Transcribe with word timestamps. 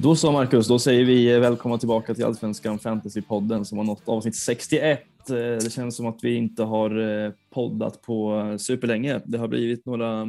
Då 0.00 0.16
så 0.16 0.32
Marcus, 0.32 0.68
då 0.68 0.78
säger 0.78 1.04
vi 1.04 1.38
välkomna 1.38 1.78
tillbaka 1.78 2.14
till 2.14 2.24
Allsvenskan 2.24 2.78
Fantasypodden 2.78 3.64
som 3.64 3.78
har 3.78 3.84
nått 3.84 4.08
avsnitt 4.08 4.36
61. 4.36 5.00
Eh, 5.30 5.34
Det 5.36 5.72
känns 5.72 5.96
som 5.96 6.06
att 6.06 6.18
vi 6.24 6.34
inte 6.34 6.62
har 6.62 7.24
eh, 7.24 7.32
poddat 7.50 8.02
på 8.02 8.56
superlänge. 8.58 9.20
Det 9.24 9.38
har 9.38 9.48
blivit 9.48 9.86
några 9.86 10.26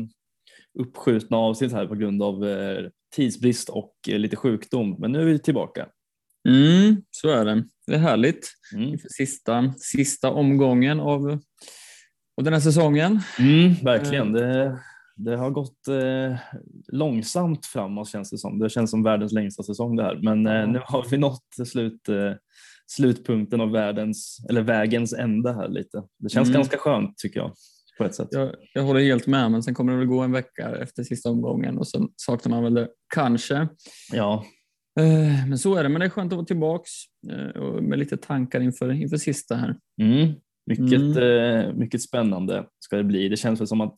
uppskjutna 0.80 1.38
avsnitt 1.38 1.72
här 1.72 1.86
på 1.88 1.96
grund 1.96 2.24
av 2.24 2.48
eh, 2.48 2.86
tidsbrist 3.16 3.70
och 3.70 3.94
eh, 4.10 4.20
lite 4.20 4.36
sjukdom. 4.36 4.96
Men 5.00 5.12
nu 5.12 5.22
är 5.22 5.26
vi 5.26 5.40
tillbaka. 5.40 5.86
Mm, 6.50 7.02
så 7.12 7.30
är 7.30 7.46
det. 7.46 7.64
Det 7.88 7.94
är 7.94 8.00
härligt 8.00 8.50
Mm. 8.76 8.98
sista, 9.18 9.74
sista 9.78 10.32
omgången 10.32 11.00
av, 11.00 11.40
av 12.38 12.44
den 12.44 12.54
här 12.54 12.60
säsongen. 12.60 13.20
Mm, 13.40 13.74
verkligen. 13.84 14.32
Det, 14.34 14.80
det 15.26 15.36
har 15.38 15.50
gått 15.50 15.88
eh, 15.88 16.38
långsamt 16.88 17.66
framåt 17.66 18.10
känns 18.10 18.30
det 18.30 18.38
som. 18.38 18.60
Det 18.60 18.70
känns 18.70 18.92
som 18.92 19.04
världens 19.04 19.32
längsta 19.32 19.64
säsong 19.64 19.96
det 19.96 20.04
här. 20.04 20.20
Men 20.22 20.48
eh, 20.48 20.68
nu 20.72 20.82
har 20.86 21.06
vi 21.10 21.18
nått 21.18 21.46
slut, 21.68 22.10
eh, 22.10 22.32
slutpunkten 22.88 23.62
av 23.62 23.72
världens, 23.72 24.38
eller 24.50 24.62
vägens 24.62 25.14
ände 25.14 25.54
här 25.54 25.68
lite. 25.68 26.04
Det 26.20 26.30
känns 26.30 26.50
Mm. 26.50 26.60
ganska 26.60 26.78
skönt 26.78 27.18
tycker 27.18 27.40
jag 27.40 27.52
på 27.98 28.04
ett 28.06 28.16
sätt. 28.16 28.28
Jag, 28.32 28.52
jag 28.74 28.84
håller 28.84 29.00
helt 29.02 29.28
med, 29.28 29.52
men 29.52 29.64
sen 29.64 29.74
kommer 29.74 29.92
det 29.92 29.98
väl 30.00 30.08
gå 30.08 30.20
en 30.22 30.32
vecka 30.32 30.76
efter 30.76 31.04
sista 31.04 31.30
omgången 31.30 31.78
och 31.78 31.88
sen 31.88 32.08
saknar 32.16 32.50
man 32.50 32.64
väl 32.64 32.74
det 32.74 32.88
kanske. 33.16 33.68
Ja, 34.14 34.46
Eh, 35.00 35.48
Men 35.48 35.58
så 35.58 35.76
är 35.76 35.84
det, 35.84 35.90
men 35.90 36.00
det 36.00 36.06
är 36.06 36.10
skönt 36.10 36.34
att 36.34 36.38
vara 36.38 36.46
tillbaks 36.46 36.90
eh, 37.32 37.82
med 37.82 38.00
lite 38.00 38.18
tankar 38.18 38.60
inför, 38.62 38.92
inför 38.92 39.18
sista 39.18 39.56
här. 39.56 39.76
mm. 40.02 40.34
Mycket, 40.66 41.18
Mm. 41.18 41.18
eh, 41.68 41.74
mycket 41.74 42.02
spännande 42.02 42.66
ska 42.80 42.96
det 42.98 43.04
bli. 43.04 43.30
Det 43.30 43.38
känns 43.38 43.60
väl 43.60 43.68
som 43.68 43.82
att 43.82 43.96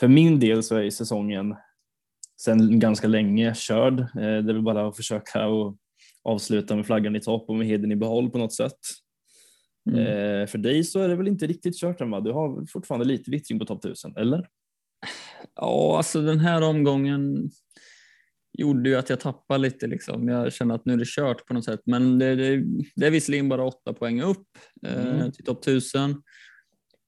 för 0.00 0.08
min 0.08 0.40
del 0.40 0.62
så 0.62 0.76
är 0.76 0.90
säsongen 0.90 1.54
sedan 2.40 2.78
ganska 2.78 3.08
länge 3.08 3.54
körd. 3.54 4.00
Eh, 4.00 4.06
det 4.14 4.26
är 4.26 4.42
väl 4.42 4.62
bara 4.62 4.88
att 4.88 4.96
försöka 4.96 5.46
och 5.46 5.76
avsluta 6.22 6.76
med 6.76 6.86
flaggan 6.86 7.16
i 7.16 7.20
topp 7.20 7.48
och 7.48 7.56
med 7.56 7.66
heden 7.66 7.92
i 7.92 7.96
behåll 7.96 8.30
på 8.30 8.38
något 8.38 8.54
sätt. 8.54 8.78
Mm. 9.90 10.00
Eh, 10.00 10.46
för 10.46 10.58
dig 10.58 10.84
så 10.84 11.00
är 11.00 11.08
det 11.08 11.16
väl 11.16 11.28
inte 11.28 11.46
riktigt 11.46 11.80
kört 11.80 12.00
än 12.00 12.10
va? 12.10 12.20
Du 12.20 12.32
har 12.32 12.66
fortfarande 12.66 13.06
lite 13.06 13.30
vittring 13.30 13.58
på 13.58 13.64
topp 13.64 13.84
1000, 13.84 14.16
eller? 14.16 14.48
Ja, 15.54 15.96
alltså 15.96 16.22
den 16.22 16.38
här 16.38 16.62
omgången 16.62 17.50
gjorde 18.58 18.90
ju 18.90 18.96
att 18.96 19.10
jag 19.10 19.20
tappade 19.20 19.58
lite. 19.62 19.86
Liksom. 19.86 20.28
Jag 20.28 20.52
känner 20.52 20.74
att 20.74 20.84
nu 20.84 20.92
är 20.92 20.96
det 20.96 21.06
kört 21.08 21.46
på 21.46 21.54
något 21.54 21.64
sätt. 21.64 21.80
Men 21.84 22.18
det, 22.18 22.34
det, 22.34 22.64
det 22.96 23.06
är 23.06 23.10
visserligen 23.10 23.48
bara 23.48 23.64
åtta 23.64 23.92
poäng 23.92 24.22
upp 24.22 24.48
eh, 24.86 25.06
Mm. 25.06 25.32
till 25.32 25.44
topp 25.44 25.62
1000. 25.62 26.22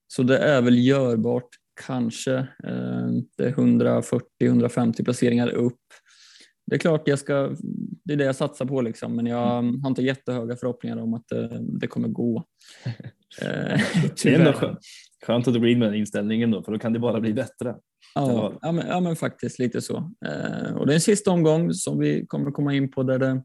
Så 0.07 0.23
det 0.23 0.37
är 0.37 0.61
väl 0.61 0.85
görbart 0.85 1.49
kanske. 1.85 2.35
Eh, 2.37 3.09
det 3.37 3.43
är 3.43 3.51
140-150 3.51 5.03
placeringar 5.03 5.49
upp. 5.49 5.79
Det 6.65 6.75
är 6.75 6.79
klart 6.79 7.07
jag 7.07 7.19
ska, 7.19 7.55
det 8.05 8.13
är 8.13 8.17
det 8.17 8.23
jag 8.23 8.35
satsar 8.35 8.65
på 8.65 8.81
liksom, 8.81 9.15
men 9.15 9.25
jag 9.25 9.37
har 9.81 9.87
inte 9.87 10.01
jättehöga 10.01 10.55
förhoppningar 10.55 10.97
om 10.97 11.13
att 11.13 11.27
det, 11.27 11.59
det 11.79 11.87
kommer 11.87 12.07
gå. 12.07 12.43
Eh, 13.41 13.81
Det 14.23 14.25
är 14.25 14.39
ändå 14.39 14.53
skönt, 14.53 14.79
skönt 15.25 15.47
att 15.47 15.53
du 15.53 15.59
går 15.59 15.69
in 15.69 15.79
med 15.79 15.87
den 15.87 15.95
inställningen 15.95 16.51
då, 16.51 16.63
för 16.63 16.71
då 16.71 16.79
kan 16.79 16.93
det 16.93 16.99
bara 16.99 17.19
bli 17.19 17.33
bättre. 17.33 17.75
Ja, 18.15 18.53
ja, 18.61 18.71
men, 18.71 18.87
ja, 18.87 18.99
men 18.99 19.15
faktiskt 19.15 19.59
lite 19.59 19.81
så. 19.81 20.11
Eh, 20.25 20.73
och 20.75 20.87
det 20.87 20.93
är 20.93 20.95
en 20.95 21.01
sista 21.01 21.31
omgång 21.31 21.73
som 21.73 21.99
vi 21.99 22.25
kommer 22.27 22.51
komma 22.51 22.73
in 22.73 22.91
på 22.91 23.03
där 23.03 23.19
det 23.19 23.43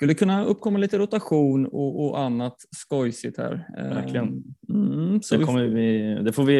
skulle 0.00 0.14
kunna 0.14 0.44
uppkomma 0.44 0.78
lite 0.78 0.98
rotation 0.98 1.66
och, 1.66 2.04
och 2.04 2.20
annat 2.20 2.56
skojsigt 2.76 3.38
här. 3.38 3.66
Eh, 3.78 3.84
Verkligen. 3.94 4.42
Mm, 4.68 5.22
så 5.22 5.36
Det, 5.36 5.44
kommer 5.44 5.64
vi, 5.64 6.14
det, 6.24 6.32
får 6.32 6.44
vi, 6.44 6.58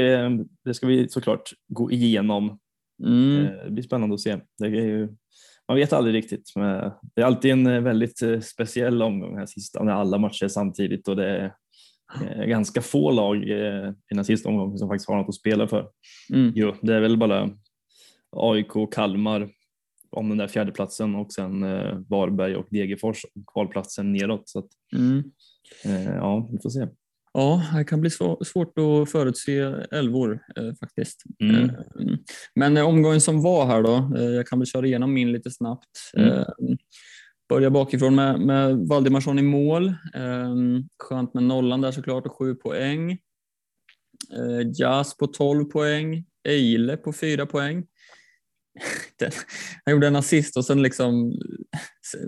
det 0.64 0.74
ska 0.74 0.86
vi 0.86 1.08
såklart 1.08 1.52
gå 1.68 1.90
igenom 1.92 2.58
mm, 3.06 3.46
Eh, 3.46 3.64
Det 3.64 3.70
blir 3.70 3.82
spännande 3.82 4.14
att 4.14 4.20
se. 4.20 4.36
Det 4.58 4.66
är 4.66 4.70
ju, 4.70 5.08
man 5.68 5.76
vet 5.76 5.92
aldrig 5.92 6.14
riktigt. 6.14 6.52
Men 6.56 6.90
det 7.14 7.22
är 7.22 7.26
alltid 7.26 7.50
en 7.50 7.66
eh, 7.66 7.80
väldigt 7.80 8.22
eh, 8.22 8.40
speciell 8.40 9.02
omgång 9.02 9.38
här 9.38 9.46
sista 9.46 9.82
när 9.82 9.92
alla 9.92 10.18
matcher 10.18 10.44
är 10.44 10.48
samtidigt 10.48 11.08
och 11.08 11.16
det 11.16 11.28
är 11.28 11.54
eh, 12.24 12.44
ganska 12.46 12.80
få 12.82 13.10
lag 13.10 13.36
eh, 13.36 13.90
i 14.10 14.14
den 14.14 14.24
sista 14.24 14.48
omgången 14.48 14.78
som 14.78 14.88
faktiskt 14.88 15.08
har 15.08 15.16
något 15.16 15.28
att 15.28 15.34
spela 15.34 15.68
för. 15.68 15.86
mm, 16.32 16.52
Jo, 16.54 16.74
det 16.82 16.94
är 16.94 17.00
väl 17.00 17.16
bara 17.16 17.50
AIK 18.36 18.76
och 18.76 18.92
Kalmar 18.92 19.48
om 20.10 20.28
den 20.28 20.38
där 20.38 20.48
fjärdeplatsen 20.48 21.14
och 21.14 21.32
sen 21.32 21.62
eh, 21.62 21.98
Varberg 22.08 22.56
och 22.56 22.66
Degerfors 22.70 23.22
kvalplatsen 23.52 24.12
neråt. 24.12 24.48
Så 24.48 24.58
att, 24.58 24.68
mm. 24.96 25.24
eh, 25.84 26.14
ja, 26.14 26.48
vi 26.52 26.58
får 26.58 26.70
se. 26.70 26.86
Ja, 27.32 27.62
det 27.76 27.84
kan 27.84 28.00
bli 28.00 28.10
svår, 28.10 28.44
svårt 28.44 28.78
att 28.78 29.10
förutse 29.10 29.58
elvor 29.90 30.40
eh, 30.56 30.74
faktiskt. 30.80 31.22
Mm. 31.42 31.64
Eh, 31.64 31.70
men 32.54 32.76
eh, 32.76 32.86
omgången 32.86 33.20
som 33.20 33.42
var 33.42 33.66
här 33.66 33.82
då, 33.82 34.16
eh, 34.16 34.24
jag 34.24 34.46
kan 34.46 34.58
väl 34.58 34.66
köra 34.66 34.86
igenom 34.86 35.14
min 35.14 35.32
lite 35.32 35.50
snabbt. 35.50 35.90
Mm. 36.16 36.44
Börja 37.48 37.70
bakifrån 37.70 38.14
med, 38.14 38.40
med 38.40 38.76
Valdimarsson 38.88 39.38
i 39.38 39.42
mål. 39.42 39.88
Eh, 40.14 40.54
skönt 40.98 41.34
med 41.34 41.42
nollan 41.42 41.80
där 41.80 41.92
såklart 41.92 42.26
och 42.26 42.38
sju 42.38 42.54
poäng. 42.54 43.10
Eh, 44.32 44.70
Jas 44.74 45.16
på 45.16 45.26
12 45.26 45.64
poäng. 45.64 46.24
Eile 46.48 46.96
på 46.96 47.12
4 47.12 47.46
poäng. 47.46 47.86
Den, 49.18 49.30
han 49.84 49.92
gjorde 49.94 50.06
en 50.06 50.16
assist 50.16 50.56
och 50.56 50.64
sen 50.64 50.82
liksom 50.82 51.32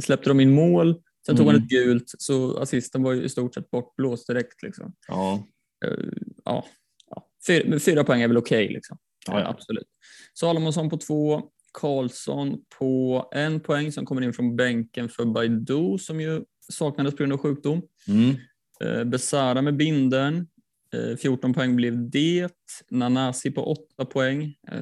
släppte 0.03 0.31
de 0.31 0.41
in 0.41 0.55
mål. 0.55 1.03
Sen 1.27 1.37
tog 1.37 1.47
Mm. 1.47 1.55
han 1.55 1.63
ett 1.65 1.69
gult, 1.71 2.05
så 2.19 2.57
assisten 2.59 3.03
var 3.03 3.13
ju 3.13 3.23
i 3.25 3.29
stort 3.29 3.55
sett 3.55 3.71
bortblåst 3.71 4.27
direkt. 4.27 4.63
Liksom. 4.63 4.95
Ja, 5.09 5.47
Eh, 5.85 6.09
ja, 6.45 6.65
ja. 7.11 7.27
Fyra, 7.47 7.79
fyra 7.79 8.05
poäng 8.05 8.23
är 8.23 8.29
väl 8.29 8.37
okej. 8.37 8.69
liksom. 8.69 8.99
Ja, 9.27 9.33
ja. 9.33 9.41
Eh, 9.41 9.49
Absolut. 9.51 9.87
Salomonsson 10.35 10.91
på 10.91 10.97
två, 10.97 11.43
Karlsson 11.73 12.59
på 12.79 13.29
en 13.35 13.61
poäng 13.61 13.93
som 13.93 14.07
kommer 14.07 14.23
in 14.23 14.33
från 14.33 14.57
bänken 14.57 15.09
för 15.09 15.25
Baidu 15.25 15.99
som 15.99 16.21
ju 16.21 16.43
saknades 16.73 17.13
på 17.15 17.19
grund 17.19 17.33
av 17.33 17.39
sjukdom. 17.39 17.83
mm. 18.09 18.37
Eh, 18.85 19.05
Besara 19.05 19.63
med 19.63 19.77
binden. 19.77 20.47
Eh, 20.95 21.17
14 21.17 21.55
poäng 21.55 21.77
blev 21.77 22.11
det. 22.11 22.49
Nanasi 22.91 23.51
på 23.51 23.65
8 23.73 24.05
poäng. 24.05 24.57
Eh, 24.73 24.79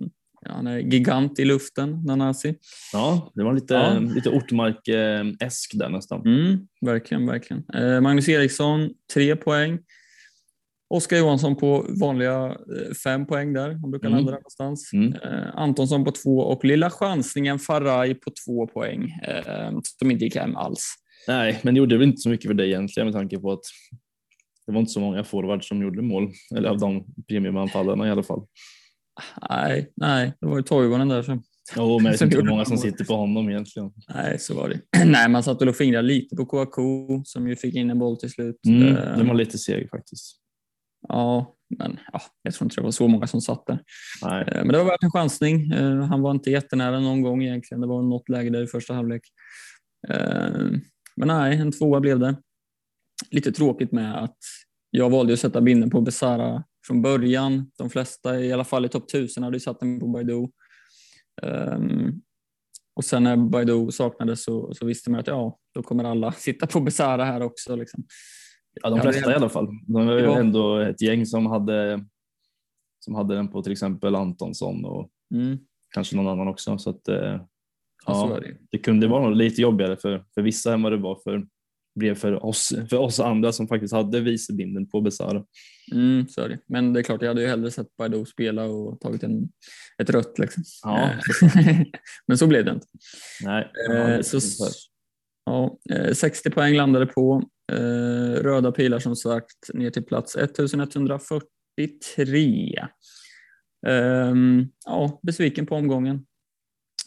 ja, 0.00 0.08
han 0.46 0.66
är 0.66 0.78
gigant 0.78 1.38
i 1.38 1.44
luften, 1.44 2.02
Nanasi. 2.06 2.54
ja 2.92 3.32
det 3.34 3.44
var 3.44 3.52
lite, 3.54 3.74
Ja. 3.74 3.98
lite 3.98 4.30
Ortmark-esk 4.30 5.70
där 5.78 5.88
nästan. 5.88 6.26
Mm, 6.26 6.58
verkligen, 6.80 7.26
verkligen. 7.26 7.62
Eh, 7.74 8.00
Magnus 8.00 8.28
Eriksson, 8.28 8.90
3 9.14 9.36
poäng. 9.36 9.78
Oskar 10.88 11.16
Johansson 11.16 11.56
på 11.56 11.86
vanliga 12.00 12.44
eh, 12.46 12.94
fem 13.04 13.26
poäng 13.26 13.52
där. 13.52 13.70
Han 13.72 13.90
brukar 13.90 14.08
Mm. 14.08 14.16
landa 14.16 14.32
där 14.32 14.38
någonstans. 14.38 14.90
Mm. 14.92 15.12
Eh, 15.12 15.48
Antonsson 15.54 16.04
på 16.04 16.10
två 16.10 16.38
och 16.38 16.64
lilla 16.64 16.90
chansningen 16.90 17.58
Faraj 17.58 18.14
på 18.14 18.30
två 18.46 18.66
poäng. 18.66 19.12
Som 19.98 20.10
inte 20.10 20.24
gick 20.24 20.36
hem 20.36 20.56
alls. 20.56 20.94
Nej, 21.28 21.60
men 21.62 21.74
det 21.74 21.78
gjorde 21.78 21.96
väl 21.98 22.06
inte 22.08 22.20
så 22.20 22.28
mycket 22.28 22.46
för 22.46 22.54
dig 22.54 22.68
egentligen 22.68 23.06
med 23.06 23.14
tanke 23.14 23.38
på 23.38 23.52
att 23.52 23.60
det 24.66 24.72
var 24.72 24.80
inte 24.80 24.92
så 24.92 25.00
många 25.00 25.24
forwards 25.24 25.68
som 25.68 25.82
gjorde 25.82 26.02
mål, 26.02 26.32
eller 26.56 26.68
av 26.68 26.78
de 26.78 27.04
premiumanfallarna 27.28 28.08
i 28.08 28.10
alla 28.10 28.22
fall. 28.22 28.46
Nej, 29.50 29.92
nej, 29.96 30.32
det 30.40 30.46
var 30.46 30.56
ju 30.56 30.62
Toivonen 30.62 31.08
där. 31.08 31.22
Så. 31.22 31.38
Jo, 31.76 31.98
men 31.98 32.04
jag 32.04 32.10
vet 32.12 32.18
Som 32.18 32.26
inte 32.26 32.36
hur 32.36 32.44
många 32.50 32.64
som 32.64 32.78
sitter 32.78 33.04
på 33.04 33.14
honom 33.14 33.48
egentligen. 33.50 33.92
Nej, 34.14 34.38
så 34.38 34.54
var 34.54 34.68
det. 34.68 35.04
nej, 35.04 35.28
man 35.28 35.42
satt 35.42 35.60
väl 35.60 35.68
och 35.68 35.76
fingrade 35.76 36.08
lite 36.08 36.36
på 36.36 36.46
Kouakou 36.46 37.22
som 37.24 37.48
ju 37.48 37.56
fick 37.56 37.74
in 37.74 37.90
en 37.90 37.98
boll 37.98 38.16
till 38.16 38.30
slut. 38.30 38.56
Mm, 38.66 38.82
Eh, 38.96 39.18
det 39.18 39.24
var 39.24 39.34
lite 39.34 39.58
seg 39.58 39.90
faktiskt. 39.90 40.36
Ja, 41.08 41.54
men 41.78 41.98
ja, 42.12 42.20
jag 42.42 42.54
tror 42.54 42.66
inte 42.66 42.76
det 42.76 42.82
var 42.84 42.90
så 42.90 43.08
många 43.08 43.26
som 43.26 43.40
satt 43.40 43.66
där. 43.66 43.78
Nej. 44.22 44.44
Eh, 44.48 44.56
Men 44.58 44.68
det 44.68 44.78
var 44.78 44.84
värt 44.84 45.02
en 45.02 45.10
chansning. 45.10 45.72
Eh, 45.72 46.00
Han 46.04 46.22
var 46.22 46.30
inte 46.30 46.50
jättenära 46.50 47.00
någon 47.00 47.22
gång 47.22 47.42
egentligen. 47.42 47.80
Det 47.80 47.86
var 47.86 48.02
något 48.02 48.28
läge 48.28 48.50
där 48.50 48.62
i 48.62 48.66
första 48.66 48.94
halvlek. 48.94 49.22
Men 51.16 51.28
nej, 51.28 51.56
en 51.58 51.72
tvåa 51.72 52.00
blev 52.00 52.18
det. 52.18 52.36
Lite 53.30 53.52
tråkigt 53.52 53.92
med 53.92 54.24
att 54.24 54.36
jag 54.90 55.10
valde 55.10 55.32
att 55.32 55.38
sätta 55.40 55.60
binden 55.60 55.90
på 55.90 56.00
Besara 56.00 56.64
från 56.86 57.02
början. 57.02 57.70
De 57.78 57.90
flesta, 57.90 58.40
i 58.40 58.52
alla 58.52 58.64
fall 58.64 58.84
i 58.84 58.88
topp 58.88 59.04
1000, 59.10 59.42
hade 59.42 59.56
ju 59.56 59.60
satt 59.60 59.80
den 59.80 60.00
på 60.00 60.06
Baidu. 60.08 60.46
Um, 61.42 62.22
och 62.96 63.04
sen 63.04 63.22
när 63.22 63.36
Baidu 63.36 63.90
saknades 63.90 64.44
så, 64.44 64.74
så 64.74 64.86
visste 64.86 65.10
man 65.10 65.20
att 65.20 65.26
ja, 65.26 65.58
då 65.74 65.82
kommer 65.82 66.04
alla 66.04 66.32
sitta 66.36 66.66
på 66.66 66.80
Besara 66.80 67.24
här 67.24 67.40
också. 67.42 67.76
Liksom. 67.76 68.04
Ja, 68.82 68.90
de 68.90 69.00
flesta 69.00 69.32
i 69.32 69.34
alla 69.34 69.48
fall. 69.48 69.68
De 69.86 70.06
var 70.06 70.18
ju 70.18 70.32
ändå 70.32 70.78
ett 70.78 71.02
gäng 71.02 71.26
som 71.26 71.46
hade, 71.46 72.04
som 73.04 73.14
hade 73.14 73.34
den 73.34 73.48
på 73.48 73.62
till 73.62 73.72
exempel 73.72 74.14
Antonsson 74.14 74.84
och 74.84 75.10
Mm. 75.34 75.58
kanske 75.94 76.16
någon 76.16 76.28
annan 76.28 76.48
också. 76.48 76.78
Så 76.78 76.90
att, 76.90 77.08
eh, 77.08 77.40
Ja, 78.06 78.14
så 78.14 78.20
ja, 78.20 78.26
var 78.26 78.40
det. 78.40 78.56
det 78.70 78.78
kunde 78.78 79.08
vara 79.08 79.28
lite 79.30 79.62
jobbigare 79.62 79.96
för, 79.96 80.24
för 80.34 80.42
vissa 80.42 80.74
än 80.74 80.82
vad 80.82 80.92
det 80.92 80.96
var 80.96 81.20
för, 81.24 81.46
blev 81.94 82.14
för, 82.14 82.44
oss, 82.44 82.72
för 82.90 82.96
oss 82.96 83.20
andra 83.20 83.52
som 83.52 83.68
faktiskt 83.68 83.94
hade 83.94 84.20
vicebinden 84.20 84.88
på 84.88 85.00
Besara. 85.00 85.44
Mm, 85.92 86.28
så 86.28 86.40
är 86.40 86.48
det. 86.48 86.58
Men 86.66 86.92
det 86.92 87.00
är 87.00 87.04
klart, 87.04 87.22
jag 87.22 87.28
hade 87.28 87.42
ju 87.42 87.48
hellre 87.48 87.70
sett 87.70 87.96
Baidu 87.96 88.24
spela 88.24 88.64
och 88.64 89.00
tagit 89.00 89.22
en, 89.22 89.48
ett 90.02 90.10
rött. 90.10 90.38
Liksom. 90.38 90.62
Ja, 90.82 91.10
Eh, 91.10 91.18
Men 92.26 92.38
så 92.38 92.46
blev 92.46 92.64
det 92.64 92.70
inte. 92.70 92.86
Nej, 93.44 93.72
Eh, 93.90 94.20
så, 94.20 94.40
ja, 95.46 95.78
eh, 95.90 96.12
60 96.12 96.50
poäng 96.50 96.74
landade 96.74 97.06
på. 97.06 97.42
Eh, 97.72 98.32
Röda 98.42 98.72
pilar 98.72 98.98
som 98.98 99.16
sagt 99.16 99.70
ner 99.74 99.90
till 99.90 100.04
plats 100.04 100.36
1143. 100.36 102.86
Ehm, 103.86 104.66
ja, 104.86 105.20
besviken 105.22 105.66
på 105.66 105.74
omgången 105.76 106.26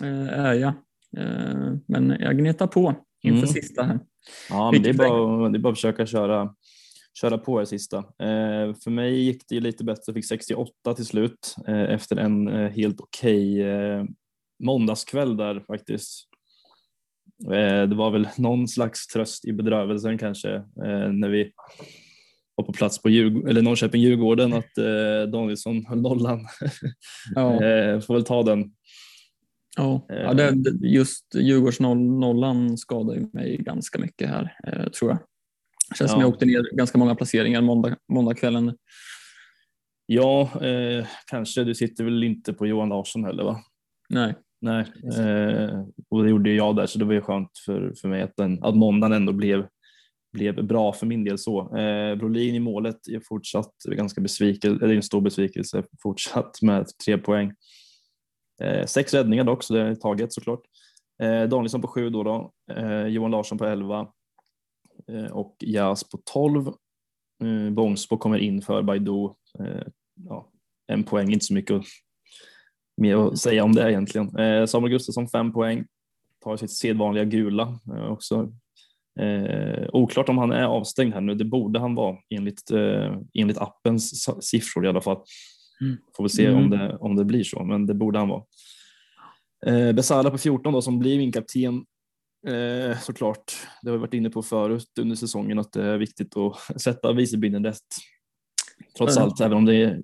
eh, 0.04 0.40
är 0.40 0.54
jag. 0.54 0.74
Eh, 1.18 1.74
men 1.88 2.10
jag 2.20 2.38
gnetar 2.38 2.68
på 2.68 2.96
inför 3.24 3.38
Mm. 3.48 3.54
sista 3.54 3.84
här. 3.84 4.00
Ja, 4.50 4.72
men 4.72 4.82
det, 4.82 4.90
är 4.90 4.94
bara, 4.94 5.50
det 5.50 5.58
är 5.58 5.60
bara 5.60 5.72
att 5.72 5.78
försöka 5.78 6.06
köra, 6.06 6.54
köra 7.22 7.38
på 7.38 7.62
i 7.62 7.66
sista. 7.66 7.98
Eh, 7.98 8.74
för 8.84 8.90
mig 8.90 9.24
gick 9.24 9.44
det 9.50 9.60
lite 9.60 9.84
bättre, 9.84 10.04
jag 10.06 10.16
fick 10.16 10.28
68 10.28 10.94
till 10.96 11.06
slut 11.06 11.56
eh, 11.68 11.94
efter 11.94 12.16
en 12.16 12.48
eh, 12.48 12.70
helt 12.70 13.02
okej 13.02 13.62
eh, 13.62 14.04
måndagskväll 14.64 15.38
där 15.38 15.60
faktiskt. 15.60 16.28
Eh, 17.46 17.88
det 17.88 17.96
var 17.96 18.12
väl 18.12 18.28
någon 18.38 18.68
slags 18.68 19.08
tröst 19.08 19.46
i 19.46 19.54
bedrövelsen 19.54 20.18
kanske 20.18 20.56
eh, 20.56 21.12
när 21.12 21.30
vi 21.30 21.52
var 22.56 22.66
på 22.66 22.74
plats 22.74 23.02
på 23.02 23.10
Djurg- 23.10 23.50
eller 23.50 23.62
Norrköping-Djurgården 23.62 24.54
att 24.54 24.72
Danielsson 25.32 25.86
höll 25.86 26.02
nollan. 26.02 26.48
Ja, 27.36 27.60
får 28.02 28.14
väl 28.14 28.24
ta 28.24 28.44
den. 28.44 28.72
Ja. 29.78 30.06
ja 30.10 30.34
det, 30.34 30.52
det- 30.52 30.88
just 30.88 31.36
Djurgårdsnollan 31.36 32.78
skadar 32.78 33.14
ju 33.14 33.28
mig 33.34 33.58
ganska 33.58 34.00
mycket 34.00 34.30
här, 34.30 34.58
eh, 34.68 34.90
tror 34.90 35.12
jag. 35.12 35.20
Det 35.90 35.98
känns 35.98 36.12
som 36.12 36.20
Ja. 36.20 36.26
jag 36.26 36.34
åkte 36.34 36.46
ner 36.46 36.76
ganska 36.78 36.98
många 36.98 37.16
placeringar 37.16 37.62
måndag, 37.62 37.96
måndagskvällen. 38.14 38.76
Ja, 40.06 40.42
eh, 40.66 41.06
kanske. 41.28 41.64
Du 41.64 41.76
sitter 41.76 42.04
väl 42.04 42.24
inte 42.24 42.54
på 42.54 42.68
Johan 42.68 42.90
Larsson 42.90 43.24
heller 43.24 43.44
va? 43.44 43.60
Nej, 44.10 44.36
Nej, 44.62 44.86
eh, 45.18 45.84
och 46.10 46.24
det 46.24 46.30
gjorde 46.30 46.52
jag 46.54 46.76
där 46.76 46.86
så 46.86 47.00
det 47.00 47.06
var 47.06 47.14
ju 47.14 47.22
skönt 47.22 47.52
för, 47.66 47.94
för 48.02 48.08
mig 48.08 48.22
att, 48.22 48.38
den, 48.38 48.64
att 48.64 48.76
måndagen 48.76 49.14
ändå 49.14 49.34
blev, 49.34 49.68
blev 50.34 50.64
bra 50.68 50.94
för 50.94 51.06
min 51.06 51.24
del 51.24 51.38
så. 51.38 51.78
Eh, 51.78 52.16
Brolin 52.16 52.56
i 52.56 52.60
målet 52.60 53.08
är 53.08 53.20
fortsatt 53.28 53.74
ganska 53.86 54.22
besviken, 54.22 54.82
eller 54.82 54.96
en 54.96 55.04
stor 55.04 55.22
besvikelse 55.22 55.84
fortsatt 56.02 56.62
med 56.62 56.88
tre 57.06 57.18
poäng. 57.18 57.54
Eh, 58.62 58.86
sex 58.86 59.14
räddningar 59.14 59.44
dock, 59.44 59.64
så 59.64 59.74
det 59.74 59.82
är 59.82 59.96
taget 59.96 60.34
såklart. 60.34 60.62
Eh, 61.24 61.44
Danielsson 61.44 61.82
på 61.82 61.88
sju 61.88 62.10
då, 62.10 62.24
då. 62.24 62.52
Eh, 62.72 63.08
Johan 63.08 63.32
Larsson 63.32 63.58
på 63.58 63.66
elva 63.66 64.08
eh, 65.08 65.32
och 65.32 65.56
Jas 65.60 66.10
på 66.10 66.20
tolv. 66.26 66.68
Eh, 67.44 67.70
Bångsbo 67.72 68.18
kommer 68.18 68.38
in 68.38 68.62
för 68.62 68.82
Baidu. 68.82 69.26
Eh, 69.60 69.88
ja, 70.30 70.52
en 70.88 71.04
poäng, 71.04 71.34
inte 71.34 71.46
så 71.46 71.54
mycket 71.54 71.76
att 71.76 71.86
mer 73.02 73.16
att 73.16 73.38
säga 73.38 73.64
om 73.64 73.76
det 73.76 73.92
egentligen. 73.92 74.36
Eh, 74.36 74.66
Samuel 74.66 74.92
Gustafsson 74.92 75.28
fem 75.28 75.54
poäng, 75.54 75.86
tar 76.44 76.58
sitt 76.58 76.72
sedvanliga 76.72 77.26
gula 77.26 77.80
eh, 77.96 78.12
också. 78.12 78.54
Eh, 79.20 79.88
oklart 79.94 80.30
om 80.30 80.38
han 80.38 80.52
är 80.52 80.64
avstängd 80.64 81.14
här 81.14 81.22
nu, 81.22 81.36
det 81.36 81.46
borde 81.46 81.80
han 81.80 81.96
vara 81.96 82.18
enligt, 82.30 82.72
eh, 82.72 83.18
enligt 83.34 83.58
appens 83.58 84.30
siffror 84.42 84.86
i 84.86 84.90
alla 84.90 85.02
fall. 85.02 85.18
Mm. 85.82 85.98
Får 86.18 86.24
vi 86.24 86.30
se 86.30 86.50
om, 86.50 86.58
Mm. 86.64 86.70
det, 86.70 86.98
om 86.98 87.16
det 87.16 87.26
blir 87.26 87.44
så, 87.44 87.64
men 87.64 87.86
det 87.86 87.94
borde 87.94 88.20
han 88.20 88.30
vara. 88.30 88.44
Eh, 89.66 89.94
Besara 89.94 90.30
på 90.32 90.38
14 90.38 90.74
då 90.74 90.82
som 90.82 91.00
blir 91.00 91.18
min 91.18 91.32
kapten. 91.32 91.86
Eh, 92.48 92.98
såklart, 93.00 93.54
det 93.82 93.90
har 93.90 93.98
vi 93.98 94.02
varit 94.02 94.14
inne 94.14 94.30
på 94.30 94.42
förut 94.42 94.92
under 95.00 95.16
säsongen 95.16 95.60
att 95.60 95.74
det 95.74 95.84
är 95.84 95.98
viktigt 95.98 96.38
att 96.38 96.58
sätta 96.82 97.14
vicebinden 97.14 97.66
rätt. 97.66 97.80
Trots 98.98 99.18
Mm. 99.18 99.30
allt, 99.30 99.42
även 99.42 99.58
om 99.58 99.66
det 99.66 99.76
är 99.76 100.02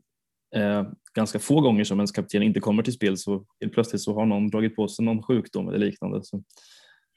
eh, 0.56 0.88
ganska 1.14 1.40
få 1.40 1.62
gånger 1.62 1.84
som 1.84 2.00
ens 2.00 2.12
kapten 2.12 2.44
inte 2.44 2.60
kommer 2.60 2.84
till 2.84 2.94
spel 2.94 3.18
så 3.18 3.46
helt 3.62 3.74
plötsligt 3.74 4.02
så 4.02 4.14
har 4.16 4.26
någon 4.26 4.50
dragit 4.50 4.76
på 4.76 4.88
sig 4.88 5.06
någon 5.06 5.24
sjukdom 5.24 5.68
eller 5.68 5.78
liknande. 5.78 6.20
Så, 6.24 6.44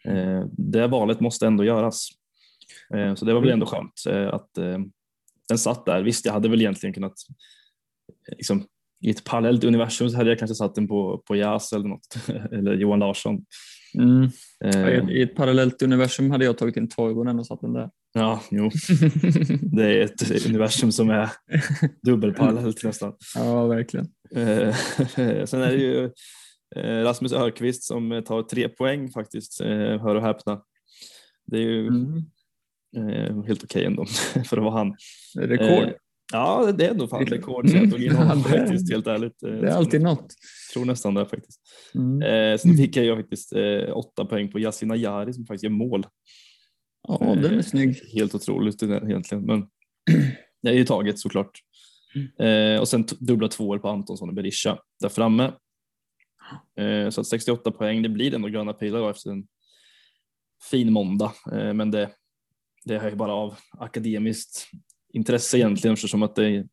eh, 0.09 0.45
det 0.53 0.87
valet 0.87 1.21
måste 1.21 1.47
ändå 1.47 1.65
göras. 1.65 2.09
Eh, 2.95 3.15
så 3.15 3.25
det 3.25 3.35
var 3.35 3.41
väl 3.41 3.51
ändå 3.51 3.67
skönt 3.67 3.93
eh, 4.09 4.29
att 4.35 4.59
eh, 4.59 4.79
den 5.49 5.59
satt 5.59 5.87
där. 5.87 6.03
Visst, 6.03 6.25
jag 6.27 6.33
hade 6.33 6.49
väl 6.49 6.61
egentligen 6.61 6.95
kunnat 6.95 7.15
liksom, 8.37 8.65
i 9.03 9.11
ett 9.11 9.25
parallellt 9.25 9.65
universum 9.65 10.11
så 10.11 10.17
hade 10.17 10.31
jag 10.31 10.39
kanske 10.39 10.55
satt 10.55 10.75
den 10.75 10.89
på, 10.89 11.23
på 11.27 11.37
Jas 11.37 11.73
eller 11.73 11.89
något, 11.89 12.17
eller 12.53 12.75
Johan 12.75 12.99
Larsson. 12.99 13.45
mm. 13.99 14.29
Eh, 14.65 15.11
I 15.11 15.23
ett 15.23 15.35
parallellt 15.37 15.83
universum 15.83 16.31
hade 16.31 16.45
jag 16.45 16.59
tagit 16.59 16.77
in 16.77 16.89
Toivonen 16.89 17.39
och 17.39 17.47
satt 17.47 17.61
den 17.61 17.73
där. 17.73 17.91
ja, 18.15 18.43
jo, 18.51 18.71
det 19.63 19.83
är 19.85 20.01
ett 20.05 20.47
universum 20.47 20.93
som 20.93 21.11
är 21.11 21.29
dubbelparallellt 22.03 22.85
nästan. 22.85 23.13
ja, 23.35 23.67
verkligen. 23.67 24.09
Eh, 24.35 24.75
Sen 25.47 25.63
är 25.63 25.73
det 25.73 25.79
ju 25.83 26.05
eh, 26.77 27.03
Rasmus 27.05 27.33
Örqvist 27.33 27.83
som 27.85 28.23
tar 28.27 28.43
tre 28.43 28.69
poäng 28.69 29.11
faktiskt, 29.11 29.61
eh, 29.61 29.69
hör 30.03 30.15
och 30.15 30.23
häpna. 30.23 30.63
Det 31.47 31.57
är 31.57 31.61
ju 31.63 31.87
Mm. 31.87 32.25
eh, 33.09 33.45
helt 33.45 33.65
okej 33.65 33.85
ändå 33.85 34.05
för 34.49 34.57
att 34.57 34.63
vara 34.65 34.71
han. 34.79 34.97
Rekord. 35.39 35.95
Eh, 36.35 36.39
Ja, 36.39 36.73
det 36.73 36.87
är 36.87 36.91
ändå 36.91 37.09
fan 37.09 37.21
Lite- 37.25 37.35
rekord 37.35 37.71
så 37.71 37.77
jag 37.77 37.91
tog 37.91 38.03
in 38.03 38.11
Mm. 38.11 38.23
honom 38.29 38.39
är- 38.39 38.59
faktiskt, 38.59 38.93
helt 38.93 39.07
ärligt. 39.07 39.43
Eh, 39.43 39.51
det 39.51 39.69
är 39.71 39.73
alltid 39.77 40.01
något. 40.03 40.35
tror 40.73 40.85
nästan 40.85 41.15
det 41.15 41.27
faktiskt. 41.27 41.61
Mm. 41.95 42.23
Eh, 42.53 42.59
sen 42.59 42.77
fick 42.77 42.97
jag 42.97 43.19
faktiskt 43.19 43.53
eh, 43.53 43.97
åtta 43.97 44.25
poäng 44.25 44.51
på 44.53 44.61
Yasin 44.61 44.91
Ayari 44.91 45.33
som 45.33 45.47
faktiskt 45.47 45.65
gör 45.65 45.71
mål. 45.71 46.07
Ja, 47.09 47.19
den 47.35 47.45
är 47.45 47.53
Eh, 47.57 47.63
snygg. 47.63 47.97
Helt 48.13 48.35
otroligt 48.35 48.83
egentligen, 48.83 49.45
men 49.45 49.67
det 50.63 50.69
är 50.69 50.75
ju 50.75 50.85
taget 50.85 51.19
såklart. 51.19 51.51
Mm. 52.15 52.75
Eh, 52.75 52.81
och 52.81 52.89
sen 52.89 53.07
dubbla 53.21 53.49
tvåor 53.49 53.79
på 53.79 53.89
Antonsson 53.89 54.29
och 54.29 54.35
Berisha 54.35 54.79
där 55.01 55.09
framme. 55.09 55.53
Eh, 56.81 57.11
så 57.11 57.21
att 57.21 57.27
68 57.27 57.71
poäng, 57.71 58.03
det 58.03 58.09
blir 58.09 58.35
ändå 58.35 58.49
gröna 58.49 58.73
pilar 58.73 58.99
då 59.01 59.09
efter 59.11 59.31
en 59.31 59.47
fin 60.71 60.93
måndag. 60.93 61.33
Eh, 61.53 61.73
men 61.75 61.91
det, 61.91 62.11
det 62.85 62.95
är 62.95 63.11
ju 63.11 63.17
bara 63.17 63.33
av 63.33 63.55
akademiskt 63.79 64.69
intresse 65.17 65.59
egentligen 65.59 65.95
eftersom 65.95 66.23
att 66.23 66.37
det 66.37 66.67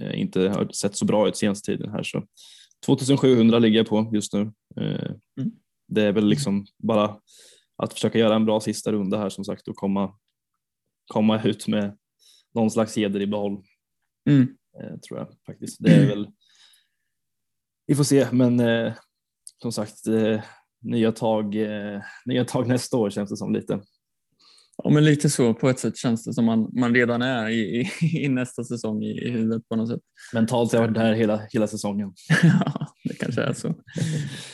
eh, 0.00 0.20
inte 0.20 0.40
har 0.48 0.68
sett 0.68 0.96
så 0.96 1.04
bra 1.04 1.28
ut 1.28 1.36
senaste 1.36 1.72
tiden 1.72 1.90
här. 1.90 2.02
Så 2.02 2.26
2700 2.86 3.58
ligger 3.58 3.76
jag 3.78 3.86
på 3.86 4.10
just 4.14 4.32
nu. 4.32 4.52
Eh, 4.80 5.10
Mm. 5.40 5.50
Det 5.88 6.02
är 6.02 6.12
väl 6.12 6.26
liksom 6.28 6.66
bara 6.78 7.20
att 7.76 7.92
försöka 7.92 8.18
göra 8.18 8.34
en 8.36 8.44
bra 8.44 8.60
sista 8.60 8.92
runda 8.92 9.18
här 9.18 9.28
som 9.28 9.44
sagt 9.44 9.68
och 9.68 9.76
komma, 9.76 10.18
komma 11.06 11.42
ut 11.42 11.68
med 11.68 11.98
någon 12.54 12.70
slags 12.70 12.96
heder 12.96 13.20
i 13.20 13.26
behåll 13.26 13.62
Mm. 14.28 14.56
eh, 14.80 14.98
tror 14.98 15.18
jag 15.18 15.28
faktiskt. 15.46 15.76
Det 15.82 15.90
är 15.90 16.06
väl, 16.06 16.28
vi 17.86 17.94
får 17.94 18.04
se, 18.04 18.26
men 18.32 18.62
som 19.62 19.72
sagt, 19.72 19.98
nya, 20.80 21.12
tag, 21.12 21.56
nya 22.24 22.44
tag 22.44 22.68
nästa 22.68 22.96
år 22.96 23.10
känns 23.10 23.30
det 23.30 23.36
som 23.36 23.52
lite. 23.54 23.80
Ja, 24.84 24.90
men 24.90 25.04
lite 25.04 25.30
så 25.30 25.54
på 25.54 25.68
ett 25.68 25.78
sätt 25.78 25.96
känns 25.96 26.24
det 26.24 26.32
som 26.32 26.44
man, 26.44 26.70
man 26.72 26.94
redan 26.94 27.22
är 27.22 27.48
i, 27.48 27.90
i, 28.00 28.24
i 28.24 28.28
nästa 28.28 28.64
säsong 28.64 29.02
i, 29.02 29.26
i 29.26 29.30
huvudet 29.30 29.68
på 29.68 29.76
något 29.76 29.88
sätt. 29.88 30.00
Mentalt 30.32 30.72
har 30.72 30.78
jag 30.78 30.86
varit 30.86 30.94
där 30.94 31.12
hela, 31.12 31.40
hela 31.50 31.66
säsongen. 31.66 32.12
Ja, 32.42 32.86
det 33.04 33.14
kanske 33.14 33.42
är 33.42 33.52
så. 33.52 33.74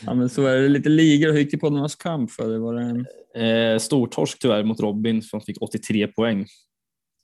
Ja, 0.07 0.15
men 0.15 0.29
så 0.29 0.47
är 0.47 0.61
det 0.61 0.69
lite 0.69 0.89
ligor. 0.89 1.33
Hur 1.33 1.39
gick 1.39 1.51
det 1.51 1.59
på 1.59 1.67
Poddarnas 1.67 1.95
kamp 1.95 2.31
för 2.31 2.49
det? 2.49 2.59
Var 2.59 2.75
det 2.75 3.05
Eh, 3.35 3.79
stortorsk 3.79 4.39
tyvärr 4.39 4.65
mot 4.65 4.81
Robin 4.81 5.23
som 5.23 5.41
fick 5.41 5.63
83 5.63 6.07
poäng. 6.07 6.47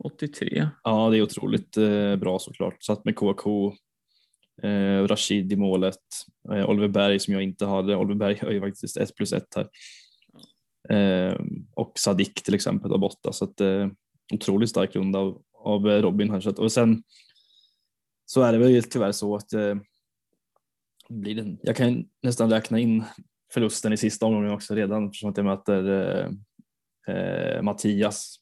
83? 0.04 0.69
Ja, 0.83 1.11
det 1.11 1.19
är 1.19 1.23
otroligt 1.23 1.76
eh, 1.76 2.16
bra 2.16 2.38
såklart. 2.38 2.83
Satt 2.83 3.04
med 3.04 3.16
KK, 3.16 3.73
eh, 4.62 5.07
Rashid 5.07 5.52
i 5.52 5.57
målet, 5.57 5.99
eh, 6.52 6.71
Oliver 6.71 6.88
Berg 6.88 7.19
som 7.19 7.35
jag 7.35 7.42
inte 7.42 7.66
hade. 7.66 7.97
Oliver 7.97 8.14
Berg 8.14 8.38
har 8.42 8.50
ju 8.50 8.61
faktiskt 8.61 8.97
1 8.97 9.16
plus 9.16 9.33
1 9.33 9.45
här. 9.57 9.69
Eh, 10.90 11.40
och 11.75 11.92
Sadik 11.99 12.42
till 12.42 12.54
exempel 12.54 12.92
av 12.92 12.99
borta 12.99 13.32
så 13.32 13.44
att 13.44 13.61
eh, 13.61 13.88
otroligt 14.32 14.70
stark 14.70 14.97
runda 14.97 15.18
av, 15.18 15.42
av 15.54 15.90
eh, 15.90 16.02
Robin 16.02 16.30
här. 16.30 16.40
Så 16.40 16.50
att, 16.50 16.59
och 16.59 16.73
sen 16.73 17.02
så 18.26 18.42
är 18.42 18.52
det 18.52 18.59
väl 18.59 18.82
tyvärr 18.82 19.12
så 19.12 19.37
att 19.37 19.52
eh, 19.52 19.75
blir 21.09 21.35
det, 21.35 21.56
jag 21.62 21.76
kan 21.76 22.04
nästan 22.23 22.50
räkna 22.50 22.78
in 22.78 23.04
förlusten 23.52 23.92
i 23.92 23.97
sista 23.97 24.26
omgången 24.26 24.52
också 24.52 24.75
redan 24.75 25.06
eftersom 25.06 25.30
att 25.30 25.37
jag 25.37 25.47
möter 25.47 25.88
eh, 25.88 27.14
eh, 27.14 27.62
Mattias 27.62 28.37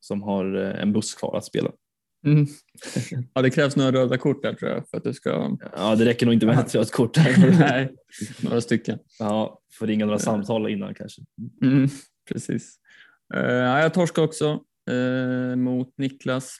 som 0.00 0.22
har 0.22 0.56
eh, 0.56 0.82
en 0.82 0.92
buss 0.92 1.14
kvar 1.14 1.36
att 1.36 1.44
spela. 1.44 1.70
Mm. 2.26 2.46
Ja, 3.34 3.42
det 3.42 3.50
krävs 3.50 3.76
några 3.76 3.92
röda 3.92 4.18
kort 4.18 4.42
där 4.42 4.54
tror 4.54 4.70
jag 4.70 4.88
för 4.88 4.96
att 4.96 5.04
du 5.04 5.14
ska... 5.14 5.56
Ja, 5.76 5.94
det 5.94 6.04
räcker 6.04 6.26
nog 6.26 6.32
inte 6.34 6.46
med 6.46 6.58
ett 6.66 6.74
rött 6.74 6.92
kort. 6.92 7.16
Här. 7.16 7.58
Nej, 7.58 7.94
några 8.40 8.60
stycken. 8.60 8.98
Ja, 9.18 9.60
får 9.78 9.86
ringa 9.86 10.06
några 10.06 10.18
samtal 10.18 10.70
innan 10.70 10.94
kanske. 10.94 11.22
Mm, 11.62 11.88
precis. 12.32 12.76
Uh, 13.34 13.42
ja, 13.42 13.80
jag 13.80 13.94
torskade 13.94 14.26
också 14.26 14.60
eh, 14.90 15.56
mot 15.56 15.98
Niklas. 15.98 16.58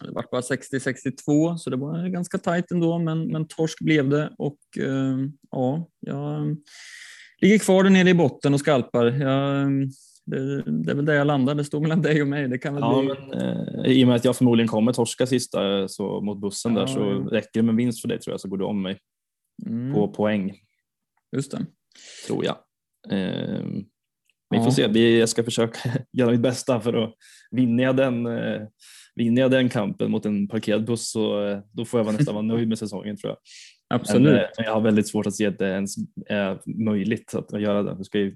Det 0.00 0.10
var 0.10 0.24
bara 0.30 0.40
60-62 0.40 1.56
så 1.56 1.70
det 1.70 1.76
var 1.76 2.08
ganska 2.08 2.38
tajt 2.38 2.70
ändå 2.70 2.98
men, 2.98 3.28
men 3.28 3.48
torsk 3.48 3.80
blev 3.80 4.08
det 4.08 4.34
och 4.38 4.58
eh, 4.78 5.16
ja, 5.50 5.88
jag 6.00 6.56
ligger 7.40 7.58
kvar 7.58 7.82
där 7.82 7.90
nere 7.90 8.10
i 8.10 8.14
botten 8.14 8.54
och 8.54 8.60
skalpar. 8.60 9.06
Jag, 9.06 9.70
det, 10.30 10.62
det 10.62 10.90
är 10.90 10.94
väl 10.94 11.04
där 11.04 11.14
jag 11.14 11.26
landar. 11.26 11.54
Det 11.54 11.64
står 11.64 11.80
mellan 11.80 12.02
dig 12.02 12.22
och 12.22 12.28
mig. 12.28 12.48
Det 12.48 12.58
kan 12.58 12.74
väl 12.74 12.82
Ja, 12.82 13.00
bli... 13.00 13.08
men, 13.08 13.84
eh, 13.84 13.92
I 13.92 14.04
och 14.04 14.08
med 14.08 14.16
att 14.16 14.24
jag 14.24 14.36
förmodligen 14.36 14.68
kommer 14.68 14.92
torska 14.92 15.26
sista 15.26 15.78
eh, 15.80 15.86
så, 15.86 16.20
mot 16.20 16.40
bussen 16.40 16.74
Ja, 16.74 16.80
där 16.80 16.86
så 16.86 17.00
ja. 17.00 17.36
räcker 17.36 17.50
det 17.52 17.62
med 17.62 17.74
vinst 17.74 18.00
för 18.00 18.08
dig 18.08 18.18
tror 18.20 18.32
jag 18.32 18.40
så 18.40 18.48
går 18.48 18.56
du 18.58 18.64
om 18.64 18.82
mig 18.82 18.98
mm, 19.66 19.94
på 19.94 20.08
poäng 20.08 20.52
Just 21.36 21.50
det. 21.50 21.66
tror 22.26 22.44
jag. 22.44 22.56
Eh, 23.10 23.66
vi 24.50 24.58
får 24.58 24.70
se. 24.70 24.88
Vi- 24.88 25.20
Jag 25.20 25.28
ska 25.28 25.44
försöka 25.44 25.78
göra 26.12 26.30
mitt 26.30 26.40
bästa 26.40 26.80
för 26.80 27.04
att 27.04 27.14
vinna 27.50 27.82
jag 27.82 27.96
den. 27.96 28.26
Eh, 28.26 28.60
vinner 29.14 29.42
jag 29.42 29.50
den 29.50 29.68
kampen 29.68 30.10
mot 30.10 30.26
en 30.26 30.48
parkerad 30.48 30.84
buss 30.86 31.10
så 31.10 31.46
eh, 31.48 31.58
då 31.72 31.84
får 31.84 32.00
jag 32.00 32.04
vara 32.04 32.16
nästan 32.16 32.34
vara 32.34 32.44
nöjd 32.46 32.68
med 32.68 32.78
säsongen 32.78 33.16
tror 33.16 33.30
jag. 33.30 33.38
Absolut. 34.00 34.32
Men, 34.32 34.34
eh, 34.36 34.44
jag 34.56 34.74
har 34.74 34.80
väldigt 34.80 35.08
svårt 35.08 35.26
att 35.26 35.34
se 35.34 35.46
att 35.46 35.58
det 35.58 35.68
ens 35.68 35.94
är 36.28 36.58
möjligt 36.84 37.34
att 37.34 37.60
göra 37.60 37.82
det. 37.82 37.94
Det 37.98 38.04
ska 38.04 38.18
ju 38.18 38.34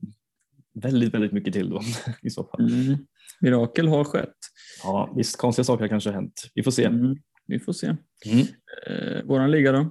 väldigt, 0.75 1.15
väldigt 1.15 1.33
mycket 1.33 1.53
till 1.53 1.71
då 1.71 1.81
i 2.23 2.31
så 2.31 2.45
fall. 2.45 2.61
Mm. 2.61 2.99
Mirakel 3.41 3.89
har 3.89 4.05
skett. 4.05 4.37
Ja, 4.83 5.13
visst, 5.17 5.37
konstiga 5.37 5.65
saker 5.65 5.81
har 5.81 5.89
kanske 5.89 6.11
hänt. 6.11 6.43
Vi 6.55 6.63
får 6.63 6.71
se. 6.71 6.85
Mm. 6.85 7.17
Vi 7.47 7.61
får 7.61 7.73
se. 7.73 7.97
Mm. 8.27 8.47
Eh, 8.87 9.25
våran 9.25 9.51
liga 9.51 9.73
då? 9.73 9.91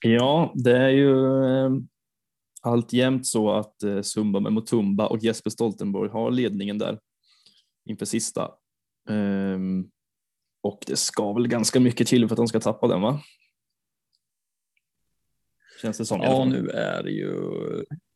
Ja, 0.00 0.52
det 0.54 0.76
är 0.76 0.88
ju 0.88 1.12
eh, 1.44 1.70
alltjämt 2.62 3.26
så 3.26 3.50
att 3.50 3.82
eh, 3.82 4.02
Sumba 4.02 4.40
med 4.40 4.52
Mutumba 4.52 5.06
och 5.06 5.18
Jesper 5.18 5.50
Stoltenborg 5.50 6.10
har 6.10 6.30
ledningen 6.30 6.78
där 6.78 6.98
inför 7.84 8.06
sista. 8.06 8.50
Ehm, 9.10 9.90
och 10.62 10.84
det 10.86 10.96
ska 10.96 11.32
väl 11.32 11.48
ganska 11.48 11.80
mycket 11.80 12.06
till 12.06 12.28
för 12.28 12.34
att 12.34 12.36
de 12.36 12.48
ska 12.48 12.60
tappa 12.60 12.88
den 12.88 13.00
va? 13.00 13.20
Känns 15.82 15.98
det 15.98 16.04
som. 16.04 16.20
Ja, 16.20 16.44
nu 16.44 16.68
är 16.68 17.02
det 17.02 17.10
ju... 17.10 17.30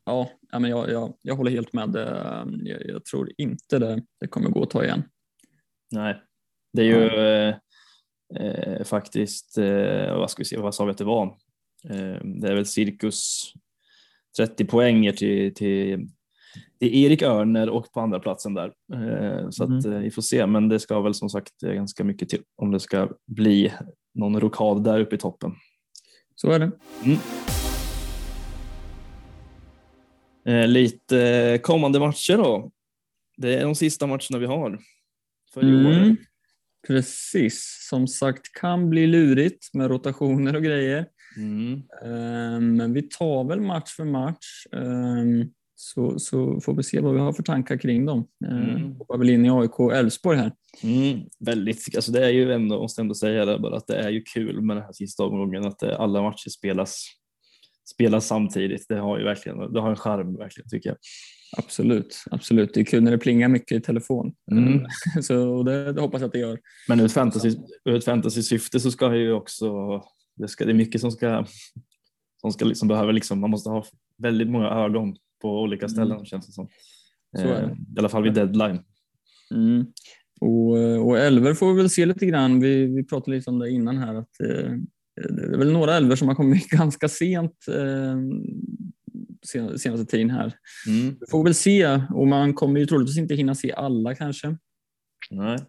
Ja, 0.09 0.59
men 0.59 0.69
jag, 0.71 0.91
jag, 0.91 1.13
jag 1.21 1.35
håller 1.35 1.51
helt 1.51 1.73
med. 1.73 1.95
Eh, 1.95 2.45
Jag, 2.63 2.85
jag 2.85 3.05
tror 3.05 3.31
inte 3.37 3.79
det, 3.79 4.03
det 4.19 4.27
kommer 4.27 4.49
gå 4.49 4.63
att 4.63 4.69
ta 4.69 4.83
igen. 4.83 5.03
Nej, 5.91 6.21
det 6.73 6.81
är 6.81 6.85
ju 6.85 7.05
eh, 7.05 7.55
eh, 8.45 8.83
faktiskt, 8.83 9.57
eh, 9.57 10.17
vad 10.17 10.31
ska 10.31 10.41
vi 10.41 10.45
se, 10.45 10.57
vad 10.57 10.75
sa 10.75 10.85
vi 10.85 10.91
att 10.91 10.97
det 10.97 11.03
var? 11.03 11.25
Eh, 11.89 12.23
det 12.23 12.47
är 12.47 12.55
väl 12.55 12.65
cirkus 12.65 13.41
30 14.37 14.65
poänger 14.65 15.11
till, 15.11 15.53
till, 15.53 16.07
till 16.79 16.95
Erik 16.95 17.21
Örner 17.21 17.69
och 17.69 17.91
på 17.91 17.99
andra 17.99 18.19
platsen 18.19 18.53
där. 18.53 18.73
Eh, 18.93 19.49
så 19.49 19.63
att 19.63 19.85
eh, 19.85 19.91
vi 19.91 20.11
får 20.11 20.21
se, 20.21 20.45
men 20.45 20.69
det 20.69 20.79
ska 20.79 21.01
väl 21.01 21.13
som 21.13 21.29
sagt 21.29 21.61
ganska 21.61 22.03
mycket 22.03 22.29
till 22.29 22.41
om 22.55 22.71
det 22.71 22.79
ska 22.79 23.09
bli 23.27 23.73
någon 24.13 24.39
rokad 24.39 24.83
där 24.83 24.99
uppe 24.99 25.15
i 25.15 25.19
toppen. 25.19 25.51
Så 26.35 26.51
är 26.51 26.59
det. 26.59 26.71
Eh, 27.05 27.48
lite 30.67 31.21
eh, 31.21 31.61
kommande 31.61 31.99
matcher 31.99 32.37
då. 32.37 32.71
Det 33.37 33.55
är 33.55 33.63
de 33.63 33.75
sista 33.75 34.07
matcherna 34.07 34.37
vi 34.39 34.45
har 34.45 34.79
för 35.53 35.63
i 35.63 35.85
år. 35.87 35.91
Mm. 35.91 36.15
Precis, 36.87 37.87
som 37.89 38.07
sagt 38.07 38.53
kan 38.59 38.89
bli 38.89 39.07
lurigt 39.07 39.73
med 39.73 39.89
rotationer 39.89 40.55
och 40.55 40.63
grejer. 40.63 41.05
Mm. 41.37 41.73
Eh, 42.03 42.59
Men 42.59 42.93
vi 42.93 43.01
tar 43.01 43.43
väl 43.43 43.61
match 43.61 43.95
för 43.95 44.05
match. 44.05 44.65
Eh, 44.73 45.47
Så, 45.81 46.19
så 46.19 46.61
får 46.61 46.75
vi 46.75 46.83
se 46.83 46.99
vad 46.99 47.13
vi 47.13 47.19
har 47.19 47.33
för 47.33 47.43
tankar 47.43 47.77
kring 47.77 48.05
dem. 48.05 48.27
Mm. 48.45 48.95
Hoppar 48.95 49.17
väl 49.17 49.29
in 49.29 49.45
i 49.45 49.49
AIK 49.49 49.79
och 49.79 49.95
Elfsborg 49.95 50.37
här. 50.37 50.51
Mm, 50.83 51.19
väldigt, 51.39 51.95
alltså 51.95 52.11
det 52.11 52.25
är 52.25 52.29
ju 52.29 52.53
ändå, 52.53 52.81
måste 52.81 53.01
ändå 53.01 53.15
säga 53.15 53.45
det 53.45 53.59
bara, 53.59 53.77
att 53.77 53.87
det 53.87 53.95
är 53.97 54.09
ju 54.09 54.21
kul 54.21 54.61
med 54.61 54.77
den 54.77 54.83
här 54.83 54.93
sista 54.93 55.23
omgången, 55.23 55.65
att 55.65 55.83
alla 55.83 56.21
matcher 56.21 56.49
spelas, 56.49 57.05
spelas 57.93 58.27
samtidigt. 58.27 58.85
Det 58.89 58.99
har 58.99 59.17
ju 59.17 59.23
verkligen, 59.23 59.73
det 59.73 59.81
har 59.81 59.89
en 59.89 59.95
charm 59.95 60.35
verkligen 60.35 60.69
tycker 60.69 60.89
jag. 60.89 60.97
Absolut, 61.57 62.23
absolut. 62.31 62.73
Det 62.73 62.79
är 62.79 62.85
kul 62.85 63.03
när 63.03 63.11
det 63.11 63.17
plingar 63.17 63.47
mycket 63.47 63.77
i 63.77 63.81
telefon. 63.81 64.33
Mm. 64.51 64.85
Så 65.21 65.49
och 65.49 65.65
det, 65.65 65.93
det 65.93 66.01
hoppas 66.01 66.21
jag 66.21 66.27
att 66.27 66.33
det 66.33 66.39
gör. 66.39 66.59
Men 66.87 66.99
ur 66.99 67.05
ett 67.05 67.11
fantasy, 67.13 67.55
ur 67.85 67.95
ett 67.95 68.05
fantasy-syfte 68.05 68.79
så 68.79 68.91
ska 68.91 69.15
ju 69.15 69.33
också, 69.33 70.01
det, 70.35 70.47
ska, 70.47 70.65
det 70.65 70.71
är 70.71 70.75
mycket 70.75 71.01
som 71.01 71.11
ska, 71.11 71.45
som 72.41 72.51
ska 72.51 72.65
liksom 72.65 72.87
behöva 72.87 73.11
liksom, 73.11 73.39
man 73.39 73.49
måste 73.49 73.69
ha 73.69 73.85
väldigt 74.17 74.49
många 74.49 74.69
ögon 74.69 75.15
på 75.41 75.61
olika 75.61 75.89
ställen 75.89 76.11
Mm. 76.11 76.25
känns 76.25 76.47
det 76.47 76.53
som. 76.53 76.67
Så. 77.37 77.47
Eh, 77.47 77.69
I 77.95 77.99
alla 77.99 78.09
fall 78.09 78.23
vid 78.23 78.33
deadline. 78.33 78.79
Mm. 79.51 79.85
Och, 80.41 81.07
och 81.07 81.17
älver 81.17 81.53
får 81.53 81.73
vi 81.73 81.77
väl 81.77 81.89
se 81.89 82.05
lite 82.05 82.25
grann. 82.25 82.59
Vi, 82.59 82.85
vi 82.85 83.03
pratade 83.03 83.37
lite 83.37 83.49
om 83.49 83.59
det 83.59 83.69
innan 83.69 83.97
här. 83.97 84.15
Att, 84.15 84.41
eh, 84.41 84.71
det 85.29 85.53
är 85.53 85.57
väl 85.57 85.71
några 85.71 85.95
älver 85.95 86.15
som 86.15 86.27
har 86.27 86.35
kommit 86.35 86.67
ganska 86.69 87.09
sent 87.09 87.65
eh, 87.67 88.17
sen- 89.51 89.79
senaste 89.79 90.05
tiden 90.05 90.29
här. 90.29 90.53
Mm. 90.87 91.17
Vi 91.19 91.25
får 91.31 91.43
väl 91.43 91.55
se 91.55 92.01
och 92.13 92.27
man 92.27 92.53
kommer 92.53 92.79
ju 92.79 92.85
troligtvis 92.85 93.17
inte 93.17 93.35
hinna 93.35 93.55
se 93.55 93.71
alla 93.73 94.15
kanske. 94.15 94.57
Nej. 95.31 95.59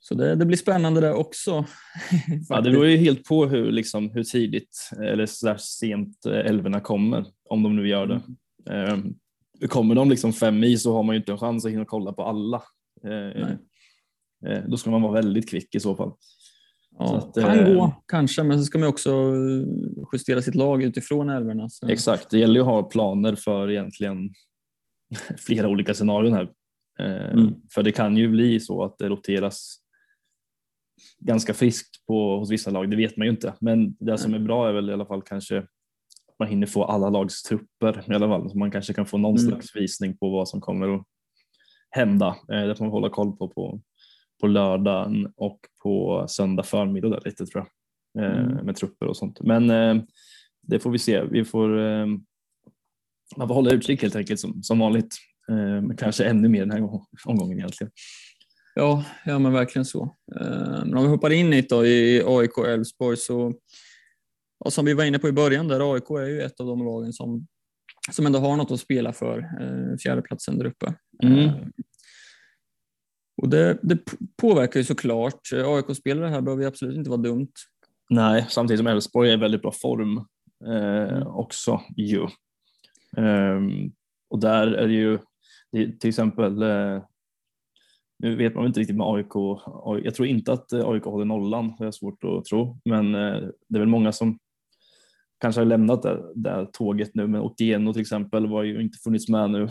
Så 0.00 0.14
det, 0.14 0.34
det 0.34 0.46
blir 0.46 0.56
spännande 0.56 1.00
det 1.00 1.12
också. 1.12 1.64
Ja, 2.48 2.60
det 2.60 2.70
beror 2.70 2.86
ju 2.86 2.96
helt 2.96 3.24
på 3.24 3.46
hur, 3.46 3.72
liksom, 3.72 4.10
hur 4.10 4.24
tidigt 4.24 4.90
eller 5.02 5.26
slash 5.26 5.58
sent 5.58 6.26
eh, 6.26 6.32
älvorna 6.38 6.80
kommer, 6.80 7.24
om 7.48 7.62
de 7.62 7.76
nu 7.76 7.88
gör 7.88 8.06
det. 8.06 8.22
Mm. 8.70 9.14
Eh, 9.60 9.68
kommer 9.68 9.94
de 9.94 10.10
liksom 10.10 10.32
fem 10.32 10.64
i 10.64 10.78
så 10.78 10.92
har 10.92 11.02
man 11.02 11.14
ju 11.14 11.18
inte 11.20 11.32
en 11.32 11.38
chans 11.38 11.64
att 11.64 11.72
hinna 11.72 11.84
kolla 11.84 12.12
på 12.12 12.22
alla. 12.24 12.62
Eh, 13.04 13.10
Nej. 13.42 13.58
eh, 14.46 14.62
då 14.68 14.76
ska 14.76 14.90
man 14.90 15.02
vara 15.02 15.12
väldigt 15.12 15.50
kvick 15.50 15.74
i 15.74 15.80
så 15.80 15.96
fall. 15.96 16.12
Ja, 17.00 17.16
att, 17.18 17.34
kan 17.34 17.58
eh, 17.58 17.74
gå 17.74 18.02
kanske, 18.06 18.42
men 18.42 18.58
så 18.58 18.64
ska 18.64 18.78
man 18.78 18.88
också 18.88 19.10
eh, 19.10 20.04
justera 20.12 20.42
sitt 20.42 20.54
lag 20.54 20.82
utifrån 20.82 21.28
älvorna. 21.30 21.68
Så. 21.68 21.88
Exakt, 21.88 22.30
det 22.30 22.38
gäller 22.38 22.54
ju 22.54 22.60
att 22.60 22.66
ha 22.66 22.82
planer 22.82 23.34
för 23.34 23.70
egentligen 23.70 24.30
flera 25.38 25.68
olika 25.68 25.94
scenarion 25.94 26.32
här. 26.32 26.42
Eh, 27.00 27.30
Mm. 27.32 27.54
För 27.74 27.82
det 27.82 27.92
kan 27.92 28.16
ju 28.16 28.28
bli 28.28 28.60
så 28.60 28.84
att 28.84 28.98
det 28.98 29.08
roteras 29.08 29.76
ganska 31.18 31.54
friskt 31.54 32.06
på, 32.06 32.38
hos 32.38 32.50
vissa 32.50 32.70
lag, 32.70 32.90
det 32.90 32.96
vet 32.96 33.16
man 33.16 33.26
ju 33.26 33.30
inte. 33.30 33.54
Men 33.60 33.96
det 34.00 34.18
som 34.18 34.34
är 34.34 34.38
bra 34.38 34.68
är 34.68 34.72
väl 34.72 34.90
i 34.90 34.92
alla 34.92 35.06
fall 35.06 35.22
kanske 35.22 35.58
att 35.58 36.38
man 36.38 36.48
hinner 36.48 36.66
få 36.66 36.84
alla 36.84 37.10
lags 37.10 37.42
trupper 37.42 38.04
i 38.10 38.14
alla 38.14 38.28
fall. 38.28 38.50
Så 38.50 38.58
man 38.58 38.70
kanske 38.70 38.92
kan 38.94 39.06
få 39.06 39.18
någon 39.18 39.36
Mm. 39.38 39.50
slags 39.50 39.76
visning 39.76 40.16
på 40.16 40.30
vad 40.30 40.48
som 40.48 40.60
kommer 40.60 40.94
att 40.94 41.02
hända. 41.90 42.36
Det 42.48 42.74
får 42.76 42.84
man 42.84 42.92
hålla 42.92 43.08
koll 43.08 43.36
på 43.36 43.48
på, 43.48 43.80
på 44.40 44.46
lördagen 44.46 45.32
och 45.36 45.60
på 45.82 46.24
söndag 46.28 46.62
förmiddag 46.62 47.08
där 47.10 47.22
lite 47.24 47.46
tror 47.46 47.64
jag. 47.64 47.66
Eh, 47.66 47.70
Mm. 48.40 48.66
Med 48.66 48.76
trupper 48.76 49.06
och 49.06 49.16
sånt. 49.16 49.40
Men 49.40 49.70
eh, 49.70 50.02
det 50.62 50.80
får 50.80 50.90
vi 50.90 50.98
se. 50.98 51.22
Vi 51.24 51.44
får, 51.44 51.78
eh, 51.78 52.06
man 53.36 53.48
får 53.48 53.54
hålla 53.54 53.70
utkik 53.70 54.02
helt 54.02 54.16
enkelt 54.16 54.40
som, 54.40 54.62
som 54.62 54.78
vanligt. 54.78 55.16
Men 55.82 55.96
kanske 55.96 56.24
ännu 56.24 56.48
mer 56.48 56.60
den 56.60 56.70
här 56.70 56.80
gång- 56.80 57.06
omgången 57.24 57.58
egentligen. 57.58 57.90
Ja, 58.74 59.04
ja 59.24 59.38
men 59.38 59.52
verkligen 59.52 59.84
så. 59.84 60.16
Men 60.84 60.96
om 60.96 61.02
vi 61.02 61.08
hoppar 61.08 61.30
in 61.30 61.50
lite 61.50 61.74
då 61.74 61.86
i 61.86 62.22
AIK 62.26 62.58
och 62.58 62.68
Elfsborg 62.68 63.16
så, 63.16 63.54
ja, 64.64 64.70
som 64.70 64.84
vi 64.84 64.94
var 64.94 65.04
inne 65.04 65.18
på 65.18 65.28
i 65.28 65.32
början 65.32 65.68
där, 65.68 65.94
AIK 65.94 66.10
är 66.10 66.26
ju 66.26 66.40
ett 66.42 66.60
av 66.60 66.66
de 66.66 66.84
lagen 66.84 67.12
som, 67.12 67.46
som 68.12 68.26
ändå 68.26 68.38
har 68.38 68.56
något 68.56 68.70
att 68.70 68.80
spela 68.80 69.12
för, 69.12 69.48
fjärdeplatsen 70.02 70.58
där 70.58 70.64
uppe. 70.66 70.94
Mm. 71.22 71.50
Eh, 73.40 73.42
Och 73.42 73.48
det, 73.48 73.78
det 73.82 73.98
påverkar 74.36 74.80
ju 74.80 74.84
såklart. 74.84 75.40
AIK-spelare 75.52 76.28
här 76.28 76.40
behöver 76.40 76.62
ju 76.62 76.68
absolut 76.68 76.96
inte 76.96 77.10
vara 77.10 77.20
dumt. 77.20 77.52
Nej, 78.10 78.46
samtidigt 78.48 78.78
som 78.78 78.86
Elfsborg 78.86 79.30
är 79.30 79.34
i 79.34 79.36
väldigt 79.36 79.62
bra 79.62 79.72
form 79.72 80.16
eh, 80.66 81.16
Mm. 81.16 81.26
också 81.26 81.80
ju. 81.96 82.26
Ehm, 83.16 83.92
och 84.30 84.38
där 84.40 84.66
är 84.66 84.86
det 84.88 84.94
ju 84.94 85.18
är 85.72 85.98
till 85.98 86.08
exempel, 86.08 86.62
eh, 86.62 87.02
nu 88.18 88.36
vet 88.36 88.54
man 88.54 88.66
inte 88.66 88.80
riktigt 88.80 88.96
med 88.96 89.06
AIK, 89.06 89.34
jag 90.04 90.14
tror 90.14 90.28
inte 90.28 90.52
att 90.52 90.72
eh, 90.72 90.88
AIK 90.88 91.04
håller 91.04 91.24
nollan, 91.24 91.74
det 91.78 91.84
jag 91.84 91.94
svårt 91.94 92.24
att 92.24 92.44
tro, 92.44 92.78
men 92.84 93.14
eh, 93.14 93.40
det 93.68 93.76
är 93.76 93.78
väl 93.78 93.88
många 93.88 94.12
som 94.12 94.38
kanske 95.40 95.60
har 95.60 95.66
lämnat 95.66 96.02
det 96.02 96.32
där 96.34 96.64
tåget 96.72 97.14
nu, 97.14 97.26
men 97.26 97.40
Otieno 97.40 97.92
till 97.92 98.02
exempel 98.02 98.46
var 98.46 98.62
ju 98.62 98.82
inte 98.82 98.98
funnits 98.98 99.28
med 99.28 99.50
nu. 99.50 99.68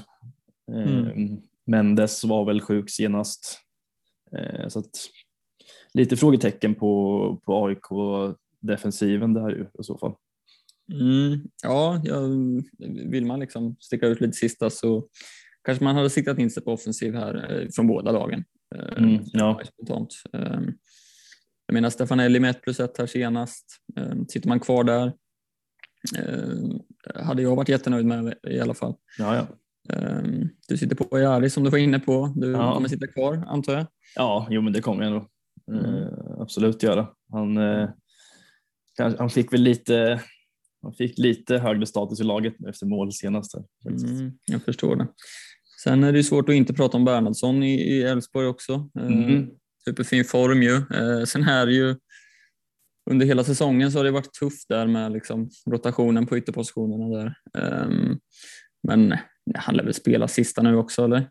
Ehm, 0.73 1.41
Mendes 1.69 2.23
var 2.23 2.45
väl 2.45 2.61
sjuk 2.61 2.89
senast. 2.89 3.59
Eh, 4.37 4.67
så 4.67 4.79
att, 4.79 4.89
lite 5.93 6.17
frågetecken 6.17 6.75
på, 6.75 7.41
på 7.45 7.65
AIK-defensiven 7.65 9.33
där 9.33 9.49
ju 9.49 9.61
i 9.79 9.83
så 9.83 9.97
fall. 9.97 10.15
Mm, 10.93 11.39
ja, 11.63 12.01
jag, 12.03 12.21
vill 13.11 13.25
man 13.25 13.39
liksom 13.39 13.75
sticka 13.79 14.07
ut 14.07 14.21
lite 14.21 14.33
sista 14.37 14.69
så 14.69 15.07
kanske 15.63 15.83
man 15.83 15.95
hade 15.95 16.09
siktat 16.09 16.39
in 16.39 16.49
sig 16.49 16.63
på 16.63 16.71
offensiv 16.73 17.15
här 17.15 17.61
eh, 17.61 17.67
från 17.75 17.87
båda 17.87 18.11
lagen. 18.11 18.43
Eh, 18.75 19.03
Mm, 19.03 19.23
ja. 19.25 19.61
spontant. 19.73 20.13
Eh, 20.33 20.59
Jag 21.65 21.73
menar 21.73 21.89
Stefanelli 21.89 22.39
med 22.39 22.49
1 22.49 22.61
plus 22.61 22.79
1 22.79 22.97
här 22.97 23.07
senast. 23.07 23.65
Eh, 23.97 24.13
Sitter 24.27 24.47
man 24.49 24.59
kvar 24.59 24.83
där 24.83 25.13
eh, 26.17 27.23
hade 27.23 27.41
jag 27.41 27.55
varit 27.55 27.69
jättenöjd 27.69 28.05
med 28.05 28.33
i 28.47 28.59
alla 28.59 28.73
fall. 28.73 28.95
Ja, 29.17 29.35
ja. 29.35 29.47
Eh, 29.93 30.21
Du 30.67 30.77
sitter 30.77 30.95
på 30.95 31.15
Ajari 31.15 31.49
som 31.49 31.63
du 31.63 31.69
var 31.69 31.77
inne 31.77 31.99
på. 31.99 32.33
Du 32.35 32.51
Ja. 32.51 32.73
kommer 32.73 32.87
sitta 32.89 33.07
kvar 33.07 33.43
antar 33.47 33.73
jag? 33.73 33.87
ja, 34.15 34.47
jo 34.49 34.61
men 34.61 34.73
det 34.73 34.81
kommer 34.81 35.03
jag 35.03 35.13
nog 35.13 35.25
Mm. 35.71 35.85
eh, 35.85 36.07
absolut 36.39 36.83
göra. 36.83 37.07
Han, 37.31 37.57
eh, 37.57 37.89
han 39.17 39.29
fick 39.29 39.53
väl 39.53 39.61
lite 39.61 40.21
han 40.81 40.93
fick 40.93 41.17
lite 41.17 41.57
högre 41.57 41.85
status 41.85 42.19
i 42.19 42.23
laget 42.23 42.53
efter 42.69 42.85
mål 42.85 43.11
senast. 43.13 43.53
Här. 43.55 43.63
Mm, 43.91 44.31
jag 44.45 44.63
förstår 44.63 44.95
det. 44.95 45.07
Sen 45.83 46.03
är 46.03 46.11
det 46.13 46.23
svårt 46.23 46.49
att 46.49 46.55
inte 46.55 46.73
prata 46.73 46.97
om 46.97 47.05
Bernhardsson 47.05 47.63
i 47.63 48.01
Elfsborg 48.01 48.47
också. 48.47 48.89
Eh, 48.99 49.05
Mm. 49.05 49.47
Superfin 49.85 50.25
form 50.25 50.63
ju. 50.63 50.75
Eh, 50.75 51.23
Sen 51.25 51.43
är 51.43 51.65
det 51.65 51.73
ju 51.73 51.95
under 53.11 53.25
hela 53.25 53.43
säsongen 53.43 53.91
så 53.91 53.99
har 53.99 54.03
det 54.03 54.11
varit 54.11 54.33
tufft 54.33 54.69
där 54.69 54.87
med 54.87 55.11
liksom 55.11 55.49
rotationen 55.71 56.25
på 56.25 56.37
ytterpositionerna 56.37 57.17
där. 57.17 57.35
Ehm, 57.63 58.19
Men 58.87 59.13
han 59.55 59.75
lär 59.75 59.83
väl 59.83 59.93
spela 59.93 60.27
sista 60.27 60.61
nu 60.61 60.75
också 60.75 61.03
eller? 61.03 61.29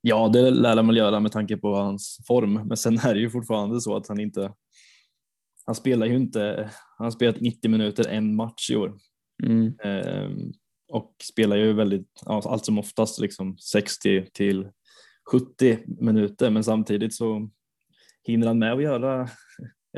Ja, 0.00 0.28
det 0.28 0.50
lär 0.50 0.76
han 0.76 0.86
väl 0.86 0.96
göra 0.96 1.20
med 1.20 1.32
tanke 1.32 1.56
på 1.56 1.74
hans 1.74 2.18
form, 2.26 2.52
men 2.52 2.76
sen 2.76 2.98
är 2.98 3.14
det 3.14 3.20
ju 3.20 3.30
fortfarande 3.30 3.80
så 3.80 3.96
att 3.96 4.08
han 4.08 4.20
inte. 4.20 4.52
Han 5.66 5.74
spelar 5.74 6.06
ju 6.06 6.16
inte. 6.16 6.70
Han 6.98 7.04
har 7.04 7.10
spelat 7.10 7.40
90 7.40 7.70
minuter 7.70 8.08
en 8.08 8.36
match 8.36 8.70
i 8.70 8.76
år 8.76 8.94
Mm. 9.42 9.74
eh, 9.84 10.30
och 10.92 11.14
spelar 11.22 11.56
ju 11.56 11.72
väldigt 11.72 12.22
allt 12.26 12.64
som 12.64 12.78
oftast 12.78 13.20
liksom 13.20 13.58
60 13.58 14.26
till 14.32 14.68
70 15.32 15.78
minuter, 16.00 16.50
men 16.50 16.64
samtidigt 16.64 17.14
så 17.14 17.50
hinner 18.24 18.46
han 18.46 18.58
med 18.58 18.72
att 18.72 18.82
göra 18.82 19.28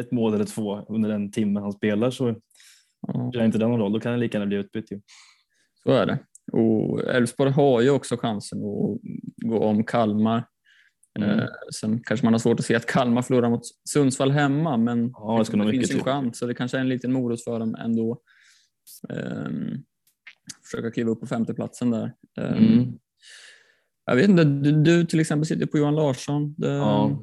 ett 0.00 0.12
mål 0.12 0.34
eller 0.34 0.44
två 0.44 0.76
under 0.88 1.08
den 1.08 1.30
timme 1.32 1.60
han 1.60 1.72
spelar 1.72 2.10
så 2.10 2.34
spelar 3.30 3.44
inte 3.44 3.58
det 3.58 3.68
någon 3.68 3.80
roll. 3.80 3.92
Då 3.92 4.00
kan 4.00 4.10
han 4.12 4.20
lika 4.20 4.38
gärna 4.38 4.46
bli 4.46 4.56
utbytt. 4.56 4.92
Ju. 4.92 5.00
så 5.82 5.90
är 5.90 6.06
det. 6.06 6.18
Och 6.52 7.04
Elfsborg 7.04 7.50
har 7.50 7.80
ju 7.80 7.90
också 7.90 8.16
chansen 8.16 8.58
att 8.58 8.98
gå 9.48 9.58
om 9.58 9.84
Kalmar. 9.84 10.44
Mm. 11.18 11.38
Eh, 11.38 11.44
sen 11.80 12.00
kanske 12.04 12.26
man 12.26 12.34
har 12.34 12.38
svårt 12.38 12.60
att 12.60 12.66
se 12.66 12.74
att 12.74 12.86
Kalmar 12.86 13.22
förlorar 13.22 13.50
mot 13.50 13.62
Sundsvall 13.88 14.30
hemma, 14.30 14.76
men 14.76 15.10
Ja, 15.14 15.44
det 15.52 15.64
det 15.64 15.70
finns 15.70 15.90
en 15.90 15.96
till. 15.96 16.04
chans 16.04 16.38
så 16.38 16.46
det 16.46 16.54
kanske 16.54 16.76
är 16.76 16.80
en 16.80 16.88
liten 16.88 17.12
morot 17.12 17.44
för 17.44 17.58
dem 17.58 17.74
ändå. 17.74 18.20
Um, 19.08 19.84
försöka 20.70 20.90
kliva 20.90 21.10
upp 21.10 21.20
på 21.20 21.26
femteplatsen 21.26 21.90
där. 21.90 22.12
Ehm, 22.40 22.54
Mm. 22.56 22.92
Jag 24.04 24.16
vet 24.16 24.28
inte, 24.28 24.44
du, 24.44 24.72
du 24.82 25.04
till 25.06 25.20
exempel 25.20 25.46
sitter 25.46 25.66
på 25.66 25.78
Johan 25.78 25.94
Larsson. 25.94 26.54
Det, 26.58 26.68
Ja. 26.68 27.22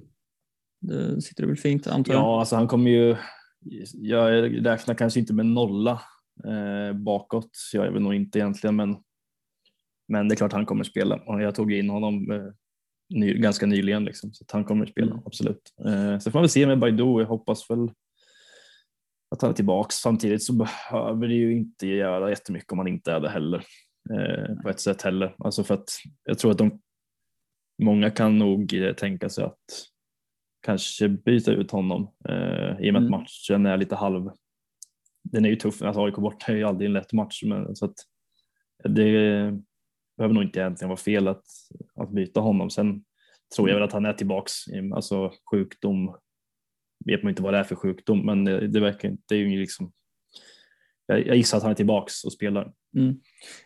det 0.82 1.22
sitter 1.22 1.46
väl 1.46 1.56
fint 1.58 1.88
antar 1.88 2.14
jag? 2.14 2.22
Ja, 2.22 2.40
alltså 2.40 2.56
han 2.56 2.68
kommer 2.68 2.92
ju. 2.92 3.16
Jag 3.94 4.32
räknar 4.66 4.96
kanske 4.96 5.20
inte 5.20 5.34
med 5.34 5.46
nolla 5.46 6.02
eh, 6.46 6.94
bakåt. 6.94 7.50
Jag 7.74 7.86
är 7.88 7.92
väl 7.92 8.02
nog 8.02 8.14
inte 8.14 8.40
egentligen, 8.40 8.76
men. 8.76 8.96
Men 10.08 10.28
det 10.28 10.34
är 10.34 10.36
klart 10.38 10.54
han 10.54 10.66
kommer 10.66 10.84
spela 10.84 11.16
och 11.16 11.42
jag 11.42 11.56
tog 11.56 11.74
in 11.74 11.90
honom 11.90 12.32
eh, 12.32 12.44
ny, 13.14 13.34
ganska 13.34 13.66
nyligen 13.66 14.06
liksom, 14.06 14.34
så 14.34 14.46
han 14.52 14.66
kommer 14.66 14.86
spela 14.86 15.12
Mm. 15.12 15.24
absolut. 15.26 15.74
Eh, 15.86 16.20
så 16.20 16.32
får 16.32 16.38
man 16.38 16.44
väl 16.44 16.50
se 16.50 16.68
med 16.68 16.80
Baidu. 16.80 17.20
Jag 17.20 17.26
hoppas 17.26 17.70
väl 17.70 17.90
att 19.36 19.42
han 19.42 19.52
är 19.52 19.56
tillbaks. 19.56 19.96
Samtidigt 19.96 20.44
så 20.44 20.54
behöver 20.54 21.28
det 21.28 21.34
ju 21.34 21.54
inte 21.58 21.88
göra 21.88 22.30
jättemycket 22.30 22.72
om 22.72 22.78
han 22.78 22.88
inte 22.88 23.12
är 23.12 23.20
det 23.20 23.30
heller 23.30 23.64
eh, 24.14 24.56
på 24.62 24.70
ett 24.70 24.80
sätt 24.80 25.02
heller. 25.02 25.36
Alltså 25.38 25.64
för 25.64 25.74
att 25.74 25.90
jag 26.24 26.40
tror 26.40 26.52
att 26.52 26.58
de 26.58 26.82
många 27.84 28.10
kan 28.10 28.38
nog 28.38 28.74
eh, 28.74 28.94
tänka 28.94 29.30
sig 29.30 29.44
att 29.44 29.60
kanske 30.66 31.10
byta 31.10 31.52
ut 31.52 31.72
honom 31.72 32.12
eh, 32.30 32.72
i 32.80 32.90
och 32.90 32.94
med 32.94 32.96
Mm. 32.96 33.04
att 33.04 33.10
matchen 33.10 33.66
är 33.66 33.78
lite 33.78 33.96
halv. 33.96 34.30
Den 35.24 35.46
är 35.46 35.50
ju 35.50 35.56
tuff, 35.56 35.82
alltså 35.82 36.06
AIK 36.06 36.16
borta 36.16 36.52
är 36.52 36.56
ju 36.56 36.64
aldrig 36.64 36.86
en 36.86 36.94
lätt 36.94 37.14
match 37.14 37.44
men 37.44 37.76
så 37.76 37.86
att 37.86 37.96
det 38.84 39.54
behöver 40.18 40.34
nog 40.34 40.44
inte 40.44 40.60
egentligen 40.60 40.90
vara 40.90 40.98
fel 40.98 41.28
att, 41.28 41.46
att 41.96 42.12
byta 42.12 42.40
honom. 42.40 42.70
Sen 42.70 43.04
tror 43.56 43.70
jag 43.70 43.76
väl 43.76 43.84
att 43.84 43.94
han 43.94 44.06
är 44.06 44.14
tillbaks, 44.14 44.54
alltså 44.96 45.32
sjukdom 45.52 46.16
vet 47.06 47.24
man 47.24 47.30
inte 47.30 47.42
vad 47.44 47.54
det 47.54 47.58
är 47.58 47.64
för 47.64 47.76
sjukdom 47.76 48.26
men 48.26 48.46
det, 48.46 48.68
det 48.68 48.80
verkar 48.80 49.10
inte, 49.10 49.24
det 49.28 49.36
är 49.36 49.40
ju 49.40 49.60
liksom 49.60 49.92
jag, 51.08 51.28
jag 51.28 51.36
gissar 51.36 51.58
att 51.58 51.64
han 51.64 51.72
är 51.72 51.76
tillbaks 51.76 52.24
och 52.24 52.34
spelar. 52.34 52.74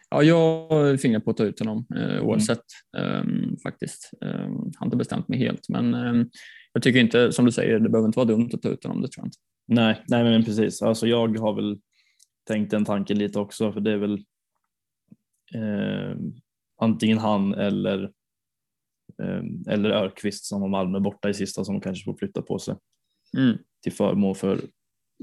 Ja, 0.10 0.24
jag 0.24 1.02
fingrar 1.02 1.20
på 1.20 1.32
att 1.32 1.38
ta 1.38 1.44
ut 1.44 1.60
honom 1.60 1.86
eh, 1.96 2.24
oavsett 2.24 2.64
ehm, 2.98 3.58
faktiskt. 3.64 4.12
Um, 4.22 4.72
har 4.78 4.88
inte 4.88 4.98
bestämt 4.98 5.28
mig 5.28 5.40
helt, 5.40 5.70
men 5.70 5.94
ehm, 5.94 6.30
jag 6.74 6.84
tycker 6.84 7.00
inte, 7.00 7.32
som 7.32 7.46
du 7.46 7.52
säger, 7.52 7.80
det 7.80 7.90
behöver 7.90 8.08
inte 8.08 8.20
vara 8.20 8.28
dumt 8.28 8.50
att 8.54 8.62
ta 8.62 8.70
ut 8.70 8.84
honom. 8.84 9.02
Det 9.02 9.08
tror 9.08 9.22
jag 9.24 9.28
inte. 9.28 9.38
Nej, 9.68 10.04
nej 10.08 10.24
men 10.24 10.46
precis. 10.46 10.82
Alltså 10.82 11.08
jag 11.08 11.38
har 11.38 11.54
väl 11.54 11.80
tänkt 12.48 12.72
den 12.72 12.86
tanken 12.86 13.18
lite 13.18 13.40
också 13.40 13.72
för 13.72 13.80
det 13.82 13.92
är 13.92 13.98
väl 13.98 14.14
eh, 15.56 16.18
antingen 16.82 17.18
han 17.18 17.54
eller 17.54 18.04
eh, 19.24 19.74
eller 19.74 19.90
Örqvist 19.90 20.46
som 20.46 20.62
har 20.62 20.70
Malmö 20.70 21.00
borta 21.00 21.30
i 21.30 21.34
sista 21.34 21.64
som 21.66 21.82
kanske 21.82 22.04
får 22.06 22.18
flytta 22.18 22.42
på 22.42 22.60
sig 22.60 22.76
Mm. 23.38 23.58
till 23.84 23.94
förmån 23.94 24.36
för 24.36 24.62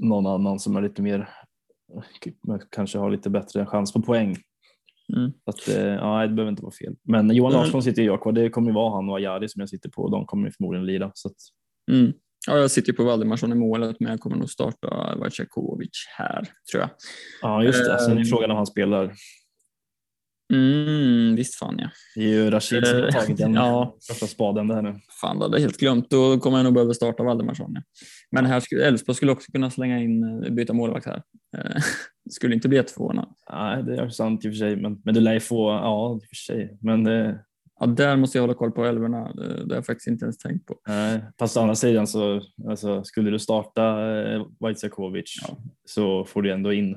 någon 0.01 0.27
annan 0.27 0.59
som 0.59 0.75
är 0.75 0.81
lite 0.81 1.01
mer 1.01 1.29
kanske 2.71 2.97
har 2.97 3.11
lite 3.11 3.29
bättre 3.29 3.65
chans 3.65 3.93
på 3.93 4.01
poäng. 4.01 4.37
Mm. 5.17 5.31
Att, 5.45 5.67
eh, 5.69 5.85
ja, 5.85 6.21
det 6.27 6.33
behöver 6.33 6.49
inte 6.51 6.63
vara 6.63 6.73
fel. 6.73 6.95
Men 7.03 7.35
Johan 7.35 7.51
Mm. 7.53 7.63
Larsson 7.63 7.83
sitter 7.83 8.01
ju 8.01 8.07
jag 8.07 8.21
kvar. 8.21 8.31
Det 8.31 8.49
kommer 8.49 8.67
ju 8.69 8.73
vara 8.75 8.95
han 8.95 9.09
och 9.09 9.17
Ajari 9.17 9.49
som 9.49 9.59
jag 9.59 9.69
sitter 9.69 9.89
på 9.89 10.09
de 10.09 10.25
kommer 10.25 10.47
ju 10.47 10.51
förmodligen 10.51 10.85
lira. 10.85 11.11
Så 11.13 11.27
att, 11.27 11.35
Mm. 11.91 12.13
Ja, 12.47 12.57
jag 12.57 12.71
sitter 12.71 12.89
ju 12.91 12.95
på 12.95 13.03
Valdemarsson 13.03 13.51
i 13.51 13.55
målet, 13.55 13.99
men 13.99 14.11
jag 14.11 14.19
kommer 14.19 14.35
nog 14.35 14.49
starta 14.49 15.15
Vajakovic 15.19 15.89
här, 16.17 16.41
tror 16.71 16.81
jag. 16.81 16.89
ja, 17.41 17.63
just 17.63 17.85
det. 17.85 17.99
Sen 17.99 18.11
är 18.13 18.17
Ehm. 18.17 18.25
frågan 18.25 18.51
om 18.51 18.57
han 18.57 18.65
spelar. 18.65 19.13
Mm, 20.53 21.35
visst 21.35 21.55
fan 21.55 21.75
ja. 21.79 21.89
Det 22.15 22.21
är 22.21 22.27
ju 22.27 22.49
Rashid 22.49 22.87
som 22.87 22.97
har 22.97 23.03
Eh, 23.07 23.11
tagit 23.13 23.37
den 23.37 23.53
ja. 23.53 23.97
första 24.07 24.27
spaden 24.27 24.67
där 24.67 24.81
nu. 24.81 24.95
Fan, 25.21 25.39
det 25.39 25.45
hade 25.45 25.57
jag 25.57 25.61
helt 25.61 25.77
glömt. 25.79 26.09
Då 26.09 26.39
kommer 26.39 26.57
jag 26.57 26.63
nog 26.63 26.73
behöva 26.73 26.93
starta 26.93 27.23
Valdemarsson. 27.23 27.71
Ja. 27.75 27.81
Men 28.31 28.45
här 28.45 28.59
skulle 28.59 28.85
Elfsborg 28.87 29.15
skulle 29.15 29.31
också 29.31 29.51
kunna 29.51 29.69
slänga 29.71 29.99
in, 29.99 30.43
eh, 30.43 30.51
byta 30.51 30.73
målvakt 30.73 31.05
här. 31.05 31.21
Eh, 31.57 31.81
skulle 32.29 32.55
inte 32.55 32.67
bli 32.67 32.77
jätteförvånad. 32.77 33.29
Nej, 33.51 33.83
det 33.83 33.95
är 33.97 34.09
sant 34.09 34.45
i 34.45 34.49
och 34.49 34.53
för 34.53 34.57
sig. 34.57 34.75
Men, 34.75 35.01
men 35.05 35.13
du 35.13 35.19
lär 35.19 35.33
ju 35.33 35.39
få, 35.39 35.69
ja 35.71 36.13
i 36.15 36.17
och 36.17 36.29
för 36.29 36.35
sig. 36.35 36.77
Men 36.81 37.03
det, 37.03 37.45
Ja, 37.81 37.85
där 37.87 38.15
måste 38.17 38.37
jag 38.37 38.43
hålla 38.43 38.53
koll 38.53 38.71
på 38.71 38.85
älvorna. 38.85 39.33
Det 39.33 39.43
har 39.69 39.75
jag 39.75 39.85
faktiskt 39.85 40.07
inte 40.07 40.25
ens 40.25 40.37
tänkt 40.37 40.65
på. 40.65 40.75
nej. 40.87 41.21
Fast 41.39 41.57
å 41.57 41.59
andra 41.59 41.75
sidan 41.75 42.07
så 42.07 42.41
alltså, 42.69 43.03
skulle 43.03 43.31
du 43.31 43.39
starta 43.39 43.95
Vaitsiakovic 44.59 45.35
Ja. 45.47 45.57
så 45.85 46.25
får 46.25 46.41
du 46.41 46.51
ändå 46.51 46.73
in 46.73 46.93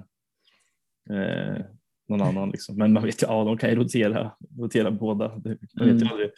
eh, 1.10 1.64
någon 2.08 2.22
annan. 2.22 2.50
Liksom. 2.50 2.76
Men 2.76 2.92
man 2.92 3.02
vet 3.02 3.22
ju, 3.22 3.26
ja 3.26 3.44
de 3.44 3.58
kan 3.58 3.70
ju 3.70 3.76
rotera, 3.76 4.32
rotera 4.58 4.90
båda. 4.90 5.28
Man 5.28 5.42
vet 5.42 5.58
ju 5.74 5.90
Mm. 5.90 6.08
aldrig. 6.08 6.30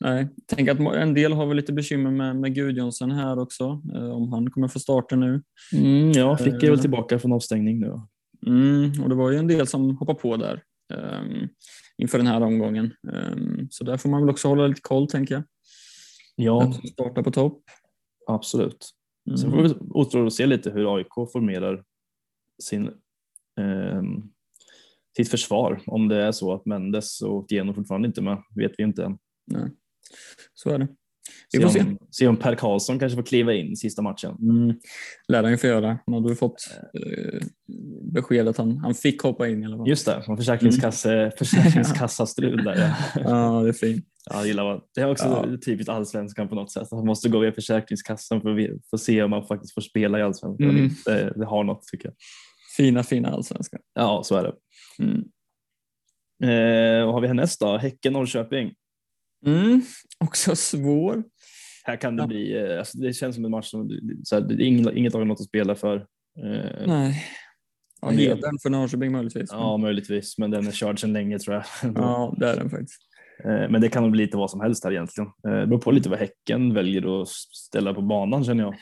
Nej, 0.00 0.28
tänk 0.46 0.68
att 0.68 0.78
en 0.80 1.14
del 1.14 1.32
har 1.32 1.46
väl 1.46 1.56
lite 1.56 1.72
bekymmer 1.72 2.10
med, 2.10 2.36
med 2.36 2.54
Gudjonsson 2.54 3.10
här 3.10 3.38
också. 3.38 3.82
Eh, 3.94 4.10
om 4.10 4.32
han 4.32 4.50
kommer 4.50 4.68
få 4.68 4.78
starta 4.78 5.16
nu. 5.16 5.42
Mm, 5.74 6.12
ja, 6.12 6.36
Frick 6.36 6.54
är 6.62 6.66
väl 6.66 6.72
Eh. 6.72 6.80
tillbaka 6.80 7.18
från 7.18 7.32
avstängning 7.32 7.80
nu. 7.80 8.00
Mm, 8.46 9.02
och 9.02 9.08
det 9.08 9.14
var 9.14 9.30
ju 9.30 9.36
en 9.38 9.46
del 9.46 9.66
som 9.66 9.96
hoppade 9.96 10.18
på 10.18 10.36
där 10.36 10.62
ehm, 10.94 11.48
inför 11.98 12.18
den 12.18 12.26
här 12.26 12.40
omgången. 12.40 12.90
Ehm, 13.12 13.66
så 13.70 13.84
där 13.84 13.96
får 13.96 14.08
man 14.08 14.20
väl 14.20 14.30
också 14.30 14.48
hålla 14.48 14.66
lite 14.66 14.80
koll 14.80 15.06
tänker 15.08 15.34
jag. 15.34 15.42
Ja, 16.36 16.72
starta 16.92 17.22
på 17.22 17.30
topp. 17.30 17.62
absolut. 18.26 18.90
Mm. 19.26 19.36
Sen 19.38 19.50
får 19.50 20.18
vi 20.20 20.26
att 20.26 20.32
se 20.32 20.46
lite 20.46 20.70
hur 20.70 20.96
AIK 20.96 21.14
formerar 21.32 21.84
sin, 22.62 22.90
ehm, 23.60 24.22
sitt 25.16 25.28
försvar. 25.28 25.80
Om 25.86 26.08
det 26.08 26.22
är 26.22 26.32
så 26.32 26.54
att 26.54 26.66
Mendes 26.66 27.20
och 27.22 27.46
Geno 27.52 27.74
fortfarande 27.74 28.06
inte 28.08 28.22
med, 28.22 28.38
vet 28.56 28.72
vi 28.78 28.82
inte 28.82 29.04
än. 29.04 29.18
Nej. 29.46 29.70
Så 30.54 30.70
är 30.70 30.78
det. 30.78 30.88
Vi 31.52 31.58
Se 31.58 31.64
får 31.64 31.70
se. 31.72 31.80
om, 31.80 31.98
se 32.10 32.26
om 32.28 32.36
Per 32.36 32.54
Karlsson 32.54 32.98
kanske 32.98 33.16
får 33.16 33.22
kliva 33.22 33.52
in 33.54 33.76
sista 33.76 34.02
matchen. 34.02 34.36
Mm. 34.40 34.74
Lär 35.28 35.42
han 35.42 35.52
ju 35.52 35.58
få 35.58 35.66
göra. 35.66 35.98
Han 36.06 36.14
hade 36.14 36.36
fått 36.36 36.54
eh, 36.94 37.46
besked 38.12 38.48
att 38.48 38.56
han, 38.56 38.76
han 38.78 38.94
fick 38.94 39.22
hoppa 39.22 39.48
in 39.48 39.62
i 39.62 39.66
alla 39.66 39.76
fall. 39.76 39.88
Just 39.88 40.06
det, 40.06 40.22
från 40.22 40.36
försäkringskasse, 40.36 41.32
försäkringskassastrul 41.38 42.64
där. 42.64 42.74
Ja. 42.76 43.22
Ja, 43.24 43.62
det 43.62 43.68
är 43.68 43.72
fint. 43.72 44.04
Ja, 44.30 44.36
jag 44.36 44.46
gillar 44.46 44.64
vad- 44.64 44.82
det 44.94 45.00
är 45.00 45.10
också 45.10 45.24
Ja. 45.24 45.56
typiskt 45.66 45.88
allsvenskan 45.88 46.48
på 46.48 46.54
något 46.54 46.72
sätt. 46.72 46.90
Man 46.92 47.06
måste 47.06 47.28
gå 47.28 47.38
via 47.38 47.52
Försäkringskassan 47.52 48.40
för 48.40 48.50
att 48.60 48.70
att 48.92 49.00
se 49.00 49.22
om 49.22 49.30
man 49.30 49.46
faktiskt 49.46 49.74
får 49.74 49.80
spela 49.82 50.18
i 50.18 50.22
allsvenskan. 50.22 50.70
Mm. 50.70 50.90
Det, 51.04 51.32
det 51.36 51.46
har 51.46 51.64
något 51.64 51.82
tycker 51.86 52.08
jag. 52.08 52.14
Fina, 52.76 53.02
fina 53.02 53.28
allsvenskan. 53.28 53.80
Ja, 53.94 54.22
så 54.24 54.36
är 54.36 54.42
det. 54.42 54.52
Mm. 54.98 55.18
Eh, 56.42 57.04
vad 57.04 57.14
har 57.14 57.20
vi 57.20 57.26
härnäst 57.26 57.60
då? 57.60 57.76
Häcken-Norrköping. 57.78 58.74
Mm. 59.46 59.82
Också 60.18 60.56
svår. 60.56 61.24
Här 61.84 61.96
kan 61.96 62.16
det 62.16 62.22
Ja. 62.22 62.26
bli, 62.26 62.58
eh, 62.72 62.78
alltså 62.78 62.98
det 62.98 63.12
känns 63.12 63.34
som 63.36 63.44
en 63.44 63.50
match 63.50 63.66
som 63.70 63.90
så 64.24 64.34
här, 64.34 64.42
det 64.42 64.54
är 64.54 64.66
inget, 64.66 65.12
lag 65.12 65.20
har 65.20 65.24
något 65.24 65.40
att 65.40 65.46
spela 65.46 65.74
för. 65.74 65.96
Eh, 66.44 66.86
Nej. 66.86 67.24
Ja, 68.00 68.10
En 68.10 68.16
del. 68.16 68.28
hedern 68.36 68.58
för 68.62 68.70
Norrköping 68.70 69.12
möjligtvis. 69.12 69.48
ja, 69.52 69.76
möjligtvis, 69.76 70.38
men 70.38 70.50
den 70.50 70.66
är 70.66 70.72
körd 70.72 71.00
sedan 71.00 71.12
länge 71.12 71.38
tror 71.38 71.54
jag. 71.56 71.64
ja, 71.94 72.34
det 72.38 72.48
är 72.48 72.56
den 72.56 72.70
faktiskt. 72.70 73.00
Eh, 73.44 73.70
men 73.70 73.80
det 73.80 73.88
kan 73.88 74.02
nog 74.02 74.12
bli 74.12 74.24
lite 74.24 74.36
vad 74.36 74.50
som 74.50 74.60
helst 74.60 74.84
här 74.84 74.90
egentligen. 74.92 75.30
Eh, 75.48 75.52
Det 75.60 75.66
beror 75.66 75.78
på 75.80 75.90
lite 75.90 76.08
vad 76.08 76.18
Häcken 76.18 76.74
väljer 76.74 77.22
att 77.22 77.28
ställa 77.28 77.94
på 77.94 78.02
banan 78.02 78.44
känner 78.44 78.64
jag. 78.64 78.74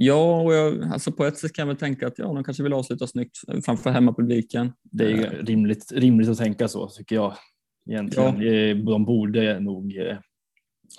Ja, 0.00 0.40
och 0.40 0.54
jag, 0.54 0.82
alltså 0.92 1.12
på 1.12 1.24
ett 1.24 1.38
sätt 1.38 1.52
kan 1.52 1.62
jag 1.62 1.66
väl 1.66 1.76
tänka 1.76 2.06
att 2.06 2.18
ja, 2.18 2.24
de 2.24 2.44
kanske 2.44 2.62
vill 2.62 2.72
avsluta 2.72 3.06
snyggt 3.06 3.36
framför 3.64 3.90
hemmapubliken. 3.90 4.72
Det 4.82 5.04
är 5.04 5.08
ju 5.08 5.24
Eh, 5.24 5.30
rimligt, 5.30 5.92
rimligt 5.92 6.28
att 6.28 6.38
tänka 6.38 6.68
så 6.68 6.88
tycker 6.88 7.16
jag. 7.16 7.34
Egentligen. 7.90 8.42
Eh, 8.42 8.76
De 8.76 9.04
borde 9.04 9.60
nog 9.60 9.96
eh, 9.96 10.18